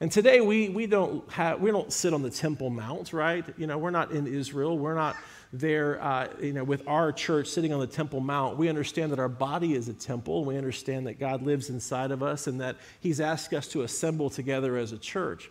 And 0.03 0.11
today 0.11 0.41
we, 0.41 0.67
we, 0.67 0.85
don't 0.85 1.31
have, 1.31 1.61
we 1.61 1.71
don't 1.71 1.93
sit 1.93 2.13
on 2.13 2.23
the 2.23 2.29
Temple 2.29 2.69
Mount, 2.69 3.13
right? 3.13 3.45
You 3.57 3.67
know, 3.67 3.77
we're 3.77 3.89
not 3.89 4.11
in 4.11 4.27
Israel. 4.27 4.77
We're 4.77 4.95
not 4.95 5.15
there, 5.53 6.03
uh, 6.03 6.27
you 6.41 6.51
know, 6.51 6.65
with 6.65 6.85
our 6.89 7.13
church 7.13 7.47
sitting 7.47 7.71
on 7.71 7.79
the 7.79 7.87
Temple 7.87 8.19
Mount, 8.19 8.57
we 8.57 8.67
understand 8.67 9.13
that 9.13 9.19
our 9.19 9.29
body 9.29 9.75
is 9.75 9.87
a 9.87 9.93
temple. 9.93 10.43
We 10.43 10.57
understand 10.57 11.07
that 11.07 11.21
God 11.21 11.41
lives 11.41 11.69
inside 11.69 12.11
of 12.11 12.21
us 12.21 12.47
and 12.47 12.59
that 12.59 12.75
He's 12.99 13.21
asked 13.21 13.53
us 13.53 13.65
to 13.69 13.83
assemble 13.83 14.29
together 14.29 14.75
as 14.75 14.91
a 14.91 14.97
church. 14.97 15.49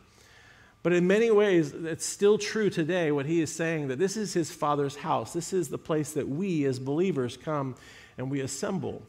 But 0.82 0.92
in 0.92 1.06
many 1.06 1.30
ways, 1.30 1.72
it's 1.72 2.04
still 2.04 2.36
true 2.36 2.68
today 2.68 3.10
what 3.10 3.24
He 3.24 3.40
is 3.40 3.50
saying 3.50 3.88
that 3.88 3.98
this 3.98 4.18
is 4.18 4.34
His 4.34 4.50
Father's 4.50 4.96
house. 4.96 5.32
This 5.32 5.54
is 5.54 5.70
the 5.70 5.78
place 5.78 6.12
that 6.12 6.28
we 6.28 6.66
as 6.66 6.78
believers 6.78 7.38
come 7.38 7.74
and 8.18 8.30
we 8.30 8.40
assemble. 8.40 9.00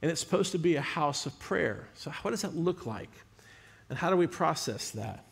And 0.00 0.10
it's 0.10 0.22
supposed 0.22 0.52
to 0.52 0.58
be 0.58 0.76
a 0.76 0.80
house 0.80 1.26
of 1.26 1.38
prayer. 1.38 1.86
So, 1.92 2.10
what 2.22 2.30
does 2.30 2.40
that 2.40 2.56
look 2.56 2.86
like? 2.86 3.10
And 3.90 3.98
how 3.98 4.08
do 4.08 4.16
we 4.16 4.26
process 4.26 4.92
that? 4.92 5.26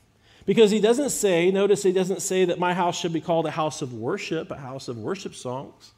Because 0.44 0.70
he 0.70 0.80
doesn't 0.80 1.10
say, 1.10 1.50
notice 1.50 1.82
he 1.82 1.92
doesn't 1.92 2.20
say 2.20 2.44
that 2.46 2.58
my 2.58 2.74
house 2.74 2.98
should 2.98 3.12
be 3.12 3.20
called 3.20 3.46
a 3.46 3.50
house 3.50 3.82
of 3.82 3.94
worship, 3.94 4.50
a 4.50 4.56
house 4.56 4.88
of 4.88 4.98
worship 4.98 5.34
songs. 5.34 5.92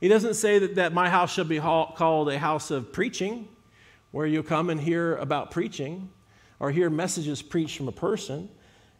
He 0.00 0.08
doesn't 0.08 0.34
say 0.34 0.58
that, 0.58 0.74
that 0.74 0.92
my 0.92 1.08
house 1.08 1.32
should 1.32 1.48
be 1.48 1.60
called 1.60 2.28
a 2.28 2.38
house 2.38 2.70
of 2.70 2.92
preaching, 2.92 3.48
where 4.10 4.26
you 4.26 4.42
come 4.42 4.68
and 4.68 4.80
hear 4.80 5.16
about 5.16 5.50
preaching 5.50 6.10
or 6.58 6.70
hear 6.70 6.90
messages 6.90 7.42
preached 7.42 7.76
from 7.76 7.88
a 7.88 7.92
person. 7.92 8.48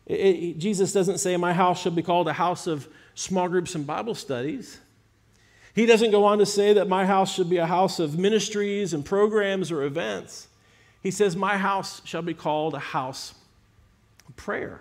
It, 0.07 0.15
it, 0.15 0.59
Jesus 0.59 0.93
doesn't 0.93 1.19
say 1.19 1.37
my 1.37 1.53
house 1.53 1.81
should 1.83 1.97
be 1.97 2.03
called 2.03 2.29
a 2.29 2.33
house 2.33 2.67
of 2.67 2.87
small 3.15 3.49
groups 3.49 3.75
and 3.75 3.87
Bible 3.87 4.15
studies. 4.15 4.79
He 5.75 5.87
doesn't 5.87 6.11
go 6.11 6.25
on 6.25 6.39
to 6.39 6.47
say 6.47 6.75
that 6.75 6.89
my 6.89 7.05
house 7.05 7.35
should 7.35 7.51
be 7.51 7.57
a 7.57 7.67
house 7.67 7.99
of 7.99 8.19
ministries 8.19 8.93
and 8.93 9.05
programs 9.05 9.73
or 9.73 9.83
events. 9.83 10.49
He 11.05 11.11
says, 11.13 11.37
My 11.37 11.57
house 11.59 12.01
shall 12.05 12.23
be 12.23 12.35
called 12.35 12.75
a 12.75 12.81
house 12.81 13.35
of 14.27 14.35
prayer. 14.35 14.81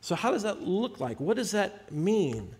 So, 0.00 0.14
how 0.14 0.30
does 0.30 0.44
that 0.44 0.62
look 0.62 1.00
like? 1.00 1.18
What 1.18 1.36
does 1.36 1.50
that 1.52 1.90
mean? 1.90 2.54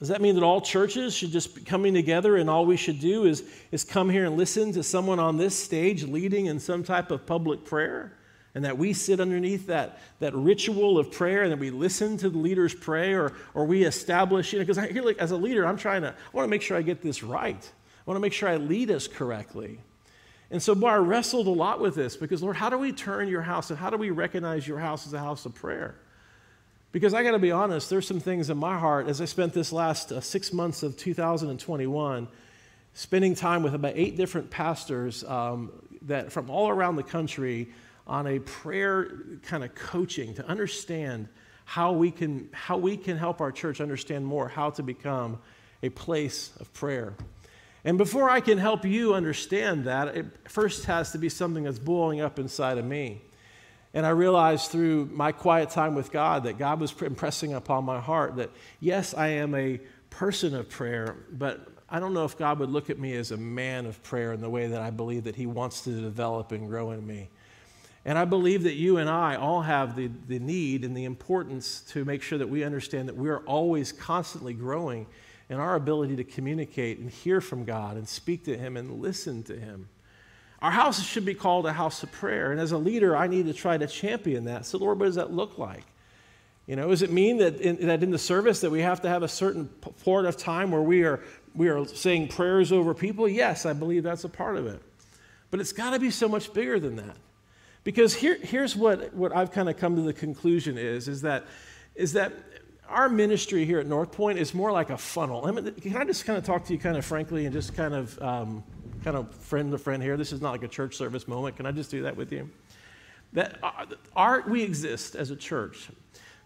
Does 0.00 0.08
that 0.08 0.20
mean 0.20 0.34
that 0.34 0.42
all 0.42 0.60
churches 0.60 1.14
should 1.14 1.30
just 1.30 1.54
be 1.54 1.62
coming 1.62 1.94
together 1.94 2.36
and 2.36 2.50
all 2.50 2.66
we 2.66 2.76
should 2.76 2.98
do 2.98 3.24
is, 3.24 3.44
is 3.70 3.84
come 3.84 4.10
here 4.10 4.26
and 4.26 4.36
listen 4.36 4.72
to 4.72 4.82
someone 4.82 5.20
on 5.20 5.36
this 5.36 5.56
stage 5.56 6.02
leading 6.02 6.46
in 6.46 6.58
some 6.58 6.82
type 6.82 7.12
of 7.12 7.24
public 7.24 7.64
prayer? 7.64 8.12
And 8.56 8.64
that 8.64 8.76
we 8.76 8.92
sit 8.92 9.18
underneath 9.18 9.66
that, 9.68 10.00
that 10.18 10.34
ritual 10.34 10.98
of 10.98 11.10
prayer 11.10 11.42
and 11.42 11.52
that 11.52 11.58
we 11.58 11.70
listen 11.70 12.16
to 12.18 12.28
the 12.28 12.38
leaders 12.38 12.74
pray 12.74 13.12
or, 13.12 13.32
or 13.52 13.64
we 13.64 13.84
establish, 13.84 14.52
you 14.52 14.58
know, 14.58 14.64
because 14.64 14.78
I 14.78 14.88
feel 14.88 15.04
like 15.04 15.18
as 15.18 15.30
a 15.30 15.36
leader, 15.36 15.66
I'm 15.66 15.76
trying 15.76 16.02
to, 16.02 16.08
I 16.08 16.36
want 16.36 16.46
to 16.46 16.50
make 16.50 16.62
sure 16.62 16.76
I 16.76 16.82
get 16.82 17.02
this 17.02 17.22
right. 17.22 17.56
I 17.56 18.02
want 18.04 18.16
to 18.16 18.20
make 18.20 18.32
sure 18.32 18.48
I 18.48 18.56
lead 18.56 18.90
us 18.90 19.08
correctly. 19.08 19.80
And 20.54 20.62
so, 20.62 20.86
I 20.86 20.94
wrestled 20.98 21.48
a 21.48 21.50
lot 21.50 21.80
with 21.80 21.96
this 21.96 22.16
because, 22.16 22.40
Lord, 22.40 22.54
how 22.54 22.70
do 22.70 22.78
we 22.78 22.92
turn 22.92 23.26
your 23.26 23.42
house 23.42 23.70
and 23.70 23.78
how 23.78 23.90
do 23.90 23.96
we 23.96 24.10
recognize 24.10 24.68
your 24.68 24.78
house 24.78 25.04
as 25.04 25.12
a 25.12 25.18
house 25.18 25.46
of 25.46 25.54
prayer? 25.56 25.96
Because 26.92 27.12
I 27.12 27.24
got 27.24 27.32
to 27.32 27.40
be 27.40 27.50
honest, 27.50 27.90
there's 27.90 28.06
some 28.06 28.20
things 28.20 28.50
in 28.50 28.56
my 28.56 28.78
heart 28.78 29.08
as 29.08 29.20
I 29.20 29.24
spent 29.24 29.52
this 29.52 29.72
last 29.72 30.12
uh, 30.12 30.20
six 30.20 30.52
months 30.52 30.84
of 30.84 30.96
2021 30.96 32.28
spending 32.92 33.34
time 33.34 33.64
with 33.64 33.74
about 33.74 33.94
eight 33.96 34.16
different 34.16 34.48
pastors 34.48 35.24
um, 35.24 35.72
that 36.02 36.30
from 36.30 36.48
all 36.48 36.68
around 36.68 36.94
the 36.94 37.02
country 37.02 37.70
on 38.06 38.28
a 38.28 38.38
prayer 38.38 39.10
kind 39.42 39.64
of 39.64 39.74
coaching 39.74 40.34
to 40.34 40.46
understand 40.46 41.26
how 41.64 41.90
we 41.90 42.12
can 42.12 42.48
how 42.52 42.76
we 42.76 42.96
can 42.96 43.18
help 43.18 43.40
our 43.40 43.50
church 43.50 43.80
understand 43.80 44.24
more 44.24 44.46
how 44.46 44.70
to 44.70 44.84
become 44.84 45.40
a 45.82 45.88
place 45.88 46.52
of 46.60 46.72
prayer. 46.72 47.16
And 47.84 47.98
before 47.98 48.30
I 48.30 48.40
can 48.40 48.56
help 48.56 48.84
you 48.84 49.14
understand 49.14 49.84
that, 49.84 50.16
it 50.16 50.26
first 50.48 50.86
has 50.86 51.12
to 51.12 51.18
be 51.18 51.28
something 51.28 51.64
that's 51.64 51.78
boiling 51.78 52.20
up 52.20 52.38
inside 52.38 52.78
of 52.78 52.84
me. 52.84 53.22
And 53.92 54.04
I 54.04 54.10
realized 54.10 54.70
through 54.70 55.06
my 55.12 55.32
quiet 55.32 55.70
time 55.70 55.94
with 55.94 56.10
God 56.10 56.44
that 56.44 56.58
God 56.58 56.80
was 56.80 56.92
impressing 57.00 57.52
upon 57.52 57.84
my 57.84 58.00
heart 58.00 58.36
that, 58.36 58.50
yes, 58.80 59.14
I 59.14 59.28
am 59.28 59.54
a 59.54 59.80
person 60.10 60.54
of 60.54 60.68
prayer, 60.68 61.16
but 61.30 61.68
I 61.88 62.00
don't 62.00 62.14
know 62.14 62.24
if 62.24 62.36
God 62.36 62.58
would 62.58 62.70
look 62.70 62.90
at 62.90 62.98
me 62.98 63.14
as 63.14 63.30
a 63.30 63.36
man 63.36 63.86
of 63.86 64.02
prayer 64.02 64.32
in 64.32 64.40
the 64.40 64.50
way 64.50 64.66
that 64.66 64.80
I 64.80 64.90
believe 64.90 65.24
that 65.24 65.36
He 65.36 65.46
wants 65.46 65.82
to 65.82 65.90
develop 65.90 66.50
and 66.50 66.68
grow 66.68 66.90
in 66.90 67.06
me. 67.06 67.28
And 68.06 68.18
I 68.18 68.24
believe 68.24 68.64
that 68.64 68.74
you 68.74 68.98
and 68.98 69.08
I 69.08 69.36
all 69.36 69.62
have 69.62 69.94
the, 69.94 70.10
the 70.28 70.38
need 70.38 70.84
and 70.84 70.96
the 70.96 71.04
importance 71.04 71.82
to 71.90 72.04
make 72.04 72.22
sure 72.22 72.38
that 72.38 72.48
we 72.48 72.64
understand 72.64 73.08
that 73.08 73.16
we 73.16 73.28
are 73.28 73.40
always 73.40 73.92
constantly 73.92 74.54
growing 74.54 75.06
in 75.48 75.58
our 75.58 75.74
ability 75.74 76.16
to 76.16 76.24
communicate 76.24 76.98
and 76.98 77.10
hear 77.10 77.40
from 77.40 77.64
God 77.64 77.96
and 77.96 78.08
speak 78.08 78.44
to 78.44 78.56
Him 78.56 78.76
and 78.76 79.00
listen 79.00 79.42
to 79.44 79.58
Him. 79.58 79.88
Our 80.62 80.70
house 80.70 81.02
should 81.04 81.26
be 81.26 81.34
called 81.34 81.66
a 81.66 81.72
house 81.72 82.02
of 82.02 82.10
prayer. 82.12 82.50
And 82.50 82.60
as 82.60 82.72
a 82.72 82.78
leader, 82.78 83.16
I 83.16 83.26
need 83.26 83.46
to 83.46 83.52
try 83.52 83.76
to 83.76 83.86
champion 83.86 84.44
that. 84.44 84.64
So, 84.64 84.78
Lord, 84.78 84.98
what 84.98 85.06
does 85.06 85.16
that 85.16 85.32
look 85.32 85.58
like? 85.58 85.84
You 86.66 86.76
know, 86.76 86.88
does 86.88 87.02
it 87.02 87.12
mean 87.12 87.38
that 87.38 87.60
in, 87.60 87.86
that 87.86 88.02
in 88.02 88.10
the 88.10 88.18
service 88.18 88.62
that 88.62 88.70
we 88.70 88.80
have 88.80 89.02
to 89.02 89.08
have 89.08 89.22
a 89.22 89.28
certain 89.28 89.66
part 90.04 90.24
of 90.24 90.38
time 90.38 90.70
where 90.70 90.80
we 90.80 91.02
are, 91.02 91.20
we 91.54 91.68
are 91.68 91.84
saying 91.84 92.28
prayers 92.28 92.72
over 92.72 92.94
people? 92.94 93.28
Yes, 93.28 93.66
I 93.66 93.74
believe 93.74 94.02
that's 94.02 94.24
a 94.24 94.28
part 94.30 94.56
of 94.56 94.66
it. 94.66 94.80
But 95.50 95.60
it's 95.60 95.72
got 95.72 95.90
to 95.90 95.98
be 95.98 96.10
so 96.10 96.26
much 96.28 96.52
bigger 96.54 96.80
than 96.80 96.96
that. 96.96 97.16
Because 97.84 98.14
here, 98.14 98.38
here's 98.40 98.74
what, 98.74 99.12
what 99.12 99.36
I've 99.36 99.52
kind 99.52 99.68
of 99.68 99.76
come 99.76 99.96
to 99.96 100.02
the 100.02 100.14
conclusion 100.14 100.78
is, 100.78 101.06
is 101.06 101.20
that, 101.20 101.44
is 101.94 102.14
that 102.14 102.32
our 102.88 103.08
ministry 103.08 103.64
here 103.64 103.80
at 103.80 103.86
North 103.86 104.12
Point 104.12 104.38
is 104.38 104.54
more 104.54 104.70
like 104.72 104.90
a 104.90 104.98
funnel. 104.98 105.42
Can 105.80 105.96
I 105.96 106.04
just 106.04 106.24
kind 106.24 106.38
of 106.38 106.44
talk 106.44 106.64
to 106.66 106.72
you 106.72 106.78
kind 106.78 106.96
of 106.96 107.04
frankly 107.04 107.46
and 107.46 107.52
just 107.52 107.74
kind 107.74 107.94
of, 107.94 108.20
um, 108.22 108.62
kind 109.02 109.16
of 109.16 109.34
friend 109.34 109.70
to 109.72 109.78
friend 109.78 110.02
here? 110.02 110.16
This 110.16 110.32
is 110.32 110.40
not 110.40 110.50
like 110.50 110.62
a 110.62 110.68
church 110.68 110.96
service 110.96 111.26
moment. 111.26 111.56
Can 111.56 111.66
I 111.66 111.72
just 111.72 111.90
do 111.90 112.02
that 112.02 112.16
with 112.16 112.32
you? 112.32 112.50
That 113.32 113.58
our, 114.14 114.42
we 114.46 114.62
exist 114.62 115.14
as 115.16 115.30
a 115.30 115.36
church 115.36 115.88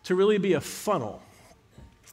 to 0.04 0.14
really 0.14 0.38
be 0.38 0.54
a 0.54 0.60
funnel. 0.60 1.22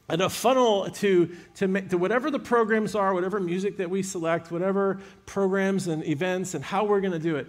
And 0.08 0.22
a 0.22 0.28
funnel 0.28 0.88
to, 0.88 1.34
to, 1.56 1.66
make, 1.66 1.88
to 1.90 1.98
whatever 1.98 2.30
the 2.30 2.38
programs 2.38 2.94
are, 2.94 3.12
whatever 3.12 3.40
music 3.40 3.78
that 3.78 3.90
we 3.90 4.02
select, 4.04 4.52
whatever 4.52 5.00
programs 5.24 5.88
and 5.88 6.06
events 6.06 6.54
and 6.54 6.62
how 6.62 6.84
we're 6.84 7.00
going 7.00 7.12
to 7.12 7.18
do 7.18 7.36
it 7.36 7.48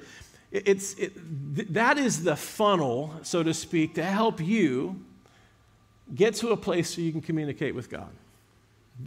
it's, 0.51 0.93
it, 0.93 1.73
that 1.73 1.97
is 1.97 2.23
the 2.23 2.35
funnel, 2.35 3.13
so 3.23 3.43
to 3.43 3.53
speak, 3.53 3.95
to 3.95 4.03
help 4.03 4.39
you 4.39 5.05
get 6.13 6.35
to 6.35 6.49
a 6.49 6.57
place 6.57 6.95
so 6.95 7.01
you 7.01 7.11
can 7.11 7.21
communicate 7.21 7.75
with 7.75 7.89
God. 7.89 8.09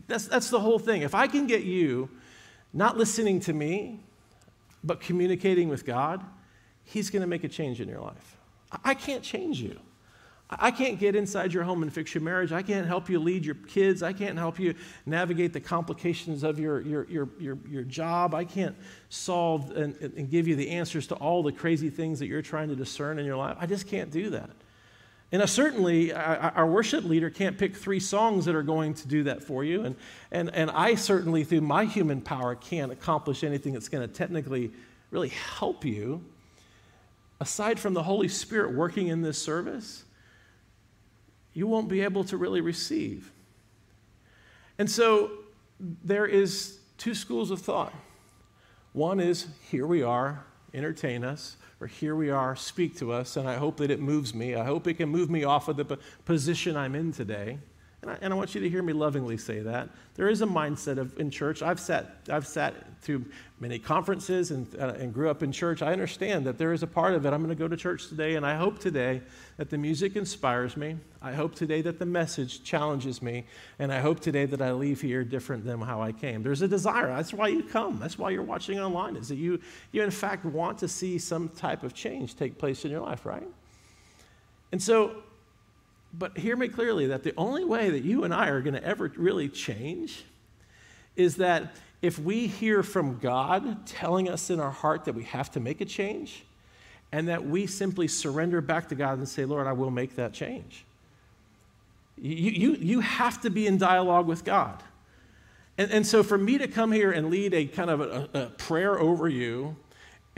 That's, 0.06 0.26
that's 0.26 0.50
the 0.50 0.60
whole 0.60 0.78
thing. 0.78 1.02
If 1.02 1.14
I 1.14 1.26
can 1.26 1.46
get 1.46 1.64
you 1.64 2.08
not 2.72 2.96
listening 2.96 3.40
to 3.40 3.52
me, 3.52 4.00
but 4.84 5.00
communicating 5.00 5.68
with 5.68 5.84
God, 5.84 6.24
He's 6.84 7.10
going 7.10 7.22
to 7.22 7.28
make 7.28 7.44
a 7.44 7.48
change 7.48 7.80
in 7.80 7.88
your 7.88 8.00
life. 8.00 8.36
I 8.84 8.94
can't 8.94 9.22
change 9.22 9.60
you. 9.60 9.78
I 10.52 10.72
can't 10.72 10.98
get 10.98 11.14
inside 11.14 11.52
your 11.52 11.62
home 11.62 11.84
and 11.84 11.92
fix 11.92 12.12
your 12.12 12.24
marriage. 12.24 12.50
I 12.50 12.62
can't 12.62 12.86
help 12.86 13.08
you 13.08 13.20
lead 13.20 13.44
your 13.44 13.54
kids. 13.54 14.02
I 14.02 14.12
can't 14.12 14.36
help 14.36 14.58
you 14.58 14.74
navigate 15.06 15.52
the 15.52 15.60
complications 15.60 16.42
of 16.42 16.58
your, 16.58 16.80
your, 16.80 17.04
your, 17.08 17.28
your, 17.38 17.58
your 17.68 17.82
job. 17.84 18.34
I 18.34 18.44
can't 18.44 18.74
solve 19.10 19.70
and, 19.76 19.94
and 20.00 20.28
give 20.28 20.48
you 20.48 20.56
the 20.56 20.70
answers 20.70 21.06
to 21.08 21.14
all 21.16 21.44
the 21.44 21.52
crazy 21.52 21.88
things 21.88 22.18
that 22.18 22.26
you're 22.26 22.42
trying 22.42 22.68
to 22.68 22.74
discern 22.74 23.20
in 23.20 23.26
your 23.26 23.36
life. 23.36 23.56
I 23.60 23.66
just 23.66 23.86
can't 23.86 24.10
do 24.10 24.30
that. 24.30 24.50
And 25.32 25.42
uh, 25.42 25.46
certainly, 25.46 26.12
our 26.12 26.66
worship 26.66 27.04
leader 27.04 27.30
can't 27.30 27.56
pick 27.56 27.76
three 27.76 28.00
songs 28.00 28.46
that 28.46 28.54
are 28.56 28.64
going 28.64 28.94
to 28.94 29.06
do 29.06 29.22
that 29.24 29.44
for 29.44 29.62
you. 29.62 29.84
And, 29.84 29.96
and, 30.32 30.52
and 30.54 30.70
I 30.70 30.96
certainly, 30.96 31.44
through 31.44 31.60
my 31.60 31.84
human 31.84 32.20
power, 32.20 32.56
can't 32.56 32.90
accomplish 32.90 33.44
anything 33.44 33.72
that's 33.72 33.88
going 33.88 34.06
to 34.06 34.12
technically 34.12 34.72
really 35.10 35.28
help 35.28 35.84
you. 35.84 36.24
Aside 37.40 37.78
from 37.78 37.94
the 37.94 38.02
Holy 38.02 38.28
Spirit 38.28 38.74
working 38.74 39.06
in 39.06 39.22
this 39.22 39.40
service, 39.40 40.04
you 41.54 41.66
won't 41.66 41.88
be 41.88 42.00
able 42.00 42.24
to 42.24 42.36
really 42.36 42.60
receive. 42.60 43.30
And 44.78 44.90
so 44.90 45.30
there 45.78 46.26
is 46.26 46.78
two 46.98 47.14
schools 47.14 47.50
of 47.50 47.60
thought. 47.60 47.94
One 48.92 49.20
is 49.20 49.46
here 49.70 49.86
we 49.86 50.02
are, 50.02 50.44
entertain 50.74 51.24
us, 51.24 51.56
or 51.80 51.86
here 51.86 52.14
we 52.14 52.30
are, 52.30 52.54
speak 52.54 52.96
to 52.98 53.12
us, 53.12 53.36
and 53.36 53.48
I 53.48 53.56
hope 53.56 53.78
that 53.78 53.90
it 53.90 54.00
moves 54.00 54.34
me. 54.34 54.54
I 54.54 54.64
hope 54.64 54.86
it 54.86 54.94
can 54.94 55.08
move 55.08 55.30
me 55.30 55.44
off 55.44 55.68
of 55.68 55.76
the 55.76 55.98
position 56.24 56.76
I'm 56.76 56.94
in 56.94 57.12
today. 57.12 57.58
And 58.02 58.10
I, 58.10 58.18
and 58.22 58.32
I, 58.32 58.36
want 58.36 58.54
you 58.54 58.62
to 58.62 58.68
hear 58.70 58.82
me 58.82 58.94
lovingly 58.94 59.36
say 59.36 59.60
that. 59.60 59.90
There 60.14 60.30
is 60.30 60.40
a 60.40 60.46
mindset 60.46 60.96
of 60.96 61.18
in 61.20 61.30
church. 61.30 61.60
I've 61.60 61.78
sat, 61.78 62.16
I've 62.30 62.46
sat 62.46 62.74
through 63.02 63.26
many 63.58 63.78
conferences 63.78 64.50
and, 64.50 64.66
uh, 64.80 64.94
and 64.98 65.12
grew 65.12 65.28
up 65.28 65.42
in 65.42 65.52
church. 65.52 65.82
I 65.82 65.92
understand 65.92 66.46
that 66.46 66.56
there 66.56 66.72
is 66.72 66.82
a 66.82 66.86
part 66.86 67.14
of 67.14 67.26
it. 67.26 67.32
I'm 67.34 67.44
going 67.44 67.54
to 67.54 67.62
go 67.62 67.68
to 67.68 67.76
church 67.76 68.08
today, 68.08 68.36
and 68.36 68.46
I 68.46 68.56
hope 68.56 68.78
today 68.78 69.20
that 69.58 69.68
the 69.68 69.76
music 69.76 70.16
inspires 70.16 70.78
me. 70.78 70.96
I 71.20 71.32
hope 71.32 71.54
today 71.54 71.82
that 71.82 71.98
the 71.98 72.06
message 72.06 72.64
challenges 72.64 73.20
me, 73.20 73.44
and 73.78 73.92
I 73.92 74.00
hope 74.00 74.20
today 74.20 74.46
that 74.46 74.62
I 74.62 74.72
leave 74.72 75.02
here 75.02 75.22
different 75.22 75.66
than 75.66 75.82
how 75.82 76.00
I 76.00 76.12
came. 76.12 76.42
There's 76.42 76.62
a 76.62 76.68
desire. 76.68 77.08
That's 77.08 77.34
why 77.34 77.48
you 77.48 77.62
come. 77.62 77.98
That's 77.98 78.18
why 78.18 78.30
you're 78.30 78.42
watching 78.42 78.80
online. 78.80 79.16
Is 79.16 79.28
that 79.28 79.36
you, 79.36 79.60
you 79.92 80.02
in 80.02 80.10
fact 80.10 80.46
want 80.46 80.78
to 80.78 80.88
see 80.88 81.18
some 81.18 81.50
type 81.50 81.82
of 81.82 81.92
change 81.92 82.34
take 82.34 82.56
place 82.56 82.86
in 82.86 82.90
your 82.90 83.00
life, 83.00 83.26
right? 83.26 83.46
And 84.72 84.82
so 84.82 85.22
but 86.12 86.36
hear 86.38 86.56
me 86.56 86.68
clearly 86.68 87.06
that 87.08 87.22
the 87.22 87.34
only 87.36 87.64
way 87.64 87.90
that 87.90 88.02
you 88.02 88.24
and 88.24 88.34
I 88.34 88.48
are 88.48 88.60
going 88.60 88.74
to 88.74 88.84
ever 88.84 89.10
really 89.16 89.48
change 89.48 90.24
is 91.16 91.36
that 91.36 91.76
if 92.02 92.18
we 92.18 92.46
hear 92.46 92.82
from 92.82 93.18
God 93.18 93.86
telling 93.86 94.28
us 94.28 94.50
in 94.50 94.58
our 94.58 94.70
heart 94.70 95.04
that 95.04 95.14
we 95.14 95.24
have 95.24 95.50
to 95.52 95.60
make 95.60 95.80
a 95.80 95.84
change, 95.84 96.44
and 97.12 97.28
that 97.28 97.44
we 97.44 97.66
simply 97.66 98.08
surrender 98.08 98.60
back 98.60 98.88
to 98.88 98.94
God 98.94 99.18
and 99.18 99.28
say, 99.28 99.44
Lord, 99.44 99.66
I 99.66 99.72
will 99.72 99.90
make 99.90 100.16
that 100.16 100.32
change. 100.32 100.84
You, 102.16 102.50
you, 102.50 102.74
you 102.74 103.00
have 103.00 103.40
to 103.42 103.50
be 103.50 103.66
in 103.66 103.78
dialogue 103.78 104.26
with 104.26 104.44
God. 104.44 104.82
And, 105.78 105.90
and 105.90 106.06
so 106.06 106.22
for 106.22 106.38
me 106.38 106.58
to 106.58 106.68
come 106.68 106.92
here 106.92 107.10
and 107.10 107.30
lead 107.30 107.54
a 107.54 107.64
kind 107.66 107.90
of 107.90 108.00
a, 108.00 108.28
a 108.34 108.46
prayer 108.50 108.98
over 108.98 109.28
you 109.28 109.76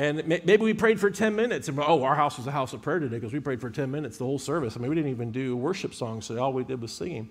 and 0.02 0.26
maybe 0.26 0.56
we 0.56 0.74
prayed 0.74 0.98
for 0.98 1.12
10 1.12 1.36
minutes 1.36 1.68
and, 1.68 1.78
oh, 1.78 2.02
our 2.02 2.16
house 2.16 2.36
was 2.36 2.48
a 2.48 2.50
house 2.50 2.72
of 2.72 2.82
prayer 2.82 2.98
today 2.98 3.18
because 3.18 3.32
we 3.32 3.38
prayed 3.38 3.60
for 3.60 3.70
10 3.70 3.88
minutes 3.88 4.18
the 4.18 4.24
whole 4.24 4.40
service. 4.40 4.76
I 4.76 4.80
mean, 4.80 4.88
we 4.88 4.96
didn't 4.96 5.12
even 5.12 5.30
do 5.30 5.56
worship 5.56 5.94
songs, 5.94 6.26
so 6.26 6.36
all 6.42 6.52
we 6.52 6.64
did 6.64 6.82
was 6.82 6.90
singing. 6.90 7.30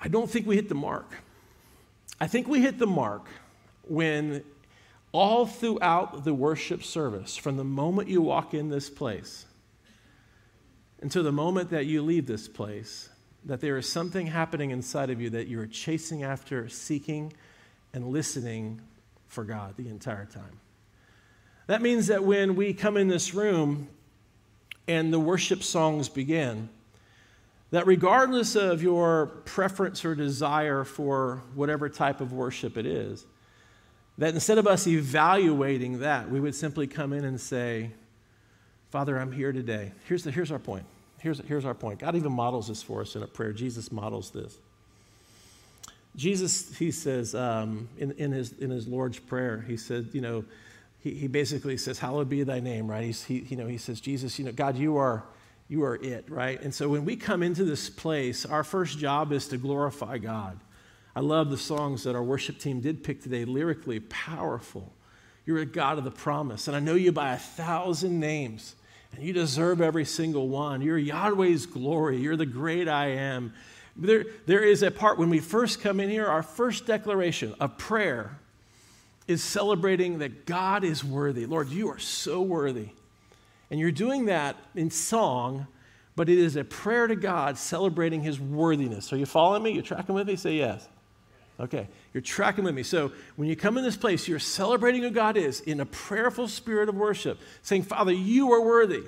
I 0.00 0.06
don't 0.06 0.30
think 0.30 0.46
we 0.46 0.54
hit 0.54 0.68
the 0.68 0.76
mark. 0.76 1.10
I 2.20 2.28
think 2.28 2.46
we 2.46 2.60
hit 2.60 2.78
the 2.78 2.86
mark 2.86 3.26
when 3.88 4.44
all 5.10 5.44
throughout 5.44 6.22
the 6.22 6.32
worship 6.32 6.84
service, 6.84 7.36
from 7.36 7.56
the 7.56 7.64
moment 7.64 8.08
you 8.08 8.22
walk 8.22 8.54
in 8.54 8.68
this 8.68 8.88
place 8.88 9.44
until 11.00 11.24
the 11.24 11.32
moment 11.32 11.70
that 11.70 11.86
you 11.86 12.02
leave 12.02 12.28
this 12.28 12.46
place, 12.46 13.08
that 13.46 13.60
there 13.60 13.76
is 13.78 13.88
something 13.88 14.28
happening 14.28 14.70
inside 14.70 15.10
of 15.10 15.20
you 15.20 15.30
that 15.30 15.48
you're 15.48 15.66
chasing 15.66 16.22
after, 16.22 16.68
seeking, 16.68 17.32
and 17.92 18.06
listening 18.06 18.80
for 19.26 19.42
God 19.42 19.76
the 19.76 19.88
entire 19.88 20.26
time. 20.26 20.61
That 21.66 21.82
means 21.82 22.08
that 22.08 22.24
when 22.24 22.56
we 22.56 22.74
come 22.74 22.96
in 22.96 23.08
this 23.08 23.34
room 23.34 23.88
and 24.88 25.12
the 25.12 25.20
worship 25.20 25.62
songs 25.62 26.08
begin, 26.08 26.68
that 27.70 27.86
regardless 27.86 28.54
of 28.54 28.82
your 28.82 29.26
preference 29.44 30.04
or 30.04 30.14
desire 30.14 30.84
for 30.84 31.42
whatever 31.54 31.88
type 31.88 32.20
of 32.20 32.32
worship 32.32 32.76
it 32.76 32.84
is, 32.84 33.24
that 34.18 34.34
instead 34.34 34.58
of 34.58 34.66
us 34.66 34.86
evaluating 34.86 36.00
that, 36.00 36.30
we 36.30 36.38
would 36.38 36.54
simply 36.54 36.86
come 36.86 37.12
in 37.12 37.24
and 37.24 37.40
say, 37.40 37.90
Father, 38.90 39.18
I'm 39.18 39.32
here 39.32 39.52
today. 39.52 39.92
Here's, 40.06 40.22
the, 40.22 40.30
here's 40.30 40.52
our 40.52 40.58
point. 40.58 40.84
Here's, 41.18 41.40
here's 41.46 41.64
our 41.64 41.72
point. 41.72 42.00
God 42.00 42.14
even 42.14 42.32
models 42.32 42.68
this 42.68 42.82
for 42.82 43.00
us 43.00 43.16
in 43.16 43.22
a 43.22 43.26
prayer. 43.26 43.52
Jesus 43.52 43.90
models 43.90 44.30
this. 44.30 44.58
Jesus, 46.14 46.76
he 46.76 46.90
says 46.90 47.34
um, 47.34 47.88
in, 47.96 48.12
in, 48.12 48.32
his, 48.32 48.52
in 48.58 48.68
his 48.68 48.86
Lord's 48.86 49.18
Prayer, 49.18 49.64
he 49.66 49.78
said, 49.78 50.10
you 50.12 50.20
know, 50.20 50.44
he, 51.02 51.14
he 51.14 51.26
basically 51.26 51.76
says, 51.76 51.98
Hallowed 51.98 52.28
be 52.28 52.44
thy 52.44 52.60
name, 52.60 52.88
right? 52.88 53.04
He's, 53.04 53.24
he, 53.24 53.40
you 53.40 53.56
know, 53.56 53.66
he 53.66 53.76
says, 53.76 54.00
Jesus, 54.00 54.38
you 54.38 54.44
know, 54.44 54.52
God, 54.52 54.76
you 54.76 54.96
are, 54.96 55.24
you 55.68 55.82
are 55.84 55.96
it, 55.96 56.30
right? 56.30 56.60
And 56.62 56.72
so 56.72 56.88
when 56.88 57.04
we 57.04 57.16
come 57.16 57.42
into 57.42 57.64
this 57.64 57.90
place, 57.90 58.46
our 58.46 58.62
first 58.62 58.98
job 58.98 59.32
is 59.32 59.48
to 59.48 59.58
glorify 59.58 60.18
God. 60.18 60.60
I 61.14 61.20
love 61.20 61.50
the 61.50 61.58
songs 61.58 62.04
that 62.04 62.14
our 62.14 62.22
worship 62.22 62.58
team 62.58 62.80
did 62.80 63.02
pick 63.02 63.20
today, 63.20 63.44
lyrically 63.44 64.00
powerful. 64.00 64.92
You're 65.44 65.58
a 65.58 65.66
God 65.66 65.98
of 65.98 66.04
the 66.04 66.10
promise, 66.10 66.68
and 66.68 66.76
I 66.76 66.80
know 66.80 66.94
you 66.94 67.10
by 67.10 67.34
a 67.34 67.38
thousand 67.38 68.20
names, 68.20 68.76
and 69.12 69.24
you 69.24 69.32
deserve 69.32 69.80
every 69.80 70.04
single 70.04 70.48
one. 70.48 70.80
You're 70.82 70.98
Yahweh's 70.98 71.66
glory. 71.66 72.18
You're 72.18 72.36
the 72.36 72.46
great 72.46 72.88
I 72.88 73.08
am. 73.08 73.52
There, 73.96 74.24
there 74.46 74.62
is 74.62 74.82
a 74.82 74.90
part 74.90 75.18
when 75.18 75.28
we 75.28 75.40
first 75.40 75.80
come 75.80 75.98
in 75.98 76.08
here, 76.08 76.26
our 76.26 76.44
first 76.44 76.86
declaration, 76.86 77.54
a 77.60 77.68
prayer 77.68 78.38
is 79.26 79.42
celebrating 79.42 80.18
that 80.18 80.46
God 80.46 80.84
is 80.84 81.04
worthy. 81.04 81.46
Lord, 81.46 81.68
you 81.68 81.88
are 81.88 81.98
so 81.98 82.42
worthy. 82.42 82.88
And 83.70 83.80
you're 83.80 83.92
doing 83.92 84.26
that 84.26 84.56
in 84.74 84.90
song, 84.90 85.66
but 86.16 86.28
it 86.28 86.38
is 86.38 86.56
a 86.56 86.64
prayer 86.64 87.06
to 87.06 87.16
God 87.16 87.56
celebrating 87.56 88.20
his 88.20 88.38
worthiness. 88.38 89.12
Are 89.12 89.16
you 89.16 89.26
following 89.26 89.62
me? 89.62 89.70
You're 89.72 89.82
tracking 89.82 90.14
with 90.14 90.26
me? 90.26 90.36
Say 90.36 90.54
yes. 90.56 90.88
Okay, 91.60 91.86
you're 92.12 92.22
tracking 92.22 92.64
with 92.64 92.74
me. 92.74 92.82
So 92.82 93.12
when 93.36 93.48
you 93.48 93.54
come 93.54 93.78
in 93.78 93.84
this 93.84 93.96
place, 93.96 94.26
you're 94.26 94.38
celebrating 94.38 95.02
who 95.02 95.10
God 95.10 95.36
is 95.36 95.60
in 95.60 95.80
a 95.80 95.86
prayerful 95.86 96.48
spirit 96.48 96.88
of 96.88 96.96
worship, 96.96 97.38
saying, 97.62 97.84
Father, 97.84 98.12
you 98.12 98.52
are 98.52 98.60
worthy. 98.60 99.04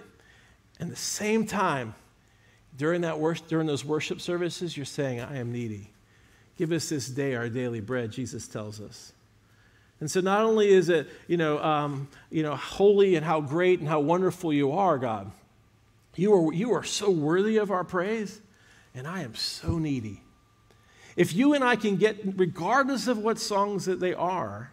And 0.79 0.91
the 0.91 0.97
same 0.97 1.47
time, 1.47 1.95
during, 2.77 3.01
that 3.01 3.19
worship, 3.19 3.49
during 3.49 3.67
those 3.67 3.85
worship 3.85 4.21
services, 4.21 4.77
you're 4.77 4.87
saying, 4.87 5.21
I 5.21 5.39
am 5.39 5.53
needy. 5.53 5.91
Give 6.57 6.71
us 6.73 6.89
this 6.89 7.09
day 7.09 7.35
our 7.35 7.49
daily 7.49 7.81
bread, 7.81 8.13
Jesus 8.13 8.47
tells 8.47 8.81
us. 8.81 9.14
And 10.01 10.11
so 10.11 10.21
not 10.21 10.43
only 10.43 10.69
is 10.69 10.89
it, 10.89 11.09
you 11.29 11.37
know, 11.37 11.63
um, 11.63 12.09
you 12.31 12.43
know, 12.43 12.57
holy 12.57 13.15
and 13.17 13.25
how 13.25 13.41
great 13.41 13.81
and 13.81 13.89
how 13.89 14.01
wonderful 14.01 14.53
you 14.53 14.73
are, 14.73 14.99
God, 14.99 15.31
you 16.17 16.35
are, 16.35 16.53
you 16.53 16.73
are 16.75 16.85
so 16.85 17.11
worthy 17.11 17.57
of 17.57 17.71
our 17.71 17.85
praise, 17.85 18.41
and 18.95 19.07
I 19.07 19.23
am 19.23 19.35
so 19.35 19.79
needy. 19.79 20.21
If 21.17 21.35
you 21.35 21.55
and 21.55 21.63
I 21.63 21.77
can 21.77 21.97
get, 21.97 22.19
regardless 22.37 23.07
of 23.07 23.19
what 23.19 23.39
songs 23.39 23.85
that 23.87 24.01
they 24.01 24.15
are, 24.15 24.73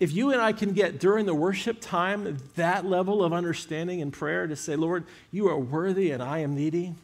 if 0.00 0.12
you 0.12 0.32
and 0.32 0.40
I 0.40 0.52
can 0.52 0.72
get 0.72 0.98
during 0.98 1.26
the 1.26 1.34
worship 1.34 1.80
time 1.80 2.38
that 2.56 2.84
level 2.84 3.22
of 3.22 3.32
understanding 3.32 4.02
and 4.02 4.12
prayer 4.12 4.46
to 4.46 4.56
say, 4.56 4.74
Lord, 4.74 5.04
you 5.30 5.48
are 5.48 5.58
worthy 5.58 6.10
and 6.10 6.22
I 6.22 6.38
am 6.38 6.54
needy. 6.54 6.94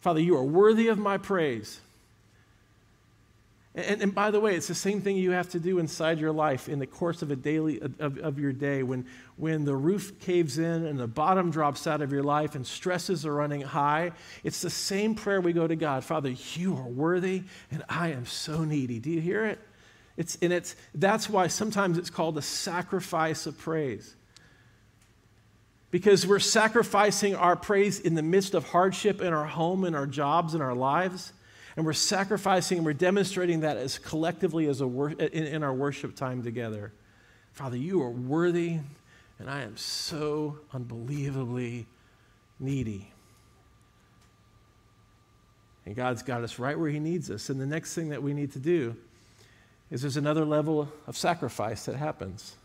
Father, 0.00 0.20
you 0.20 0.36
are 0.36 0.44
worthy 0.44 0.88
of 0.88 0.98
my 0.98 1.16
praise. 1.16 1.80
And, 3.72 4.02
and, 4.02 4.14
by 4.14 4.32
the 4.32 4.40
way, 4.40 4.56
it's 4.56 4.66
the 4.66 4.74
same 4.74 5.00
thing 5.00 5.16
you 5.16 5.30
have 5.30 5.50
to 5.50 5.60
do 5.60 5.78
inside 5.78 6.18
your 6.18 6.32
life 6.32 6.68
in 6.68 6.80
the 6.80 6.88
course 6.88 7.22
of 7.22 7.30
a 7.30 7.36
daily 7.36 7.80
of, 7.80 8.18
of 8.18 8.38
your 8.40 8.52
day. 8.52 8.82
When, 8.82 9.06
when 9.36 9.64
the 9.64 9.76
roof 9.76 10.18
caves 10.18 10.58
in 10.58 10.86
and 10.86 10.98
the 10.98 11.06
bottom 11.06 11.52
drops 11.52 11.86
out 11.86 12.02
of 12.02 12.10
your 12.10 12.24
life 12.24 12.56
and 12.56 12.66
stresses 12.66 13.24
are 13.24 13.32
running 13.32 13.60
high, 13.60 14.10
it's 14.42 14.60
the 14.60 14.70
same 14.70 15.14
prayer 15.14 15.40
we 15.40 15.52
go 15.52 15.68
to 15.68 15.76
God. 15.76 16.02
Father, 16.02 16.30
you 16.54 16.76
are 16.76 16.88
worthy 16.88 17.44
and 17.70 17.84
I 17.88 18.08
am 18.08 18.26
so 18.26 18.64
needy. 18.64 18.98
Do 18.98 19.10
you 19.10 19.20
hear 19.20 19.46
it? 19.46 19.60
It's, 20.16 20.36
and 20.42 20.52
it's, 20.52 20.74
that's 20.92 21.30
why 21.30 21.46
sometimes 21.46 21.96
it's 21.96 22.10
called 22.10 22.36
a 22.38 22.42
sacrifice 22.42 23.46
of 23.46 23.56
praise. 23.56 24.16
Because 25.92 26.26
we're 26.26 26.40
sacrificing 26.40 27.36
our 27.36 27.54
praise 27.54 28.00
in 28.00 28.16
the 28.16 28.22
midst 28.22 28.54
of 28.54 28.68
hardship 28.68 29.20
in 29.20 29.32
our 29.32 29.46
home, 29.46 29.84
in 29.84 29.94
our 29.94 30.06
jobs, 30.08 30.54
in 30.54 30.60
our 30.60 30.74
lives 30.74 31.32
and 31.76 31.86
we're 31.86 31.92
sacrificing 31.92 32.78
and 32.78 32.86
we're 32.86 32.92
demonstrating 32.92 33.60
that 33.60 33.76
as 33.76 33.98
collectively 33.98 34.66
as 34.66 34.80
a 34.80 34.86
wor- 34.86 35.10
in, 35.10 35.46
in 35.46 35.62
our 35.62 35.74
worship 35.74 36.16
time 36.16 36.42
together. 36.42 36.92
Father, 37.52 37.76
you 37.76 38.02
are 38.02 38.10
worthy, 38.10 38.78
and 39.38 39.50
I 39.50 39.62
am 39.62 39.76
so 39.76 40.58
unbelievably 40.72 41.86
needy. 42.58 43.12
And 45.86 45.96
God's 45.96 46.22
got 46.22 46.42
us 46.42 46.58
right 46.58 46.78
where 46.78 46.90
He 46.90 47.00
needs 47.00 47.30
us. 47.30 47.48
And 47.48 47.60
the 47.60 47.66
next 47.66 47.94
thing 47.94 48.10
that 48.10 48.22
we 48.22 48.34
need 48.34 48.52
to 48.52 48.58
do 48.58 48.96
is 49.90 50.02
there's 50.02 50.16
another 50.16 50.44
level 50.44 50.88
of 51.06 51.16
sacrifice 51.16 51.86
that 51.86 51.96
happens. 51.96 52.56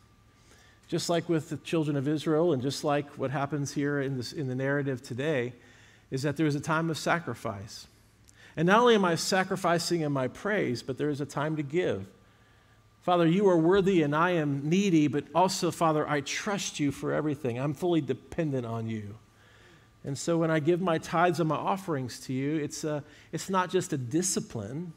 Just 0.88 1.10
like 1.10 1.28
with 1.28 1.50
the 1.50 1.58
children 1.58 1.98
of 1.98 2.08
Israel, 2.08 2.54
and 2.54 2.62
just 2.62 2.84
like 2.84 3.10
what 3.18 3.32
happens 3.32 3.74
here 3.74 4.02
in, 4.02 4.18
this, 4.18 4.34
in 4.34 4.48
the 4.48 4.54
narrative 4.54 5.02
today, 5.02 5.54
is 6.12 6.22
that 6.22 6.38
there 6.38 6.46
is 6.46 6.56
a 6.56 6.60
time 6.60 6.90
of 6.92 6.98
sacrifice. 6.98 7.88
And 8.58 8.68
not 8.68 8.80
only 8.80 8.96
am 8.96 9.06
I 9.06 9.16
sacrificing 9.16 10.02
in 10.02 10.12
my 10.12 10.28
praise, 10.28 10.82
but 10.82 10.98
there 10.98 11.10
is 11.10 11.22
a 11.22 11.26
time 11.26 11.58
to 11.58 11.64
give. 11.64 12.08
Father, 13.02 13.28
you 13.28 13.48
are 13.50 13.58
worthy 13.58 14.02
and 14.02 14.16
I 14.16 14.32
am 14.32 14.68
needy, 14.68 15.08
but 15.08 15.26
also, 15.36 15.70
Father, 15.70 16.08
I 16.08 16.22
trust 16.22 16.80
you 16.80 16.92
for 16.92 17.14
everything. 17.14 17.60
I'm 17.60 17.74
fully 17.74 18.02
dependent 18.02 18.66
on 18.66 18.88
you. 18.88 19.18
And 20.04 20.18
so 20.18 20.38
when 20.38 20.52
I 20.52 20.60
give 20.60 20.82
my 20.82 20.98
tithes 20.98 21.40
and 21.40 21.50
my 21.50 21.56
offerings 21.56 22.20
to 22.22 22.34
you, 22.34 22.58
it's, 22.58 22.84
a, 22.84 23.04
it's 23.32 23.50
not 23.50 23.70
just 23.70 23.92
a 23.92 23.98
discipline, 23.98 24.94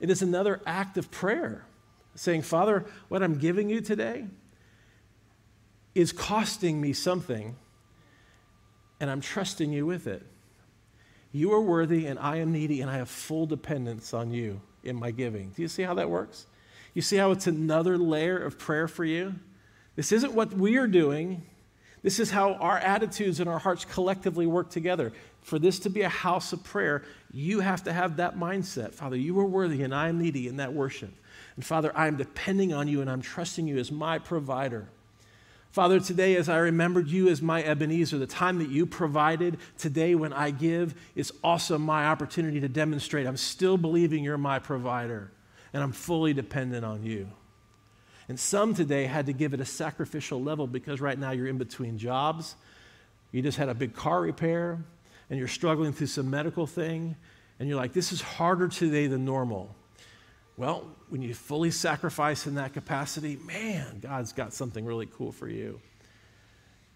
it 0.00 0.10
is 0.10 0.22
another 0.22 0.60
act 0.66 0.98
of 0.98 1.10
prayer. 1.10 1.64
Saying, 2.14 2.42
Father, 2.42 2.86
what 3.08 3.22
I'm 3.22 3.38
giving 3.38 3.68
you 3.68 3.82
today 3.82 4.26
is 5.94 6.12
costing 6.12 6.80
me 6.80 6.92
something, 6.94 7.56
and 9.00 9.10
I'm 9.10 9.20
trusting 9.20 9.72
you 9.72 9.84
with 9.86 10.06
it. 10.06 10.26
You 11.32 11.52
are 11.52 11.60
worthy, 11.60 12.06
and 12.06 12.18
I 12.18 12.36
am 12.36 12.52
needy, 12.52 12.80
and 12.80 12.90
I 12.90 12.96
have 12.96 13.08
full 13.08 13.46
dependence 13.46 14.14
on 14.14 14.30
you 14.30 14.60
in 14.82 14.96
my 14.96 15.10
giving. 15.10 15.50
Do 15.50 15.62
you 15.62 15.68
see 15.68 15.82
how 15.82 15.94
that 15.94 16.08
works? 16.08 16.46
You 16.94 17.02
see 17.02 17.16
how 17.16 17.30
it's 17.30 17.46
another 17.46 17.98
layer 17.98 18.38
of 18.38 18.58
prayer 18.58 18.88
for 18.88 19.04
you? 19.04 19.34
This 19.96 20.12
isn't 20.12 20.32
what 20.32 20.52
we 20.52 20.76
are 20.76 20.86
doing. 20.86 21.42
This 22.02 22.20
is 22.20 22.30
how 22.30 22.54
our 22.54 22.78
attitudes 22.78 23.40
and 23.40 23.48
our 23.48 23.58
hearts 23.58 23.84
collectively 23.84 24.46
work 24.46 24.70
together. 24.70 25.12
For 25.42 25.58
this 25.58 25.78
to 25.80 25.90
be 25.90 26.02
a 26.02 26.08
house 26.08 26.52
of 26.52 26.62
prayer, 26.62 27.02
you 27.32 27.60
have 27.60 27.84
to 27.84 27.92
have 27.92 28.16
that 28.16 28.36
mindset. 28.36 28.94
Father, 28.94 29.16
you 29.16 29.38
are 29.40 29.46
worthy 29.46 29.82
and 29.82 29.94
I 29.94 30.08
am 30.08 30.18
needy 30.18 30.48
in 30.48 30.56
that 30.58 30.72
worship. 30.72 31.12
And 31.56 31.64
Father, 31.64 31.90
I 31.94 32.06
am 32.06 32.16
depending 32.16 32.72
on 32.72 32.86
you 32.88 33.00
and 33.00 33.10
I'm 33.10 33.22
trusting 33.22 33.66
you 33.66 33.78
as 33.78 33.90
my 33.90 34.18
provider. 34.18 34.88
Father, 35.76 36.00
today 36.00 36.36
as 36.36 36.48
I 36.48 36.56
remembered 36.56 37.06
you 37.06 37.28
as 37.28 37.42
my 37.42 37.62
Ebenezer, 37.62 38.16
the 38.16 38.26
time 38.26 38.60
that 38.60 38.70
you 38.70 38.86
provided 38.86 39.58
today 39.76 40.14
when 40.14 40.32
I 40.32 40.50
give 40.50 40.94
is 41.14 41.30
also 41.44 41.76
my 41.76 42.06
opportunity 42.06 42.60
to 42.60 42.68
demonstrate 42.70 43.26
I'm 43.26 43.36
still 43.36 43.76
believing 43.76 44.24
you're 44.24 44.38
my 44.38 44.58
provider 44.58 45.30
and 45.74 45.82
I'm 45.82 45.92
fully 45.92 46.32
dependent 46.32 46.86
on 46.86 47.02
you. 47.02 47.28
And 48.26 48.40
some 48.40 48.72
today 48.72 49.04
had 49.04 49.26
to 49.26 49.34
give 49.34 49.52
it 49.52 49.60
a 49.60 49.66
sacrificial 49.66 50.42
level 50.42 50.66
because 50.66 51.02
right 51.02 51.18
now 51.18 51.32
you're 51.32 51.46
in 51.46 51.58
between 51.58 51.98
jobs. 51.98 52.56
You 53.30 53.42
just 53.42 53.58
had 53.58 53.68
a 53.68 53.74
big 53.74 53.94
car 53.94 54.22
repair 54.22 54.82
and 55.28 55.38
you're 55.38 55.46
struggling 55.46 55.92
through 55.92 56.06
some 56.06 56.30
medical 56.30 56.66
thing 56.66 57.16
and 57.60 57.68
you're 57.68 57.76
like, 57.76 57.92
this 57.92 58.12
is 58.12 58.22
harder 58.22 58.68
today 58.68 59.08
than 59.08 59.26
normal. 59.26 59.76
Well, 60.56 60.86
when 61.10 61.20
you 61.22 61.34
fully 61.34 61.70
sacrifice 61.70 62.46
in 62.46 62.54
that 62.54 62.72
capacity, 62.72 63.38
man, 63.44 64.00
God's 64.00 64.32
got 64.32 64.54
something 64.54 64.84
really 64.84 65.06
cool 65.06 65.32
for 65.32 65.48
you. 65.48 65.80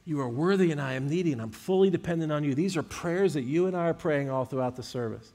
You 0.07 0.21
are 0.21 0.29
worthy 0.29 0.73
and 0.73 0.81
I 0.81 0.95
am 0.95 1.09
needy 1.09 1.33
and 1.33 1.43
I'm 1.43 1.51
fully 1.51 1.91
dependent 1.91 2.33
on 2.33 2.43
you. 2.43 2.55
These 2.55 2.77
are 2.77 2.83
prayers 2.83 3.35
that 3.35 3.43
you 3.43 3.67
and 3.67 3.77
I 3.77 3.89
are 3.89 3.95
praying 3.95 4.31
all 4.31 4.47
throughout 4.47 4.77
the 4.77 4.83
service. 4.83 5.31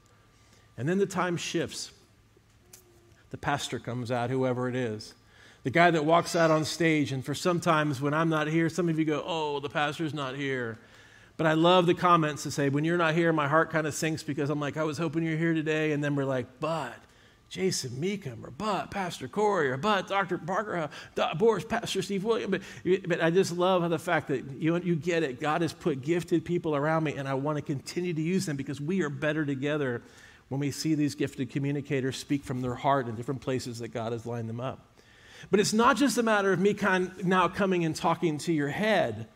And 0.77 0.89
then 0.89 0.97
the 0.97 1.05
time 1.05 1.37
shifts. 1.37 1.91
The 3.29 3.37
pastor 3.37 3.79
comes 3.79 4.11
out, 4.11 4.29
whoever 4.29 4.67
it 4.67 4.75
is. 4.75 5.13
The 5.63 5.69
guy 5.69 5.91
that 5.91 6.05
walks 6.05 6.35
out 6.35 6.51
on 6.51 6.63
stage, 6.63 7.11
and 7.11 7.25
for 7.25 7.33
sometimes 7.33 7.99
when 7.99 8.13
I'm 8.13 8.29
not 8.29 8.47
here, 8.47 8.69
some 8.69 8.87
of 8.87 8.99
you 8.99 9.05
go, 9.05 9.23
Oh, 9.25 9.59
the 9.59 9.69
pastor's 9.69 10.13
not 10.13 10.35
here. 10.35 10.77
But 11.37 11.47
I 11.47 11.53
love 11.53 11.85
the 11.85 11.93
comments 11.93 12.43
to 12.43 12.51
say, 12.51 12.69
When 12.69 12.85
you're 12.85 12.97
not 12.97 13.13
here, 13.13 13.33
my 13.33 13.47
heart 13.47 13.71
kind 13.71 13.87
of 13.87 13.93
sinks 13.93 14.23
because 14.23 14.49
I'm 14.49 14.59
like, 14.59 14.77
I 14.77 14.83
was 14.83 14.97
hoping 14.97 15.23
you're 15.23 15.37
here 15.37 15.53
today. 15.53 15.91
And 15.91 16.03
then 16.03 16.15
we're 16.15 16.25
like, 16.25 16.45
But 16.59 16.95
Jason 17.49 17.91
Meekum 17.91 18.43
or 18.43 18.51
but 18.51 18.91
Pastor 18.91 19.27
Corey 19.27 19.69
or 19.69 19.77
but 19.77 20.07
Dr. 20.07 20.37
Parker, 20.37 20.89
uh, 21.17 21.35
Boris, 21.35 21.63
Pastor 21.63 22.01
Steve 22.01 22.23
Williams. 22.23 22.51
But, 22.83 23.07
but 23.07 23.21
I 23.21 23.29
just 23.29 23.55
love 23.55 23.87
the 23.89 23.99
fact 23.99 24.27
that 24.29 24.43
you, 24.59 24.75
you 24.77 24.95
get 24.95 25.23
it. 25.23 25.39
God 25.39 25.61
has 25.61 25.71
put 25.71 26.01
gifted 26.01 26.43
people 26.43 26.75
around 26.75 27.03
me, 27.03 27.13
and 27.15 27.27
I 27.27 27.35
want 27.35 27.57
to 27.57 27.61
continue 27.61 28.13
to 28.13 28.21
use 28.21 28.45
them 28.45 28.57
because 28.57 28.81
we 28.81 29.01
are 29.03 29.09
better 29.09 29.45
together 29.45 30.01
when 30.49 30.59
we 30.59 30.71
see 30.71 30.95
these 30.95 31.15
gifted 31.15 31.49
communicators 31.49 32.17
speak 32.17 32.43
from 32.43 32.61
their 32.61 32.75
heart 32.75 33.07
in 33.07 33.15
different 33.15 33.41
places 33.41 33.79
that 33.79 33.89
God 33.89 34.11
has 34.11 34.25
lined 34.25 34.49
them 34.49 34.59
up. 34.59 34.85
But 35.51 35.59
it's 35.59 35.73
not 35.73 35.97
just 35.97 36.17
a 36.17 36.23
matter 36.23 36.51
of 36.51 36.59
me 36.59 36.73
kind 36.73 37.11
now 37.23 37.47
coming 37.47 37.85
and 37.85 37.95
talking 37.95 38.37
to 38.39 38.53
your 38.53 38.69
head. 38.69 39.27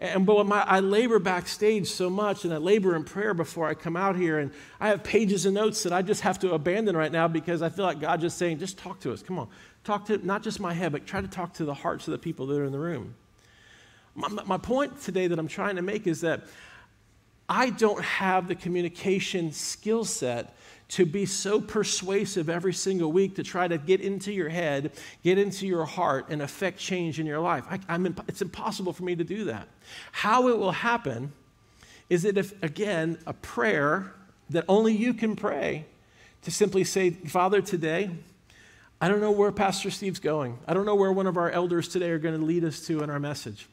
And 0.00 0.26
but 0.26 0.46
my, 0.46 0.60
I 0.62 0.80
labor 0.80 1.18
backstage 1.18 1.86
so 1.86 2.10
much, 2.10 2.44
and 2.44 2.52
I 2.52 2.56
labor 2.56 2.96
in 2.96 3.04
prayer 3.04 3.32
before 3.32 3.68
I 3.68 3.74
come 3.74 3.96
out 3.96 4.16
here, 4.16 4.38
and 4.38 4.50
I 4.80 4.88
have 4.88 5.04
pages 5.04 5.46
of 5.46 5.52
notes 5.52 5.82
that 5.84 5.92
I 5.92 6.02
just 6.02 6.22
have 6.22 6.38
to 6.40 6.52
abandon 6.52 6.96
right 6.96 7.12
now 7.12 7.28
because 7.28 7.62
I 7.62 7.68
feel 7.68 7.84
like 7.84 8.00
God 8.00 8.20
just 8.20 8.36
saying, 8.36 8.58
just 8.58 8.76
talk 8.76 9.00
to 9.00 9.12
us. 9.12 9.22
Come 9.22 9.38
on, 9.38 9.48
talk 9.84 10.06
to 10.06 10.18
not 10.26 10.42
just 10.42 10.58
my 10.58 10.72
head, 10.72 10.92
but 10.92 11.06
try 11.06 11.20
to 11.20 11.28
talk 11.28 11.54
to 11.54 11.64
the 11.64 11.74
hearts 11.74 12.08
of 12.08 12.12
the 12.12 12.18
people 12.18 12.46
that 12.46 12.60
are 12.60 12.64
in 12.64 12.72
the 12.72 12.78
room. 12.78 13.14
My, 14.14 14.28
my 14.28 14.58
point 14.58 15.00
today 15.00 15.26
that 15.28 15.38
I'm 15.38 15.48
trying 15.48 15.76
to 15.76 15.82
make 15.82 16.06
is 16.06 16.20
that 16.22 16.42
I 17.48 17.70
don't 17.70 18.02
have 18.02 18.48
the 18.48 18.54
communication 18.54 19.52
skill 19.52 20.04
set 20.04 20.56
to 20.88 21.06
be 21.06 21.26
so 21.26 21.60
persuasive 21.60 22.48
every 22.48 22.74
single 22.74 23.10
week 23.10 23.36
to 23.36 23.42
try 23.42 23.66
to 23.66 23.78
get 23.78 24.00
into 24.00 24.32
your 24.32 24.48
head, 24.48 24.92
get 25.22 25.38
into 25.38 25.66
your 25.66 25.84
heart, 25.84 26.26
and 26.28 26.42
affect 26.42 26.78
change 26.78 27.18
in 27.18 27.26
your 27.26 27.40
life. 27.40 27.64
I, 27.88 27.94
imp- 27.94 28.24
it's 28.28 28.42
impossible 28.42 28.92
for 28.92 29.02
me 29.02 29.16
to 29.16 29.24
do 29.24 29.44
that. 29.44 29.68
How 30.12 30.48
it 30.48 30.58
will 30.58 30.72
happen 30.72 31.32
is 32.10 32.22
that 32.22 32.36
if, 32.36 32.62
again, 32.62 33.18
a 33.26 33.32
prayer 33.32 34.12
that 34.50 34.64
only 34.68 34.94
you 34.94 35.14
can 35.14 35.36
pray 35.36 35.86
to 36.42 36.50
simply 36.50 36.84
say, 36.84 37.10
Father, 37.10 37.62
today, 37.62 38.10
I 39.00 39.08
don't 39.08 39.20
know 39.20 39.32
where 39.32 39.50
Pastor 39.50 39.90
Steve's 39.90 40.20
going. 40.20 40.58
I 40.68 40.74
don't 40.74 40.86
know 40.86 40.94
where 40.94 41.12
one 41.12 41.26
of 41.26 41.36
our 41.36 41.50
elders 41.50 41.88
today 41.88 42.10
are 42.10 42.18
going 42.18 42.38
to 42.38 42.44
lead 42.44 42.64
us 42.64 42.86
to 42.86 43.02
in 43.02 43.10
our 43.10 43.18
message. 43.18 43.66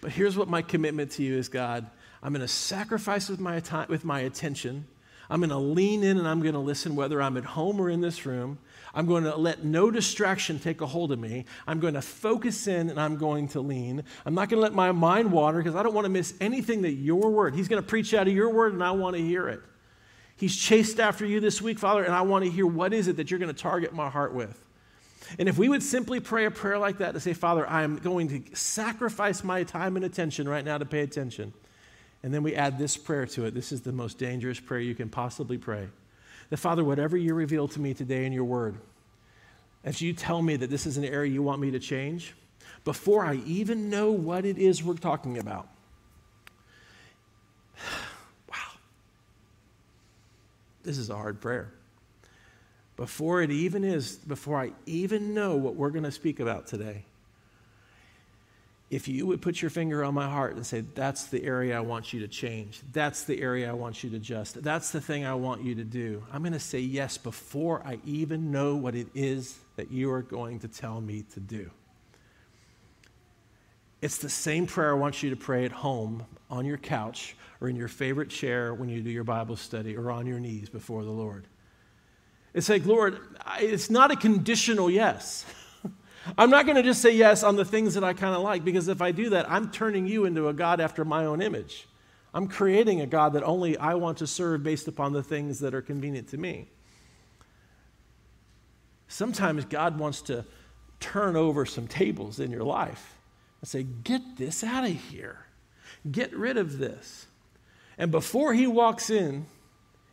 But 0.00 0.12
here's 0.12 0.36
what 0.36 0.48
my 0.48 0.62
commitment 0.62 1.12
to 1.12 1.22
you 1.22 1.36
is, 1.36 1.48
God. 1.48 1.86
I'm 2.22 2.32
going 2.32 2.40
to 2.40 2.48
sacrifice 2.48 3.28
with 3.28 3.38
my, 3.38 3.60
time, 3.60 3.86
with 3.88 4.04
my 4.04 4.20
attention 4.20 4.86
I'm 5.28 5.40
going 5.40 5.50
to 5.50 5.58
lean 5.58 6.04
in 6.04 6.18
and 6.18 6.28
I'm 6.28 6.40
going 6.40 6.54
to 6.54 6.60
listen 6.60 6.94
whether 6.94 7.20
I'm 7.20 7.36
at 7.36 7.44
home 7.44 7.80
or 7.80 7.90
in 7.90 8.00
this 8.00 8.24
room. 8.26 8.58
I'm 8.94 9.06
going 9.06 9.24
to 9.24 9.36
let 9.36 9.64
no 9.64 9.90
distraction 9.90 10.58
take 10.58 10.80
a 10.80 10.86
hold 10.86 11.12
of 11.12 11.18
me. 11.18 11.44
I'm 11.66 11.80
going 11.80 11.94
to 11.94 12.02
focus 12.02 12.66
in 12.66 12.88
and 12.88 13.00
I'm 13.00 13.16
going 13.16 13.48
to 13.48 13.60
lean. 13.60 14.04
I'm 14.24 14.34
not 14.34 14.48
going 14.48 14.58
to 14.58 14.62
let 14.62 14.72
my 14.72 14.92
mind 14.92 15.32
wander 15.32 15.60
because 15.60 15.76
I 15.76 15.82
don't 15.82 15.94
want 15.94 16.06
to 16.06 16.10
miss 16.10 16.34
anything 16.40 16.82
that 16.82 16.92
your 16.92 17.30
word. 17.30 17.54
He's 17.54 17.68
going 17.68 17.82
to 17.82 17.86
preach 17.86 18.14
out 18.14 18.26
of 18.26 18.32
your 18.32 18.50
word 18.50 18.72
and 18.72 18.82
I 18.82 18.92
want 18.92 19.16
to 19.16 19.22
hear 19.22 19.48
it. 19.48 19.60
He's 20.36 20.56
chased 20.56 21.00
after 21.00 21.26
you 21.26 21.40
this 21.40 21.60
week, 21.60 21.78
Father, 21.78 22.04
and 22.04 22.14
I 22.14 22.22
want 22.22 22.44
to 22.44 22.50
hear 22.50 22.66
what 22.66 22.92
is 22.92 23.08
it 23.08 23.16
that 23.16 23.30
you're 23.30 23.40
going 23.40 23.54
to 23.54 23.60
target 23.60 23.92
my 23.92 24.08
heart 24.08 24.34
with. 24.34 24.62
And 25.38 25.48
if 25.48 25.58
we 25.58 25.68
would 25.68 25.82
simply 25.82 26.20
pray 26.20 26.44
a 26.44 26.50
prayer 26.50 26.78
like 26.78 26.98
that 26.98 27.12
to 27.14 27.20
say, 27.20 27.32
Father, 27.32 27.68
I 27.68 27.82
am 27.82 27.96
going 27.96 28.28
to 28.28 28.56
sacrifice 28.56 29.42
my 29.42 29.64
time 29.64 29.96
and 29.96 30.04
attention 30.04 30.48
right 30.48 30.64
now 30.64 30.78
to 30.78 30.84
pay 30.84 31.00
attention. 31.00 31.52
And 32.26 32.34
then 32.34 32.42
we 32.42 32.56
add 32.56 32.76
this 32.76 32.96
prayer 32.96 33.24
to 33.24 33.44
it. 33.44 33.54
This 33.54 33.70
is 33.70 33.82
the 33.82 33.92
most 33.92 34.18
dangerous 34.18 34.58
prayer 34.58 34.80
you 34.80 34.96
can 34.96 35.08
possibly 35.08 35.58
pray. 35.58 35.86
That, 36.50 36.56
Father, 36.56 36.82
whatever 36.82 37.16
you 37.16 37.34
reveal 37.34 37.68
to 37.68 37.80
me 37.80 37.94
today 37.94 38.26
in 38.26 38.32
your 38.32 38.42
word, 38.42 38.78
as 39.84 40.00
you 40.02 40.12
tell 40.12 40.42
me 40.42 40.56
that 40.56 40.68
this 40.68 40.86
is 40.86 40.96
an 40.96 41.04
area 41.04 41.30
you 41.30 41.40
want 41.40 41.60
me 41.60 41.70
to 41.70 41.78
change, 41.78 42.34
before 42.84 43.24
I 43.24 43.36
even 43.46 43.90
know 43.90 44.10
what 44.10 44.44
it 44.44 44.58
is 44.58 44.82
we're 44.82 44.94
talking 44.94 45.38
about. 45.38 45.68
Wow. 48.50 48.56
This 50.82 50.98
is 50.98 51.10
a 51.10 51.14
hard 51.14 51.40
prayer. 51.40 51.72
Before 52.96 53.40
it 53.40 53.52
even 53.52 53.84
is, 53.84 54.16
before 54.16 54.60
I 54.60 54.72
even 54.86 55.32
know 55.32 55.54
what 55.54 55.76
we're 55.76 55.90
going 55.90 56.02
to 56.02 56.10
speak 56.10 56.40
about 56.40 56.66
today, 56.66 57.04
if 58.88 59.08
you 59.08 59.26
would 59.26 59.42
put 59.42 59.60
your 59.60 59.70
finger 59.70 60.04
on 60.04 60.14
my 60.14 60.28
heart 60.28 60.54
and 60.54 60.64
say, 60.64 60.80
That's 60.94 61.26
the 61.26 61.42
area 61.44 61.76
I 61.76 61.80
want 61.80 62.12
you 62.12 62.20
to 62.20 62.28
change, 62.28 62.80
that's 62.92 63.24
the 63.24 63.40
area 63.40 63.68
I 63.68 63.72
want 63.72 64.04
you 64.04 64.10
to 64.10 64.16
adjust, 64.16 64.62
that's 64.62 64.90
the 64.90 65.00
thing 65.00 65.24
I 65.24 65.34
want 65.34 65.62
you 65.62 65.74
to 65.76 65.84
do, 65.84 66.22
I'm 66.32 66.42
going 66.42 66.52
to 66.52 66.60
say 66.60 66.80
yes 66.80 67.18
before 67.18 67.82
I 67.84 67.98
even 68.04 68.50
know 68.50 68.76
what 68.76 68.94
it 68.94 69.08
is 69.14 69.58
that 69.76 69.90
you 69.90 70.10
are 70.12 70.22
going 70.22 70.60
to 70.60 70.68
tell 70.68 71.00
me 71.00 71.24
to 71.34 71.40
do. 71.40 71.70
It's 74.02 74.18
the 74.18 74.28
same 74.28 74.66
prayer 74.66 74.92
I 74.92 74.98
want 74.98 75.22
you 75.22 75.30
to 75.30 75.36
pray 75.36 75.64
at 75.64 75.72
home, 75.72 76.24
on 76.48 76.64
your 76.64 76.76
couch, 76.76 77.34
or 77.60 77.68
in 77.68 77.76
your 77.76 77.88
favorite 77.88 78.28
chair 78.28 78.72
when 78.72 78.88
you 78.88 79.00
do 79.00 79.10
your 79.10 79.24
Bible 79.24 79.56
study, 79.56 79.96
or 79.96 80.10
on 80.10 80.26
your 80.26 80.38
knees 80.38 80.68
before 80.68 81.02
the 81.02 81.10
Lord. 81.10 81.48
It's 82.54 82.68
like, 82.68 82.86
Lord, 82.86 83.18
it's 83.58 83.90
not 83.90 84.10
a 84.10 84.16
conditional 84.16 84.90
yes. 84.90 85.44
I'm 86.36 86.50
not 86.50 86.66
going 86.66 86.76
to 86.76 86.82
just 86.82 87.00
say 87.00 87.14
yes 87.14 87.42
on 87.42 87.56
the 87.56 87.64
things 87.64 87.94
that 87.94 88.04
I 88.04 88.12
kind 88.12 88.34
of 88.34 88.42
like, 88.42 88.64
because 88.64 88.88
if 88.88 89.00
I 89.00 89.12
do 89.12 89.30
that, 89.30 89.50
I'm 89.50 89.70
turning 89.70 90.06
you 90.06 90.24
into 90.24 90.48
a 90.48 90.52
God 90.52 90.80
after 90.80 91.04
my 91.04 91.24
own 91.24 91.40
image. 91.40 91.86
I'm 92.34 92.48
creating 92.48 93.00
a 93.00 93.06
God 93.06 93.32
that 93.34 93.42
only 93.42 93.78
I 93.78 93.94
want 93.94 94.18
to 94.18 94.26
serve 94.26 94.62
based 94.62 94.88
upon 94.88 95.12
the 95.12 95.22
things 95.22 95.60
that 95.60 95.74
are 95.74 95.82
convenient 95.82 96.28
to 96.28 96.36
me. 96.36 96.68
Sometimes 99.08 99.64
God 99.64 99.98
wants 99.98 100.20
to 100.22 100.44
turn 100.98 101.36
over 101.36 101.64
some 101.64 101.86
tables 101.86 102.40
in 102.40 102.50
your 102.50 102.64
life 102.64 103.18
and 103.60 103.68
say, 103.68 103.84
Get 103.84 104.36
this 104.36 104.64
out 104.64 104.84
of 104.84 104.90
here. 104.90 105.46
Get 106.10 106.34
rid 106.34 106.56
of 106.56 106.78
this. 106.78 107.26
And 107.96 108.10
before 108.10 108.52
He 108.52 108.66
walks 108.66 109.08
in, 109.10 109.46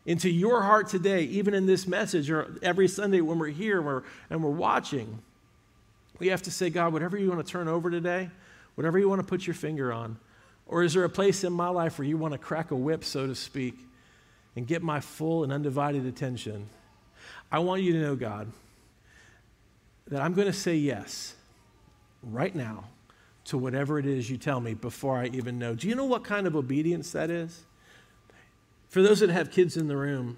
into 0.05 0.29
your 0.29 0.63
heart 0.63 0.89
today, 0.89 1.23
even 1.23 1.53
in 1.53 1.65
this 1.65 1.87
message 1.87 2.29
or 2.29 2.55
every 2.61 2.87
Sunday 2.87 3.21
when 3.21 3.39
we're 3.39 3.47
here 3.47 3.77
and 3.77 3.85
we're, 3.85 4.03
and 4.29 4.43
we're 4.43 4.51
watching, 4.51 5.21
we 6.19 6.27
have 6.27 6.41
to 6.43 6.51
say, 6.51 6.69
God, 6.69 6.93
whatever 6.93 7.17
you 7.17 7.29
want 7.29 7.45
to 7.45 7.51
turn 7.51 7.67
over 7.67 7.89
today, 7.89 8.29
whatever 8.75 8.99
you 8.99 9.09
want 9.09 9.21
to 9.21 9.27
put 9.27 9.45
your 9.45 9.53
finger 9.53 9.91
on, 9.91 10.17
or 10.65 10.83
is 10.83 10.93
there 10.93 11.03
a 11.03 11.09
place 11.09 11.43
in 11.43 11.53
my 11.53 11.69
life 11.69 11.97
where 11.97 12.07
you 12.07 12.17
want 12.17 12.33
to 12.33 12.37
crack 12.37 12.71
a 12.71 12.75
whip, 12.75 13.03
so 13.03 13.27
to 13.27 13.35
speak, 13.35 13.75
and 14.55 14.65
get 14.67 14.81
my 14.81 14.99
full 14.99 15.43
and 15.43 15.51
undivided 15.51 16.05
attention? 16.05 16.67
I 17.51 17.59
want 17.59 17.81
you 17.81 17.93
to 17.93 17.99
know, 17.99 18.15
God, 18.15 18.51
that 20.07 20.21
I'm 20.21 20.33
going 20.33 20.47
to 20.47 20.53
say 20.53 20.75
yes 20.75 21.35
right 22.23 22.55
now 22.55 22.85
to 23.45 23.57
whatever 23.57 23.99
it 23.99 24.05
is 24.05 24.29
you 24.29 24.37
tell 24.37 24.59
me 24.59 24.73
before 24.73 25.17
I 25.17 25.27
even 25.27 25.59
know. 25.59 25.75
Do 25.75 25.87
you 25.87 25.95
know 25.95 26.05
what 26.05 26.23
kind 26.23 26.47
of 26.47 26.55
obedience 26.55 27.11
that 27.11 27.29
is? 27.29 27.63
For 28.87 29.01
those 29.01 29.19
that 29.19 29.29
have 29.29 29.51
kids 29.51 29.75
in 29.75 29.87
the 29.87 29.97
room, 29.97 30.37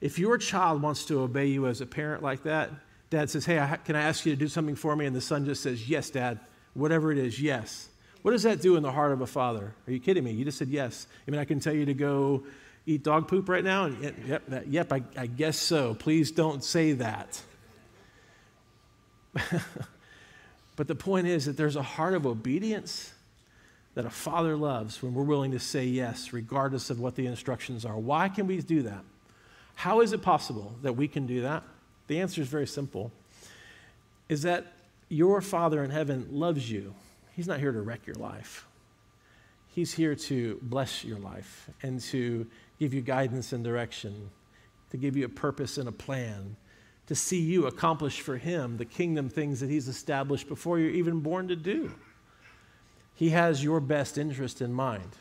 if 0.00 0.18
your 0.18 0.38
child 0.38 0.80
wants 0.82 1.04
to 1.06 1.20
obey 1.20 1.46
you 1.46 1.66
as 1.66 1.80
a 1.80 1.86
parent 1.86 2.22
like 2.22 2.44
that, 2.44 2.70
dad 3.10 3.30
says, 3.30 3.44
Hey, 3.44 3.76
can 3.84 3.96
I 3.96 4.02
ask 4.02 4.24
you 4.26 4.32
to 4.32 4.38
do 4.38 4.48
something 4.48 4.76
for 4.76 4.94
me? 4.96 5.06
And 5.06 5.14
the 5.14 5.20
son 5.20 5.44
just 5.44 5.62
says, 5.62 5.88
Yes, 5.88 6.10
dad. 6.10 6.40
Whatever 6.74 7.10
it 7.10 7.18
is, 7.18 7.40
yes. 7.40 7.88
What 8.22 8.32
does 8.32 8.42
that 8.42 8.60
do 8.60 8.76
in 8.76 8.82
the 8.82 8.92
heart 8.92 9.12
of 9.12 9.20
a 9.20 9.26
father? 9.26 9.74
Are 9.86 9.92
you 9.92 10.00
kidding 10.00 10.24
me? 10.24 10.32
You 10.32 10.44
just 10.44 10.58
said 10.58 10.68
yes. 10.68 11.06
I 11.26 11.30
mean, 11.30 11.40
I 11.40 11.44
can 11.44 11.60
tell 11.60 11.72
you 11.72 11.86
to 11.86 11.94
go 11.94 12.44
eat 12.86 13.02
dog 13.02 13.28
poop 13.28 13.48
right 13.48 13.64
now? 13.64 13.84
And 13.84 14.14
yep, 14.26 14.42
yep 14.66 14.92
I, 14.92 15.02
I 15.16 15.26
guess 15.26 15.58
so. 15.58 15.94
Please 15.94 16.30
don't 16.30 16.62
say 16.64 16.92
that. 16.92 17.40
but 20.76 20.88
the 20.88 20.94
point 20.94 21.26
is 21.26 21.46
that 21.46 21.56
there's 21.56 21.76
a 21.76 21.82
heart 21.82 22.14
of 22.14 22.26
obedience 22.26 23.12
that 23.94 24.04
a 24.04 24.10
father 24.10 24.56
loves 24.56 25.02
when 25.02 25.14
we're 25.14 25.24
willing 25.24 25.52
to 25.52 25.58
say 25.58 25.84
yes, 25.84 26.32
regardless 26.32 26.90
of 26.90 27.00
what 27.00 27.14
the 27.14 27.26
instructions 27.26 27.84
are. 27.84 27.96
Why 27.96 28.28
can 28.28 28.46
we 28.46 28.60
do 28.60 28.82
that? 28.82 29.04
How 29.74 30.00
is 30.00 30.12
it 30.12 30.22
possible 30.22 30.76
that 30.82 30.94
we 30.94 31.08
can 31.08 31.26
do 31.26 31.42
that? 31.42 31.62
The 32.08 32.20
answer 32.20 32.40
is 32.40 32.48
very 32.48 32.66
simple 32.66 33.12
is 34.28 34.42
that 34.42 34.66
your 35.08 35.40
Father 35.40 35.82
in 35.84 35.90
heaven 35.90 36.26
loves 36.30 36.70
you. 36.70 36.94
He's 37.32 37.46
not 37.46 37.60
here 37.60 37.72
to 37.72 37.80
wreck 37.80 38.06
your 38.06 38.16
life. 38.16 38.66
He's 39.68 39.94
here 39.94 40.14
to 40.14 40.58
bless 40.60 41.04
your 41.04 41.18
life 41.18 41.70
and 41.82 42.00
to 42.00 42.46
give 42.78 42.92
you 42.92 43.00
guidance 43.00 43.52
and 43.52 43.62
direction, 43.62 44.30
to 44.90 44.96
give 44.96 45.16
you 45.16 45.24
a 45.24 45.28
purpose 45.28 45.78
and 45.78 45.88
a 45.88 45.92
plan, 45.92 46.56
to 47.06 47.14
see 47.14 47.40
you 47.40 47.66
accomplish 47.66 48.20
for 48.20 48.36
Him 48.36 48.76
the 48.76 48.84
kingdom 48.84 49.28
things 49.28 49.60
that 49.60 49.70
He's 49.70 49.88
established 49.88 50.48
before 50.48 50.78
you're 50.78 50.90
even 50.90 51.20
born 51.20 51.48
to 51.48 51.56
do. 51.56 51.92
He 53.14 53.30
has 53.30 53.64
your 53.64 53.80
best 53.80 54.18
interest 54.18 54.60
in 54.60 54.72
mind. 54.72 55.16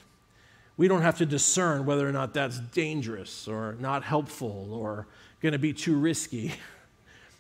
We 0.76 0.88
don't 0.88 1.02
have 1.02 1.18
to 1.18 1.26
discern 1.26 1.86
whether 1.86 2.08
or 2.08 2.12
not 2.12 2.34
that's 2.34 2.60
dangerous 2.60 3.48
or 3.48 3.76
not 3.80 4.04
helpful 4.04 4.74
or 4.74 5.08
going 5.42 5.54
to 5.54 5.60
be 5.60 5.74
too 5.74 5.98
risky. 5.98 6.54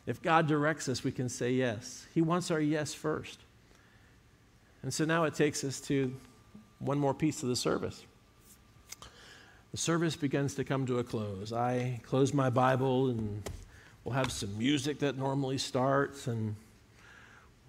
If 0.07 0.21
God 0.21 0.47
directs 0.47 0.87
us, 0.87 1.03
we 1.03 1.11
can 1.11 1.27
say 1.27 1.51
yes. 1.51 2.07
He 2.15 2.21
wants 2.21 2.49
our 2.49 2.61
yes 2.61 2.93
first. 2.93 3.39
And 4.81 4.93
so 4.93 5.03
now 5.03 5.25
it 5.25 5.35
takes 5.35 5.65
us 5.65 5.81
to 5.81 6.13
one 6.79 6.97
more 6.97 7.13
piece 7.13 7.43
of 7.43 7.49
the 7.49 7.55
service. 7.57 8.05
The 9.71 9.77
service 9.77 10.15
begins 10.15 10.55
to 10.55 10.63
come 10.63 10.85
to 10.85 10.99
a 10.99 11.03
close. 11.03 11.51
I 11.51 11.99
close 12.03 12.33
my 12.33 12.49
Bible 12.49 13.09
and 13.09 13.49
we'll 14.05 14.15
have 14.15 14.31
some 14.31 14.57
music 14.57 14.99
that 14.99 15.17
normally 15.17 15.57
starts 15.57 16.27
and 16.27 16.55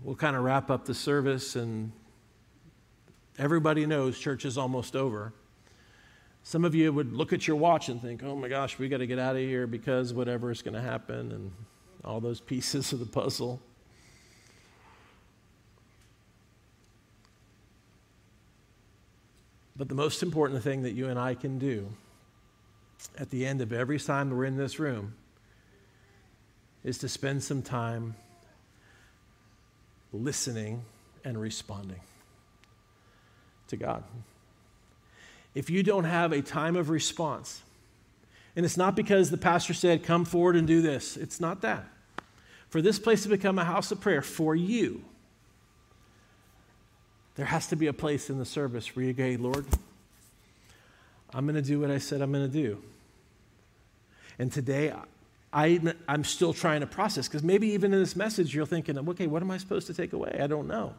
we'll 0.05 0.15
kind 0.15 0.37
of 0.37 0.45
wrap 0.45 0.71
up 0.71 0.85
the 0.85 0.95
service 0.95 1.57
and 1.57 1.91
everybody 3.37 3.85
knows 3.85 4.17
church 4.17 4.45
is 4.45 4.57
almost 4.57 4.95
over. 4.95 5.33
Some 6.45 6.65
of 6.65 6.73
you 6.73 6.93
would 6.93 7.13
look 7.13 7.33
at 7.33 7.49
your 7.49 7.57
watch 7.57 7.89
and 7.89 8.01
think, 8.01 8.23
oh 8.23 8.37
my 8.37 8.47
gosh, 8.47 8.79
we 8.79 8.89
got 8.89 8.99
to 8.99 9.07
get 9.09 9.19
out 9.19 9.35
of 9.35 9.43
here 9.43 9.67
because 9.67 10.15
whatever 10.15 10.53
is 10.53 10.63
going 10.63 10.75
to 10.75 10.81
happen. 10.81 11.33
And 11.33 11.53
all 12.05 12.21
those 12.21 12.41
pieces 12.41 12.93
of 12.93 13.01
the 13.01 13.07
puzzle. 13.07 13.61
But 19.77 19.89
the 19.89 19.95
most 19.95 20.23
important 20.23 20.63
thing 20.63 20.83
that 20.83 20.93
you 20.93 21.09
and 21.09 21.19
I 21.19 21.35
can 21.35 21.59
do 21.59 21.89
at 23.17 23.31
the 23.31 23.47
end 23.47 23.61
of 23.61 23.73
every 23.73 23.99
time 23.99 24.31
we're 24.31 24.45
in 24.45 24.57
this 24.57 24.79
room 24.79 25.15
is 26.83 26.99
to 26.99 27.09
spend 27.09 27.43
some 27.43 27.63
time 27.63 28.15
listening 30.13 30.83
and 31.25 31.41
responding 31.41 32.01
to 33.69 33.77
God. 33.77 34.03
If 35.55 35.71
you 35.71 35.83
don't 35.83 36.05
have 36.05 36.33
a 36.33 36.43
time 36.43 36.77
of 36.77 36.91
response, 36.91 37.63
and 38.57 38.65
it's 38.65 38.77
not 38.77 38.97
because 38.97 39.31
the 39.31 39.37
pastor 39.37 39.75
said, 39.75 40.03
come 40.03 40.25
forward 40.25 40.57
and 40.57 40.67
do 40.67 40.83
this. 40.83 41.17
It's 41.17 41.41
not 41.41 41.61
that. 41.63 41.85
For 42.69 42.83
this 42.83 42.99
place 42.99 43.23
to 43.23 43.29
become 43.29 43.59
a 43.59 43.65
house 43.65 43.91
of 43.93 44.01
prayer 44.01 44.23
for 44.23 44.55
you, 44.55 45.05
there 47.37 47.47
has 47.47 47.69
to 47.69 47.77
be 47.77 47.87
a 47.87 47.93
place 47.93 48.31
in 48.31 48.39
the 48.39 48.45
service 48.45 48.95
where 48.97 49.05
you 49.05 49.13
go, 49.13 49.37
Lord, 49.39 49.65
I'm 51.33 51.45
going 51.45 51.55
to 51.55 51.63
do 51.63 51.81
what 51.81 51.91
I 51.91 51.99
said 51.99 52.21
I'm 52.21 52.33
going 52.33 52.51
to 52.51 52.53
do. 52.53 52.83
And 54.39 54.53
today, 54.53 54.93
I, 55.53 55.81
I'm 56.07 56.25
still 56.25 56.53
trying 56.53 56.81
to 56.81 56.87
process 56.87 57.29
because 57.29 57.43
maybe 57.43 57.69
even 57.69 57.93
in 57.93 58.01
this 58.01 58.17
message, 58.17 58.55
you're 58.55 58.67
thinking, 58.67 58.99
okay, 58.99 59.27
what 59.27 59.43
am 59.43 59.51
I 59.51 59.59
supposed 59.59 59.87
to 59.87 59.95
take 59.95 60.13
away? 60.13 60.39
I 60.43 60.47
don't 60.47 60.67
know. 60.67 60.95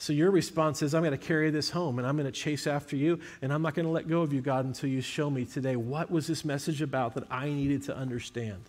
So 0.00 0.12
your 0.12 0.30
response 0.30 0.80
is, 0.82 0.94
I'm 0.94 1.02
going 1.02 1.10
to 1.10 1.18
carry 1.18 1.50
this 1.50 1.70
home 1.70 1.98
and 1.98 2.06
I'm 2.06 2.16
going 2.16 2.26
to 2.26 2.32
chase 2.32 2.68
after 2.68 2.94
you 2.94 3.18
and 3.42 3.52
I'm 3.52 3.62
not 3.62 3.74
going 3.74 3.84
to 3.84 3.90
let 3.90 4.06
go 4.06 4.22
of 4.22 4.32
you, 4.32 4.40
God, 4.40 4.64
until 4.64 4.88
you 4.88 5.00
show 5.00 5.28
me 5.28 5.44
today 5.44 5.74
what 5.74 6.08
was 6.08 6.28
this 6.28 6.44
message 6.44 6.80
about 6.80 7.14
that 7.14 7.24
I 7.30 7.48
needed 7.48 7.82
to 7.84 7.96
understand. 7.96 8.62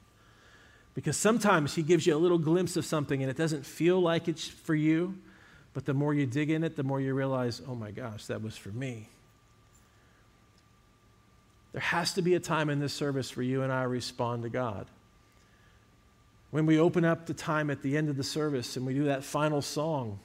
Because 0.96 1.18
sometimes 1.18 1.76
He 1.76 1.84
gives 1.84 2.08
you 2.08 2.16
a 2.16 2.18
little 2.18 2.40
glimpse 2.40 2.76
of 2.78 2.86
something 2.86 3.22
and 3.22 3.30
it 3.30 3.38
doesn't 3.38 3.64
feel 3.64 4.02
like 4.02 4.28
it's 4.28 4.48
for 4.48 4.74
you, 4.74 5.20
but 5.76 5.86
the 5.86 5.94
more 5.94 6.16
you 6.16 6.26
dig 6.26 6.50
in 6.50 6.64
it, 6.64 6.76
the 6.76 6.84
more 6.84 7.00
you 7.00 7.14
realize, 7.14 7.62
oh 7.68 7.76
my 7.76 7.92
gosh, 7.92 8.26
that 8.26 8.42
was 8.42 8.58
for 8.58 8.70
me. 8.70 9.08
There 11.74 11.82
has 11.82 12.14
to 12.14 12.24
be 12.24 12.34
a 12.34 12.40
time 12.40 12.72
in 12.72 12.80
this 12.80 12.94
service 12.94 13.38
where 13.38 13.44
you 13.44 13.62
and 13.62 13.72
I 13.72 13.84
respond 13.84 14.42
to 14.44 14.50
God. 14.50 14.88
When 16.50 16.66
we 16.66 16.80
open 16.80 17.06
up 17.06 17.28
the 17.28 17.36
time 17.36 17.70
at 17.70 17.84
the 17.84 17.96
end 17.96 18.10
of 18.10 18.18
the 18.18 18.24
service 18.24 18.76
and 18.76 18.84
we 18.84 18.96
do 18.96 19.04
that 19.04 19.24
final 19.24 19.62
song, 19.62 20.20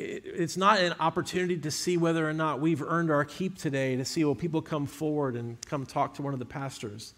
it's 0.00 0.56
not 0.56 0.80
an 0.80 0.94
opportunity 0.98 1.58
to 1.58 1.70
see 1.70 1.96
whether 1.96 2.28
or 2.28 2.32
not 2.32 2.60
we've 2.60 2.82
earned 2.82 3.10
our 3.10 3.24
keep 3.24 3.58
today, 3.58 3.96
to 3.96 4.04
see, 4.04 4.24
will 4.24 4.34
people 4.34 4.62
come 4.62 4.86
forward 4.86 5.36
and 5.36 5.60
come 5.66 5.84
talk 5.84 6.14
to 6.14 6.22
one 6.22 6.32
of 6.32 6.38
the 6.38 6.46
pastors. 6.46 7.14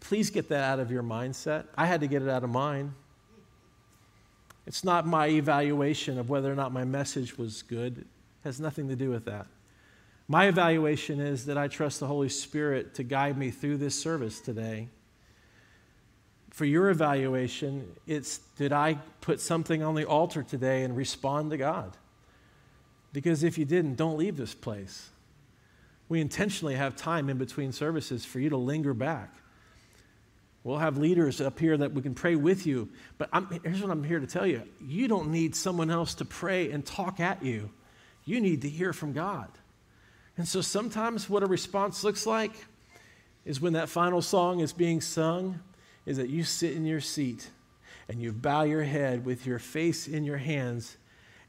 Please 0.00 0.30
get 0.30 0.48
that 0.48 0.64
out 0.64 0.80
of 0.80 0.90
your 0.90 1.02
mindset. 1.02 1.66
I 1.76 1.86
had 1.86 2.00
to 2.00 2.06
get 2.06 2.22
it 2.22 2.28
out 2.28 2.42
of 2.42 2.50
mine. 2.50 2.94
It's 4.66 4.84
not 4.84 5.06
my 5.06 5.28
evaluation 5.28 6.18
of 6.18 6.28
whether 6.28 6.52
or 6.52 6.56
not 6.56 6.72
my 6.72 6.84
message 6.84 7.38
was 7.38 7.62
good, 7.62 7.98
it 7.98 8.06
has 8.44 8.60
nothing 8.60 8.88
to 8.88 8.96
do 8.96 9.10
with 9.10 9.24
that. 9.24 9.46
My 10.26 10.46
evaluation 10.46 11.20
is 11.20 11.46
that 11.46 11.56
I 11.56 11.68
trust 11.68 12.00
the 12.00 12.06
Holy 12.06 12.28
Spirit 12.28 12.94
to 12.94 13.02
guide 13.02 13.38
me 13.38 13.50
through 13.50 13.78
this 13.78 14.00
service 14.00 14.40
today 14.40 14.88
for 16.58 16.64
your 16.64 16.90
evaluation, 16.90 17.88
it's 18.08 18.38
did 18.56 18.72
I 18.72 18.94
put 19.20 19.40
something 19.40 19.80
on 19.84 19.94
the 19.94 20.04
altar 20.04 20.42
today 20.42 20.82
and 20.82 20.96
respond 20.96 21.52
to 21.52 21.56
God? 21.56 21.96
Because 23.12 23.44
if 23.44 23.58
you 23.58 23.64
didn't, 23.64 23.94
don't 23.94 24.18
leave 24.18 24.36
this 24.36 24.54
place. 24.54 25.08
We 26.08 26.20
intentionally 26.20 26.74
have 26.74 26.96
time 26.96 27.30
in 27.30 27.38
between 27.38 27.70
services 27.70 28.24
for 28.24 28.40
you 28.40 28.50
to 28.50 28.56
linger 28.56 28.92
back. 28.92 29.32
We'll 30.64 30.78
have 30.78 30.98
leaders 30.98 31.40
up 31.40 31.60
here 31.60 31.76
that 31.76 31.92
we 31.92 32.02
can 32.02 32.16
pray 32.16 32.34
with 32.34 32.66
you. 32.66 32.88
But 33.18 33.28
I'm, 33.32 33.60
here's 33.62 33.80
what 33.80 33.92
I'm 33.92 34.02
here 34.02 34.18
to 34.18 34.26
tell 34.26 34.44
you 34.44 34.64
you 34.80 35.06
don't 35.06 35.30
need 35.30 35.54
someone 35.54 35.92
else 35.92 36.14
to 36.14 36.24
pray 36.24 36.72
and 36.72 36.84
talk 36.84 37.20
at 37.20 37.40
you, 37.40 37.70
you 38.24 38.40
need 38.40 38.62
to 38.62 38.68
hear 38.68 38.92
from 38.92 39.12
God. 39.12 39.48
And 40.36 40.48
so 40.48 40.60
sometimes 40.60 41.30
what 41.30 41.44
a 41.44 41.46
response 41.46 42.02
looks 42.02 42.26
like 42.26 42.50
is 43.44 43.60
when 43.60 43.74
that 43.74 43.88
final 43.88 44.20
song 44.20 44.58
is 44.58 44.72
being 44.72 45.00
sung 45.00 45.60
is 46.08 46.16
that 46.16 46.30
you 46.30 46.42
sit 46.42 46.72
in 46.72 46.86
your 46.86 47.02
seat 47.02 47.50
and 48.08 48.22
you 48.22 48.32
bow 48.32 48.62
your 48.62 48.82
head 48.82 49.26
with 49.26 49.46
your 49.46 49.58
face 49.58 50.08
in 50.08 50.24
your 50.24 50.38
hands 50.38 50.96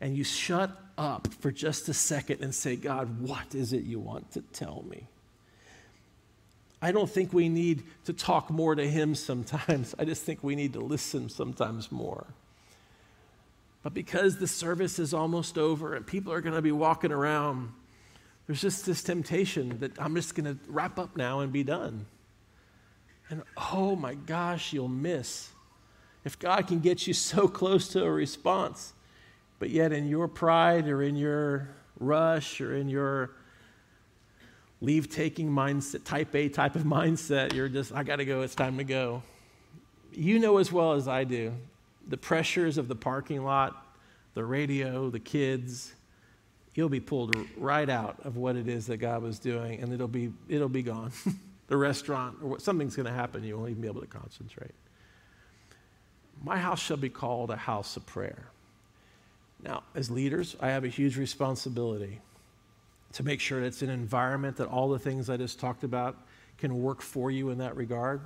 and 0.02 0.18
you 0.18 0.26
shut 0.26 0.78
up 0.98 1.30
for 1.40 1.50
just 1.50 1.88
a 1.88 1.94
second 1.94 2.44
and 2.44 2.54
say, 2.54 2.76
God, 2.76 3.22
what 3.22 3.56
is 3.56 3.72
it 3.72 3.84
you 3.84 4.00
want 4.00 4.34
to 4.34 4.42
tell 4.42 4.84
me? 4.90 5.08
I 6.82 6.92
don't 6.92 7.10
think 7.10 7.32
we 7.32 7.48
need 7.48 7.84
to 8.04 8.12
talk 8.12 8.50
more 8.50 8.76
to 8.76 8.86
Him 8.86 9.16
sometimes. 9.16 9.96
I 9.98 10.04
just 10.04 10.24
think 10.24 10.44
we 10.44 10.56
need 10.56 10.74
to 10.74 10.82
listen 10.82 11.30
sometimes 11.30 11.90
more. 11.90 12.28
But 13.82 13.94
because 13.94 14.40
the 14.40 14.48
service 14.48 15.00
is 15.00 15.14
almost 15.14 15.58
over 15.58 15.96
and 15.96 16.06
people 16.06 16.34
are 16.34 16.42
going 16.42 16.56
to 16.56 16.62
be 16.62 16.74
walking 16.74 17.14
around, 17.14 17.72
there's 18.46 18.62
just 18.62 18.86
this 18.86 19.04
temptation 19.04 19.80
that 19.80 19.94
I'm 20.02 20.16
just 20.16 20.36
going 20.36 20.54
to 20.54 20.60
wrap 20.68 21.00
up 21.00 21.16
now 21.16 21.40
and 21.40 21.54
be 21.54 21.64
done. 21.64 22.06
And 23.30 23.44
oh 23.72 23.96
my 23.96 24.16
gosh, 24.16 24.74
you'll 24.74 24.88
miss. 24.88 25.50
If 26.26 26.40
God 26.40 26.68
can 26.68 26.80
get 26.80 27.08
you 27.08 27.14
so 27.14 27.48
close 27.48 27.88
to 27.90 28.04
a 28.04 28.12
response, 28.12 28.94
but 29.60 29.70
yet 29.70 29.92
in 29.92 30.08
your 30.08 30.28
pride 30.28 30.88
or 30.88 31.04
in 31.04 31.16
your 31.16 31.70
rush 32.00 32.62
or 32.62 32.76
in 32.76 32.90
your 32.90 33.32
leave 34.82 35.10
taking 35.10 35.50
mindset, 35.50 36.04
type 36.06 36.34
A 36.34 36.50
type 36.50 36.76
of 36.76 36.84
mindset, 36.84 37.54
you're 37.54 37.70
just, 37.70 37.94
I 37.94 38.04
got 38.04 38.18
to 38.18 38.26
go, 38.26 38.42
it's 38.42 38.56
time 38.56 38.78
to 38.78 38.84
go. 38.84 39.22
You 40.14 40.40
know 40.40 40.58
as 40.58 40.72
well 40.72 40.94
as 40.94 41.08
I 41.08 41.24
do 41.24 41.54
the 42.08 42.18
pressures 42.18 42.80
of 42.80 42.88
the 42.88 42.96
parking 42.96 43.44
lot, 43.44 43.86
the 44.34 44.44
radio, 44.44 45.12
the 45.12 45.20
kids, 45.20 45.94
you'll 46.74 46.90
be 46.90 47.00
pulled 47.00 47.36
right 47.56 47.90
out 47.90 48.18
of 48.24 48.36
what 48.36 48.56
it 48.56 48.68
is 48.68 48.88
that 48.88 48.98
God 48.98 49.22
was 49.22 49.38
doing, 49.38 49.80
and 49.80 49.94
it'll 49.94 50.08
be, 50.08 50.32
it'll 50.48 50.70
be 50.70 50.82
gone. 50.82 51.12
the 51.70 51.78
restaurant, 51.78 52.38
or 52.44 52.60
something's 52.60 52.96
going 52.96 53.06
to 53.06 53.14
happen, 53.14 53.44
you 53.44 53.56
won't 53.56 53.70
even 53.70 53.82
be 53.82 53.88
able 53.88 54.02
to 54.02 54.08
concentrate. 54.08 54.74
My 56.44 56.58
house 56.58 56.80
shall 56.80 56.98
be 56.98 57.10
called 57.10 57.52
a 57.52 57.56
house 57.56 57.96
of 57.96 58.06
prayer. 58.08 58.48
Now, 59.64 59.84
as 59.94 60.10
leaders, 60.10 60.56
I 60.60 60.70
have 60.70 60.84
a 60.84 60.88
huge 60.88 61.16
responsibility 61.16 62.22
to 63.14 63.24
make 63.24 63.40
sure 63.40 63.62
that 63.62 63.68
it's 63.68 63.82
an 63.84 63.90
environment 63.90 64.58
that 64.58 64.68
all 64.68 64.90
the 64.90 64.98
things 64.98 65.30
I 65.30 65.38
just 65.38 65.60
talked 65.60 65.84
about 65.84 66.18
can 66.58 66.82
work 66.82 67.02
for 67.02 67.30
you 67.30 67.52
in 67.52 67.60
that 67.60 67.76
regard, 67.76 68.22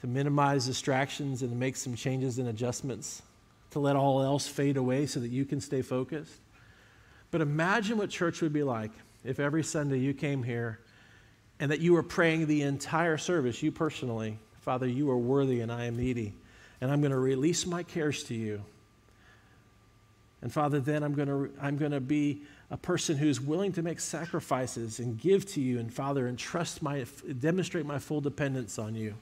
to 0.00 0.06
minimize 0.08 0.66
distractions 0.66 1.42
and 1.42 1.52
to 1.52 1.56
make 1.56 1.76
some 1.76 1.94
changes 1.94 2.38
and 2.38 2.48
adjustments, 2.48 3.22
to 3.70 3.78
let 3.78 3.94
all 3.94 4.22
else 4.22 4.48
fade 4.48 4.76
away 4.76 5.06
so 5.06 5.20
that 5.20 5.28
you 5.28 5.44
can 5.44 5.60
stay 5.60 5.82
focused. 5.82 6.40
But 7.30 7.42
imagine 7.42 7.96
what 7.96 8.10
church 8.10 8.42
would 8.42 8.52
be 8.52 8.64
like 8.64 8.90
if 9.24 9.38
every 9.38 9.62
Sunday 9.62 9.98
you 9.98 10.14
came 10.14 10.42
here 10.42 10.80
and 11.60 11.70
that 11.70 11.80
you 11.80 11.92
were 11.92 12.02
praying 12.02 12.46
the 12.46 12.62
entire 12.62 13.18
service, 13.18 13.62
you 13.62 13.70
personally, 13.70 14.38
Father, 14.62 14.86
you 14.86 15.10
are 15.10 15.18
worthy 15.18 15.60
and 15.60 15.70
I 15.70 15.84
am 15.84 15.98
needy, 15.98 16.32
and 16.80 16.90
I'm 16.90 17.00
going 17.00 17.12
to 17.12 17.18
release 17.18 17.66
my 17.66 17.82
cares 17.82 18.24
to 18.24 18.34
you. 18.34 18.62
And 20.42 20.50
Father, 20.50 20.80
then 20.80 21.02
I'm 21.02 21.14
going 21.14 21.28
to, 21.28 21.50
I'm 21.60 21.76
going 21.76 21.92
to 21.92 22.00
be 22.00 22.40
a 22.70 22.78
person 22.78 23.18
who's 23.18 23.42
willing 23.42 23.72
to 23.72 23.82
make 23.82 24.00
sacrifices 24.00 25.00
and 25.00 25.20
give 25.20 25.44
to 25.52 25.60
you, 25.60 25.78
and 25.78 25.92
Father, 25.92 26.26
and 26.26 26.38
trust 26.38 26.82
my, 26.82 27.04
demonstrate 27.38 27.84
my 27.84 27.98
full 27.98 28.22
dependence 28.22 28.78
on 28.78 28.94
you. 28.94 29.14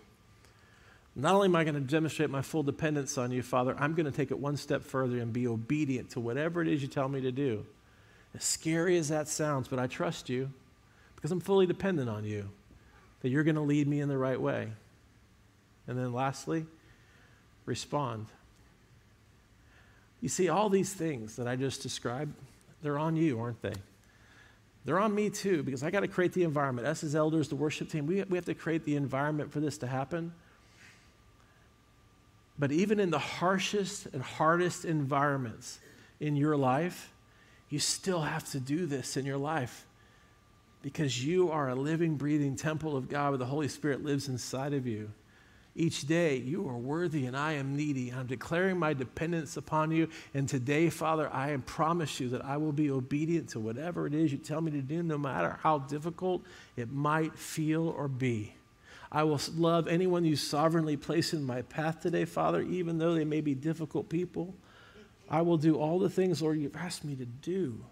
Not 1.16 1.34
only 1.34 1.46
am 1.46 1.56
I 1.56 1.64
going 1.64 1.74
to 1.74 1.80
demonstrate 1.80 2.30
my 2.30 2.42
full 2.42 2.62
dependence 2.62 3.18
on 3.18 3.32
you, 3.32 3.42
Father, 3.42 3.74
I'm 3.80 3.94
going 3.94 4.06
to 4.06 4.12
take 4.12 4.30
it 4.30 4.38
one 4.38 4.56
step 4.56 4.84
further 4.84 5.18
and 5.18 5.32
be 5.32 5.48
obedient 5.48 6.10
to 6.10 6.20
whatever 6.20 6.62
it 6.62 6.68
is 6.68 6.82
you 6.82 6.86
tell 6.86 7.08
me 7.08 7.20
to 7.22 7.32
do. 7.32 7.66
As 8.32 8.44
scary 8.44 8.96
as 8.96 9.08
that 9.08 9.26
sounds, 9.26 9.66
but 9.66 9.80
I 9.80 9.88
trust 9.88 10.28
you 10.28 10.52
because 11.18 11.32
I'm 11.32 11.40
fully 11.40 11.66
dependent 11.66 12.08
on 12.08 12.22
you, 12.22 12.48
that 13.22 13.30
you're 13.30 13.42
going 13.42 13.56
to 13.56 13.60
lead 13.60 13.88
me 13.88 14.00
in 14.00 14.08
the 14.08 14.16
right 14.16 14.40
way. 14.40 14.68
And 15.88 15.98
then 15.98 16.12
lastly, 16.12 16.64
respond. 17.66 18.26
You 20.20 20.28
see, 20.28 20.48
all 20.48 20.68
these 20.68 20.94
things 20.94 21.34
that 21.34 21.48
I 21.48 21.56
just 21.56 21.82
described, 21.82 22.34
they're 22.82 23.00
on 23.00 23.16
you, 23.16 23.40
aren't 23.40 23.60
they? 23.62 23.72
They're 24.84 25.00
on 25.00 25.12
me 25.12 25.28
too, 25.28 25.64
because 25.64 25.82
I 25.82 25.90
got 25.90 26.00
to 26.00 26.08
create 26.08 26.34
the 26.34 26.44
environment. 26.44 26.86
Us 26.86 27.02
as 27.02 27.16
elders, 27.16 27.48
the 27.48 27.56
worship 27.56 27.90
team, 27.90 28.06
we, 28.06 28.22
we 28.22 28.38
have 28.38 28.44
to 28.44 28.54
create 28.54 28.84
the 28.84 28.94
environment 28.94 29.50
for 29.50 29.58
this 29.58 29.76
to 29.78 29.88
happen. 29.88 30.32
But 32.60 32.70
even 32.70 33.00
in 33.00 33.10
the 33.10 33.18
harshest 33.18 34.06
and 34.12 34.22
hardest 34.22 34.84
environments 34.84 35.80
in 36.20 36.36
your 36.36 36.56
life, 36.56 37.12
you 37.70 37.80
still 37.80 38.22
have 38.22 38.48
to 38.52 38.60
do 38.60 38.86
this 38.86 39.16
in 39.16 39.26
your 39.26 39.36
life 39.36 39.84
because 40.82 41.24
you 41.24 41.50
are 41.50 41.68
a 41.68 41.74
living, 41.74 42.16
breathing 42.16 42.56
temple 42.56 42.96
of 42.96 43.08
God 43.08 43.30
where 43.30 43.38
the 43.38 43.46
Holy 43.46 43.68
Spirit 43.68 44.04
lives 44.04 44.28
inside 44.28 44.72
of 44.72 44.86
you. 44.86 45.10
Each 45.74 46.06
day, 46.06 46.36
you 46.36 46.68
are 46.68 46.76
worthy 46.76 47.26
and 47.26 47.36
I 47.36 47.52
am 47.52 47.76
needy. 47.76 48.12
I'm 48.12 48.26
declaring 48.26 48.78
my 48.78 48.94
dependence 48.94 49.56
upon 49.56 49.92
you. 49.92 50.08
And 50.34 50.48
today, 50.48 50.90
Father, 50.90 51.32
I 51.32 51.56
promise 51.58 52.18
you 52.18 52.30
that 52.30 52.44
I 52.44 52.56
will 52.56 52.72
be 52.72 52.90
obedient 52.90 53.50
to 53.50 53.60
whatever 53.60 54.06
it 54.06 54.14
is 54.14 54.32
you 54.32 54.38
tell 54.38 54.60
me 54.60 54.72
to 54.72 54.82
do, 54.82 55.04
no 55.04 55.18
matter 55.18 55.56
how 55.62 55.78
difficult 55.78 56.42
it 56.76 56.90
might 56.90 57.38
feel 57.38 57.88
or 57.88 58.08
be. 58.08 58.54
I 59.10 59.22
will 59.22 59.40
love 59.56 59.86
anyone 59.86 60.24
you 60.24 60.36
sovereignly 60.36 60.96
place 60.96 61.32
in 61.32 61.44
my 61.44 61.62
path 61.62 62.00
today, 62.00 62.24
Father, 62.24 62.60
even 62.60 62.98
though 62.98 63.14
they 63.14 63.24
may 63.24 63.40
be 63.40 63.54
difficult 63.54 64.08
people. 64.08 64.54
I 65.30 65.42
will 65.42 65.58
do 65.58 65.76
all 65.76 65.98
the 65.98 66.10
things, 66.10 66.42
Lord, 66.42 66.58
you've 66.58 66.76
asked 66.76 67.04
me 67.04 67.14
to 67.16 67.24
do. 67.24 67.84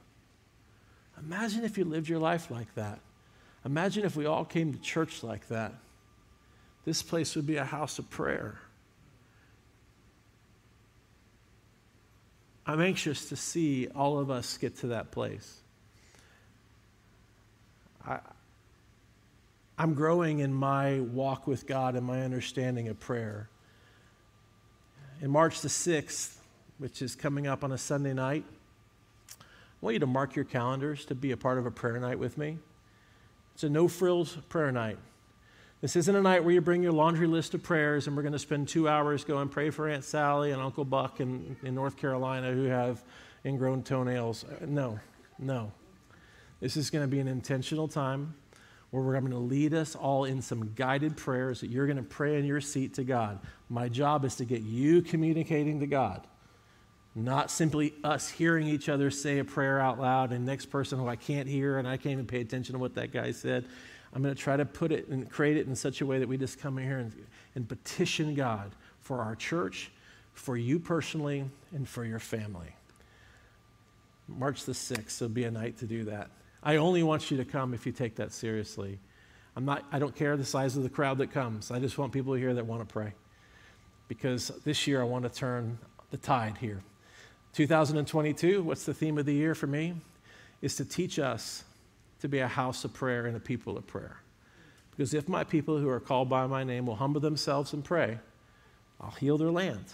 Imagine 1.24 1.64
if 1.64 1.78
you 1.78 1.84
lived 1.84 2.08
your 2.08 2.18
life 2.18 2.50
like 2.50 2.74
that. 2.74 3.00
Imagine 3.64 4.04
if 4.04 4.16
we 4.16 4.26
all 4.26 4.44
came 4.44 4.72
to 4.72 4.78
church 4.78 5.22
like 5.22 5.48
that. 5.48 5.72
This 6.84 7.02
place 7.02 7.34
would 7.34 7.46
be 7.46 7.56
a 7.56 7.64
house 7.64 7.98
of 7.98 8.08
prayer. 8.10 8.58
I'm 12.66 12.80
anxious 12.80 13.28
to 13.28 13.36
see 13.36 13.88
all 13.88 14.18
of 14.18 14.30
us 14.30 14.56
get 14.58 14.76
to 14.78 14.88
that 14.88 15.10
place. 15.10 15.60
I, 18.06 18.18
I'm 19.78 19.94
growing 19.94 20.40
in 20.40 20.52
my 20.52 21.00
walk 21.00 21.46
with 21.46 21.66
God 21.66 21.96
and 21.96 22.06
my 22.06 22.22
understanding 22.22 22.88
of 22.88 22.98
prayer. 22.98 23.48
In 25.20 25.30
March 25.30 25.60
the 25.60 25.68
6th, 25.68 26.36
which 26.78 27.02
is 27.02 27.14
coming 27.14 27.46
up 27.46 27.64
on 27.64 27.72
a 27.72 27.78
Sunday 27.78 28.12
night, 28.12 28.44
want 29.86 29.94
you 29.94 30.00
to 30.00 30.06
mark 30.06 30.34
your 30.34 30.44
calendars 30.44 31.04
to 31.04 31.14
be 31.14 31.30
a 31.30 31.36
part 31.36 31.58
of 31.58 31.64
a 31.64 31.70
prayer 31.70 31.96
night 32.00 32.18
with 32.18 32.36
me. 32.36 32.58
It's 33.54 33.62
a 33.62 33.68
no 33.68 33.86
frills 33.86 34.36
prayer 34.48 34.72
night. 34.72 34.98
This 35.80 35.94
isn't 35.94 36.16
a 36.16 36.20
night 36.20 36.42
where 36.42 36.52
you 36.52 36.60
bring 36.60 36.82
your 36.82 36.90
laundry 36.90 37.28
list 37.28 37.54
of 37.54 37.62
prayers 37.62 38.08
and 38.08 38.16
we're 38.16 38.24
going 38.24 38.32
to 38.32 38.38
spend 38.40 38.66
two 38.66 38.88
hours 38.88 39.22
going 39.22 39.48
pray 39.48 39.70
for 39.70 39.88
Aunt 39.88 40.02
Sally 40.02 40.50
and 40.50 40.60
Uncle 40.60 40.84
Buck 40.84 41.20
in, 41.20 41.56
in 41.62 41.76
North 41.76 41.96
Carolina 41.96 42.50
who 42.50 42.64
have 42.64 43.04
ingrown 43.44 43.84
toenails. 43.84 44.42
Uh, 44.42 44.66
no, 44.66 44.98
no. 45.38 45.70
This 46.58 46.76
is 46.76 46.90
going 46.90 47.04
to 47.04 47.08
be 47.08 47.20
an 47.20 47.28
intentional 47.28 47.86
time 47.86 48.34
where 48.90 49.04
we're 49.04 49.20
going 49.20 49.30
to 49.30 49.38
lead 49.38 49.72
us 49.72 49.94
all 49.94 50.24
in 50.24 50.42
some 50.42 50.72
guided 50.74 51.16
prayers 51.16 51.60
that 51.60 51.70
you're 51.70 51.86
going 51.86 51.96
to 51.96 52.02
pray 52.02 52.40
in 52.40 52.44
your 52.44 52.60
seat 52.60 52.94
to 52.94 53.04
God. 53.04 53.38
My 53.68 53.88
job 53.88 54.24
is 54.24 54.34
to 54.34 54.44
get 54.44 54.62
you 54.62 55.00
communicating 55.00 55.78
to 55.78 55.86
God. 55.86 56.26
Not 57.18 57.50
simply 57.50 57.94
us 58.04 58.28
hearing 58.28 58.68
each 58.68 58.90
other 58.90 59.10
say 59.10 59.38
a 59.38 59.44
prayer 59.44 59.80
out 59.80 59.98
loud 59.98 60.32
and 60.32 60.44
next 60.44 60.66
person 60.66 60.98
who 60.98 61.08
I 61.08 61.16
can't 61.16 61.48
hear 61.48 61.78
and 61.78 61.88
I 61.88 61.96
can't 61.96 62.12
even 62.12 62.26
pay 62.26 62.42
attention 62.42 62.74
to 62.74 62.78
what 62.78 62.94
that 62.96 63.10
guy 63.10 63.32
said. 63.32 63.64
I'm 64.12 64.22
going 64.22 64.34
to 64.34 64.40
try 64.40 64.54
to 64.58 64.66
put 64.66 64.92
it 64.92 65.08
and 65.08 65.28
create 65.30 65.56
it 65.56 65.66
in 65.66 65.74
such 65.74 66.02
a 66.02 66.06
way 66.06 66.18
that 66.18 66.28
we 66.28 66.36
just 66.36 66.60
come 66.60 66.76
in 66.76 66.84
here 66.84 66.98
and, 66.98 67.26
and 67.54 67.66
petition 67.66 68.34
God 68.34 68.70
for 69.00 69.22
our 69.22 69.34
church, 69.34 69.90
for 70.34 70.58
you 70.58 70.78
personally, 70.78 71.46
and 71.72 71.88
for 71.88 72.04
your 72.04 72.18
family. 72.18 72.68
March 74.28 74.64
the 74.64 74.72
6th 74.72 75.18
will 75.22 75.30
be 75.30 75.44
a 75.44 75.50
night 75.50 75.78
to 75.78 75.86
do 75.86 76.04
that. 76.04 76.28
I 76.62 76.76
only 76.76 77.02
want 77.02 77.30
you 77.30 77.38
to 77.38 77.46
come 77.46 77.72
if 77.72 77.86
you 77.86 77.92
take 77.92 78.16
that 78.16 78.32
seriously. 78.32 78.98
I'm 79.56 79.64
not, 79.64 79.86
I 79.90 79.98
don't 79.98 80.14
care 80.14 80.36
the 80.36 80.44
size 80.44 80.76
of 80.76 80.82
the 80.82 80.90
crowd 80.90 81.16
that 81.18 81.30
comes. 81.30 81.70
I 81.70 81.78
just 81.78 81.96
want 81.96 82.12
people 82.12 82.34
here 82.34 82.52
that 82.52 82.66
want 82.66 82.86
to 82.86 82.92
pray. 82.92 83.14
Because 84.06 84.48
this 84.64 84.86
year 84.86 85.00
I 85.00 85.04
want 85.04 85.24
to 85.24 85.30
turn 85.30 85.78
the 86.10 86.18
tide 86.18 86.58
here. 86.58 86.82
2022, 87.56 88.62
what's 88.62 88.84
the 88.84 88.92
theme 88.92 89.16
of 89.16 89.24
the 89.24 89.32
year 89.32 89.54
for 89.54 89.66
me? 89.66 89.94
Is 90.60 90.76
to 90.76 90.84
teach 90.84 91.18
us 91.18 91.64
to 92.20 92.28
be 92.28 92.40
a 92.40 92.48
house 92.48 92.84
of 92.84 92.92
prayer 92.92 93.24
and 93.24 93.34
a 93.34 93.40
people 93.40 93.78
of 93.78 93.86
prayer. 93.86 94.18
Because 94.90 95.14
if 95.14 95.26
my 95.26 95.42
people 95.42 95.78
who 95.78 95.88
are 95.88 95.98
called 95.98 96.28
by 96.28 96.46
my 96.46 96.64
name 96.64 96.84
will 96.84 96.96
humble 96.96 97.20
themselves 97.20 97.72
and 97.72 97.82
pray, 97.82 98.18
I'll 99.00 99.12
heal 99.12 99.38
their 99.38 99.50
land. 99.50 99.84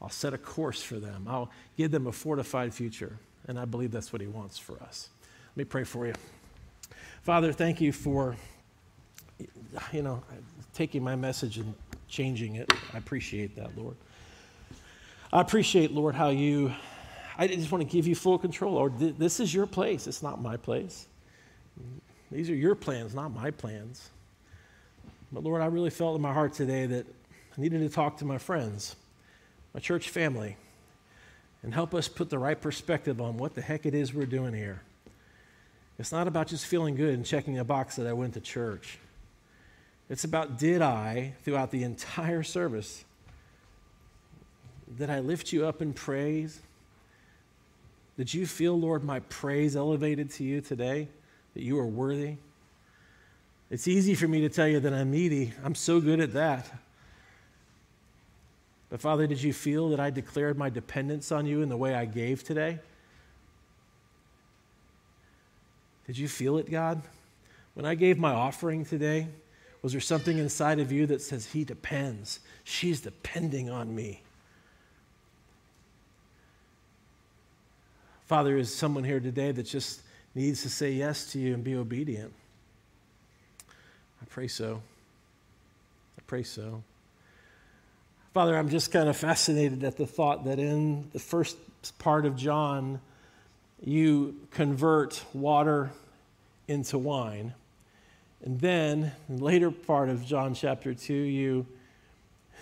I'll 0.00 0.08
set 0.08 0.34
a 0.34 0.38
course 0.38 0.80
for 0.80 1.00
them. 1.00 1.26
I'll 1.28 1.50
give 1.76 1.90
them 1.90 2.06
a 2.06 2.12
fortified 2.12 2.72
future. 2.72 3.18
And 3.48 3.58
I 3.58 3.64
believe 3.64 3.90
that's 3.90 4.12
what 4.12 4.22
He 4.22 4.28
wants 4.28 4.56
for 4.56 4.80
us. 4.84 5.08
Let 5.50 5.56
me 5.56 5.64
pray 5.64 5.82
for 5.82 6.06
you. 6.06 6.14
Father, 7.22 7.52
thank 7.52 7.80
you 7.80 7.92
for, 7.92 8.36
you 9.92 10.02
know, 10.02 10.22
taking 10.74 11.02
my 11.02 11.16
message 11.16 11.58
and 11.58 11.74
changing 12.06 12.54
it. 12.54 12.72
I 12.94 12.98
appreciate 12.98 13.56
that, 13.56 13.76
Lord. 13.76 13.96
I 15.32 15.40
appreciate, 15.40 15.92
Lord, 15.92 16.14
how 16.14 16.28
you, 16.28 16.74
I 17.38 17.46
just 17.46 17.72
want 17.72 17.88
to 17.88 17.90
give 17.90 18.06
you 18.06 18.14
full 18.14 18.38
control, 18.38 18.74
Lord. 18.74 18.98
This 18.98 19.40
is 19.40 19.54
your 19.54 19.66
place, 19.66 20.06
it's 20.06 20.22
not 20.22 20.42
my 20.42 20.58
place. 20.58 21.06
These 22.30 22.50
are 22.50 22.54
your 22.54 22.74
plans, 22.74 23.14
not 23.14 23.30
my 23.30 23.50
plans. 23.50 24.10
But 25.32 25.42
Lord, 25.42 25.62
I 25.62 25.66
really 25.66 25.90
felt 25.90 26.16
in 26.16 26.22
my 26.22 26.32
heart 26.34 26.52
today 26.52 26.84
that 26.86 27.06
I 27.56 27.60
needed 27.60 27.80
to 27.80 27.88
talk 27.88 28.18
to 28.18 28.26
my 28.26 28.36
friends, 28.36 28.94
my 29.72 29.80
church 29.80 30.10
family, 30.10 30.56
and 31.62 31.72
help 31.72 31.94
us 31.94 32.08
put 32.08 32.28
the 32.28 32.38
right 32.38 32.60
perspective 32.60 33.20
on 33.20 33.38
what 33.38 33.54
the 33.54 33.62
heck 33.62 33.86
it 33.86 33.94
is 33.94 34.12
we're 34.12 34.26
doing 34.26 34.52
here. 34.52 34.82
It's 35.98 36.12
not 36.12 36.26
about 36.26 36.48
just 36.48 36.66
feeling 36.66 36.94
good 36.94 37.14
and 37.14 37.24
checking 37.24 37.58
a 37.58 37.64
box 37.64 37.96
that 37.96 38.06
I 38.06 38.12
went 38.12 38.34
to 38.34 38.40
church. 38.40 38.98
It's 40.10 40.24
about 40.24 40.58
did 40.58 40.82
I, 40.82 41.34
throughout 41.42 41.70
the 41.70 41.84
entire 41.84 42.42
service, 42.42 43.04
did 44.98 45.10
I 45.10 45.20
lift 45.20 45.52
you 45.52 45.66
up 45.66 45.82
in 45.82 45.92
praise? 45.92 46.60
Did 48.16 48.32
you 48.32 48.46
feel, 48.46 48.78
Lord, 48.78 49.04
my 49.04 49.20
praise 49.20 49.74
elevated 49.74 50.30
to 50.32 50.44
you 50.44 50.60
today? 50.60 51.08
That 51.54 51.62
you 51.62 51.78
are 51.78 51.86
worthy? 51.86 52.36
It's 53.70 53.88
easy 53.88 54.14
for 54.14 54.28
me 54.28 54.42
to 54.42 54.48
tell 54.48 54.68
you 54.68 54.80
that 54.80 54.92
I'm 54.92 55.10
needy. 55.10 55.52
I'm 55.64 55.74
so 55.74 56.00
good 56.00 56.20
at 56.20 56.34
that. 56.34 56.70
But 58.90 59.00
Father, 59.00 59.26
did 59.26 59.42
you 59.42 59.54
feel 59.54 59.88
that 59.90 60.00
I 60.00 60.10
declared 60.10 60.58
my 60.58 60.68
dependence 60.68 61.32
on 61.32 61.46
you 61.46 61.62
in 61.62 61.70
the 61.70 61.76
way 61.76 61.94
I 61.94 62.04
gave 62.04 62.44
today? 62.44 62.78
Did 66.06 66.18
you 66.18 66.28
feel 66.28 66.58
it, 66.58 66.70
God? 66.70 67.00
When 67.72 67.86
I 67.86 67.94
gave 67.94 68.18
my 68.18 68.32
offering 68.32 68.84
today, 68.84 69.28
was 69.80 69.92
there 69.92 70.00
something 70.00 70.36
inside 70.36 70.78
of 70.78 70.92
you 70.92 71.06
that 71.06 71.22
says, 71.22 71.46
He 71.46 71.64
depends? 71.64 72.40
She's 72.64 73.00
depending 73.00 73.70
on 73.70 73.94
me. 73.94 74.22
Father, 78.32 78.56
is 78.56 78.74
someone 78.74 79.04
here 79.04 79.20
today 79.20 79.52
that 79.52 79.64
just 79.64 80.00
needs 80.34 80.62
to 80.62 80.70
say 80.70 80.90
yes 80.90 81.32
to 81.32 81.38
you 81.38 81.52
and 81.52 81.62
be 81.62 81.74
obedient? 81.74 82.32
I 83.68 84.24
pray 84.30 84.48
so. 84.48 84.80
I 86.18 86.22
pray 86.26 86.42
so. 86.42 86.82
Father, 88.32 88.56
I'm 88.56 88.70
just 88.70 88.90
kind 88.90 89.10
of 89.10 89.18
fascinated 89.18 89.84
at 89.84 89.98
the 89.98 90.06
thought 90.06 90.46
that 90.46 90.58
in 90.58 91.10
the 91.12 91.18
first 91.18 91.58
part 91.98 92.24
of 92.24 92.34
John, 92.34 93.02
you 93.84 94.34
convert 94.50 95.22
water 95.34 95.90
into 96.68 96.96
wine. 96.96 97.52
And 98.42 98.58
then, 98.62 99.12
in 99.28 99.36
the 99.36 99.44
later 99.44 99.70
part 99.70 100.08
of 100.08 100.24
John 100.24 100.54
chapter 100.54 100.94
2, 100.94 101.12
you, 101.12 101.66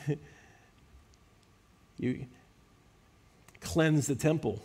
you 1.96 2.26
cleanse 3.60 4.08
the 4.08 4.16
temple. 4.16 4.60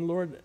And 0.00 0.08
Lord, 0.08 0.40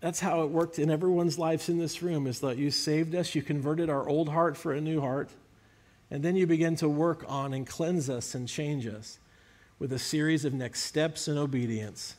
that's 0.00 0.18
how 0.18 0.42
it 0.42 0.50
worked 0.50 0.80
in 0.80 0.90
everyone's 0.90 1.38
lives 1.38 1.68
in 1.68 1.78
this 1.78 2.02
room 2.02 2.26
is 2.26 2.40
that 2.40 2.58
you 2.58 2.72
saved 2.72 3.14
us, 3.14 3.32
you 3.32 3.40
converted 3.40 3.88
our 3.88 4.08
old 4.08 4.28
heart 4.28 4.56
for 4.56 4.72
a 4.72 4.80
new 4.80 5.00
heart, 5.00 5.30
and 6.10 6.24
then 6.24 6.34
you 6.34 6.48
begin 6.48 6.74
to 6.76 6.88
work 6.88 7.24
on 7.28 7.54
and 7.54 7.68
cleanse 7.68 8.10
us 8.10 8.34
and 8.34 8.48
change 8.48 8.88
us 8.88 9.20
with 9.78 9.92
a 9.92 9.98
series 10.00 10.44
of 10.44 10.52
next 10.52 10.82
steps 10.82 11.28
in 11.28 11.38
obedience. 11.38 12.16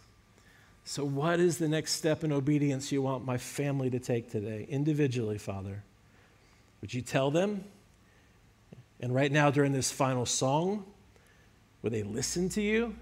So, 0.86 1.04
what 1.04 1.42
is 1.42 1.58
the 1.58 1.68
next 1.68 1.92
step 1.92 2.24
in 2.24 2.32
obedience 2.32 2.90
you 2.90 3.02
want 3.02 3.26
my 3.26 3.38
family 3.38 3.90
to 3.90 4.00
take 4.00 4.32
today, 4.32 4.66
individually, 4.70 5.38
Father? 5.38 5.84
Would 6.80 6.94
you 6.94 7.02
tell 7.02 7.32
them? 7.32 7.66
And 9.02 9.14
right 9.14 9.30
now, 9.30 9.52
during 9.52 9.74
this 9.74 9.92
final 9.92 10.26
song, 10.26 10.86
would 11.82 11.92
they 11.92 12.04
listen 12.04 12.48
to 12.48 12.62
you? 12.62 12.96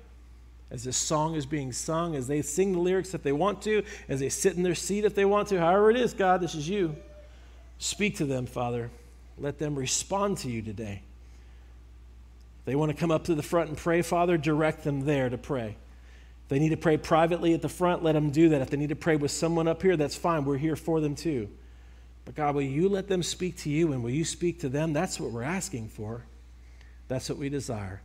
As 0.74 0.84
this 0.84 0.98
song 0.98 1.36
is 1.36 1.46
being 1.46 1.72
sung, 1.72 2.16
as 2.16 2.28
they 2.28 2.42
sing 2.42 2.74
the 2.74 2.80
lyrics 2.80 3.14
if 3.14 3.22
they 3.22 3.32
want 3.32 3.62
to, 3.62 3.84
as 4.10 4.20
they 4.20 4.28
sit 4.28 4.58
in 4.58 4.64
their 4.64 4.74
seat 4.74 5.06
if 5.06 5.14
they 5.14 5.24
want 5.24 5.48
to, 5.50 5.60
however 5.60 5.92
it 5.92 5.96
is, 5.96 6.14
God, 6.14 6.42
this 6.42 6.56
is 6.56 6.68
you. 6.68 6.96
Speak 7.78 8.18
to 8.18 8.26
them, 8.26 8.48
Father. 8.48 8.90
Let 9.38 9.60
them 9.60 9.76
respond 9.76 10.40
to 10.40 10.50
you 10.50 10.64
today. 10.64 11.04
If 12.62 12.66
they 12.66 12.76
want 12.76 12.92
to 12.92 12.98
come 12.98 13.12
up 13.12 13.26
to 13.26 13.36
the 13.36 13.44
front 13.44 13.70
and 13.70 13.78
pray, 13.78 14.02
Father, 14.02 14.36
direct 14.36 14.84
them 14.84 15.06
there 15.06 15.30
to 15.30 15.38
pray. 15.38 15.78
If 16.44 16.50
they 16.50 16.58
need 16.58 16.70
to 16.70 16.78
pray 16.78 16.98
privately 16.98 17.54
at 17.54 17.62
the 17.62 17.70
front, 17.70 18.04
let 18.04 18.14
them 18.14 18.32
do 18.32 18.50
that. 18.50 18.62
If 18.62 18.72
they 18.72 18.78
need 18.78 18.90
to 18.90 18.96
pray 18.96 19.16
with 19.16 19.32
someone 19.32 19.68
up 19.68 19.82
here, 19.84 19.96
that's 19.96 20.16
fine. 20.16 20.44
We're 20.44 20.58
here 20.58 20.76
for 20.76 21.00
them 21.02 21.14
too. 21.14 21.50
But 22.26 22.34
God, 22.34 22.56
will 22.56 22.64
you 22.64 22.90
let 22.90 23.08
them 23.08 23.22
speak 23.22 23.58
to 23.58 23.70
you 23.70 23.92
and 23.92 24.02
will 24.02 24.10
you 24.10 24.26
speak 24.26 24.62
to 24.62 24.70
them? 24.70 24.92
That's 24.92 25.20
what 25.20 25.32
we're 25.32 25.44
asking 25.44 25.90
for. 25.90 26.24
That's 27.10 27.30
what 27.30 27.38
we 27.38 27.50
desire. 27.50 28.02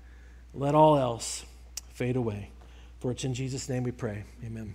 Let 0.53 0.75
all 0.75 0.99
else 0.99 1.47
fade 1.95 2.17
away. 2.17 2.51
For 3.01 3.11
it's 3.13 3.25
in 3.25 3.35
Jesus' 3.35 3.69
name 3.69 3.85
we 3.85 3.93
pray. 3.93 4.25
Amen. 4.45 4.75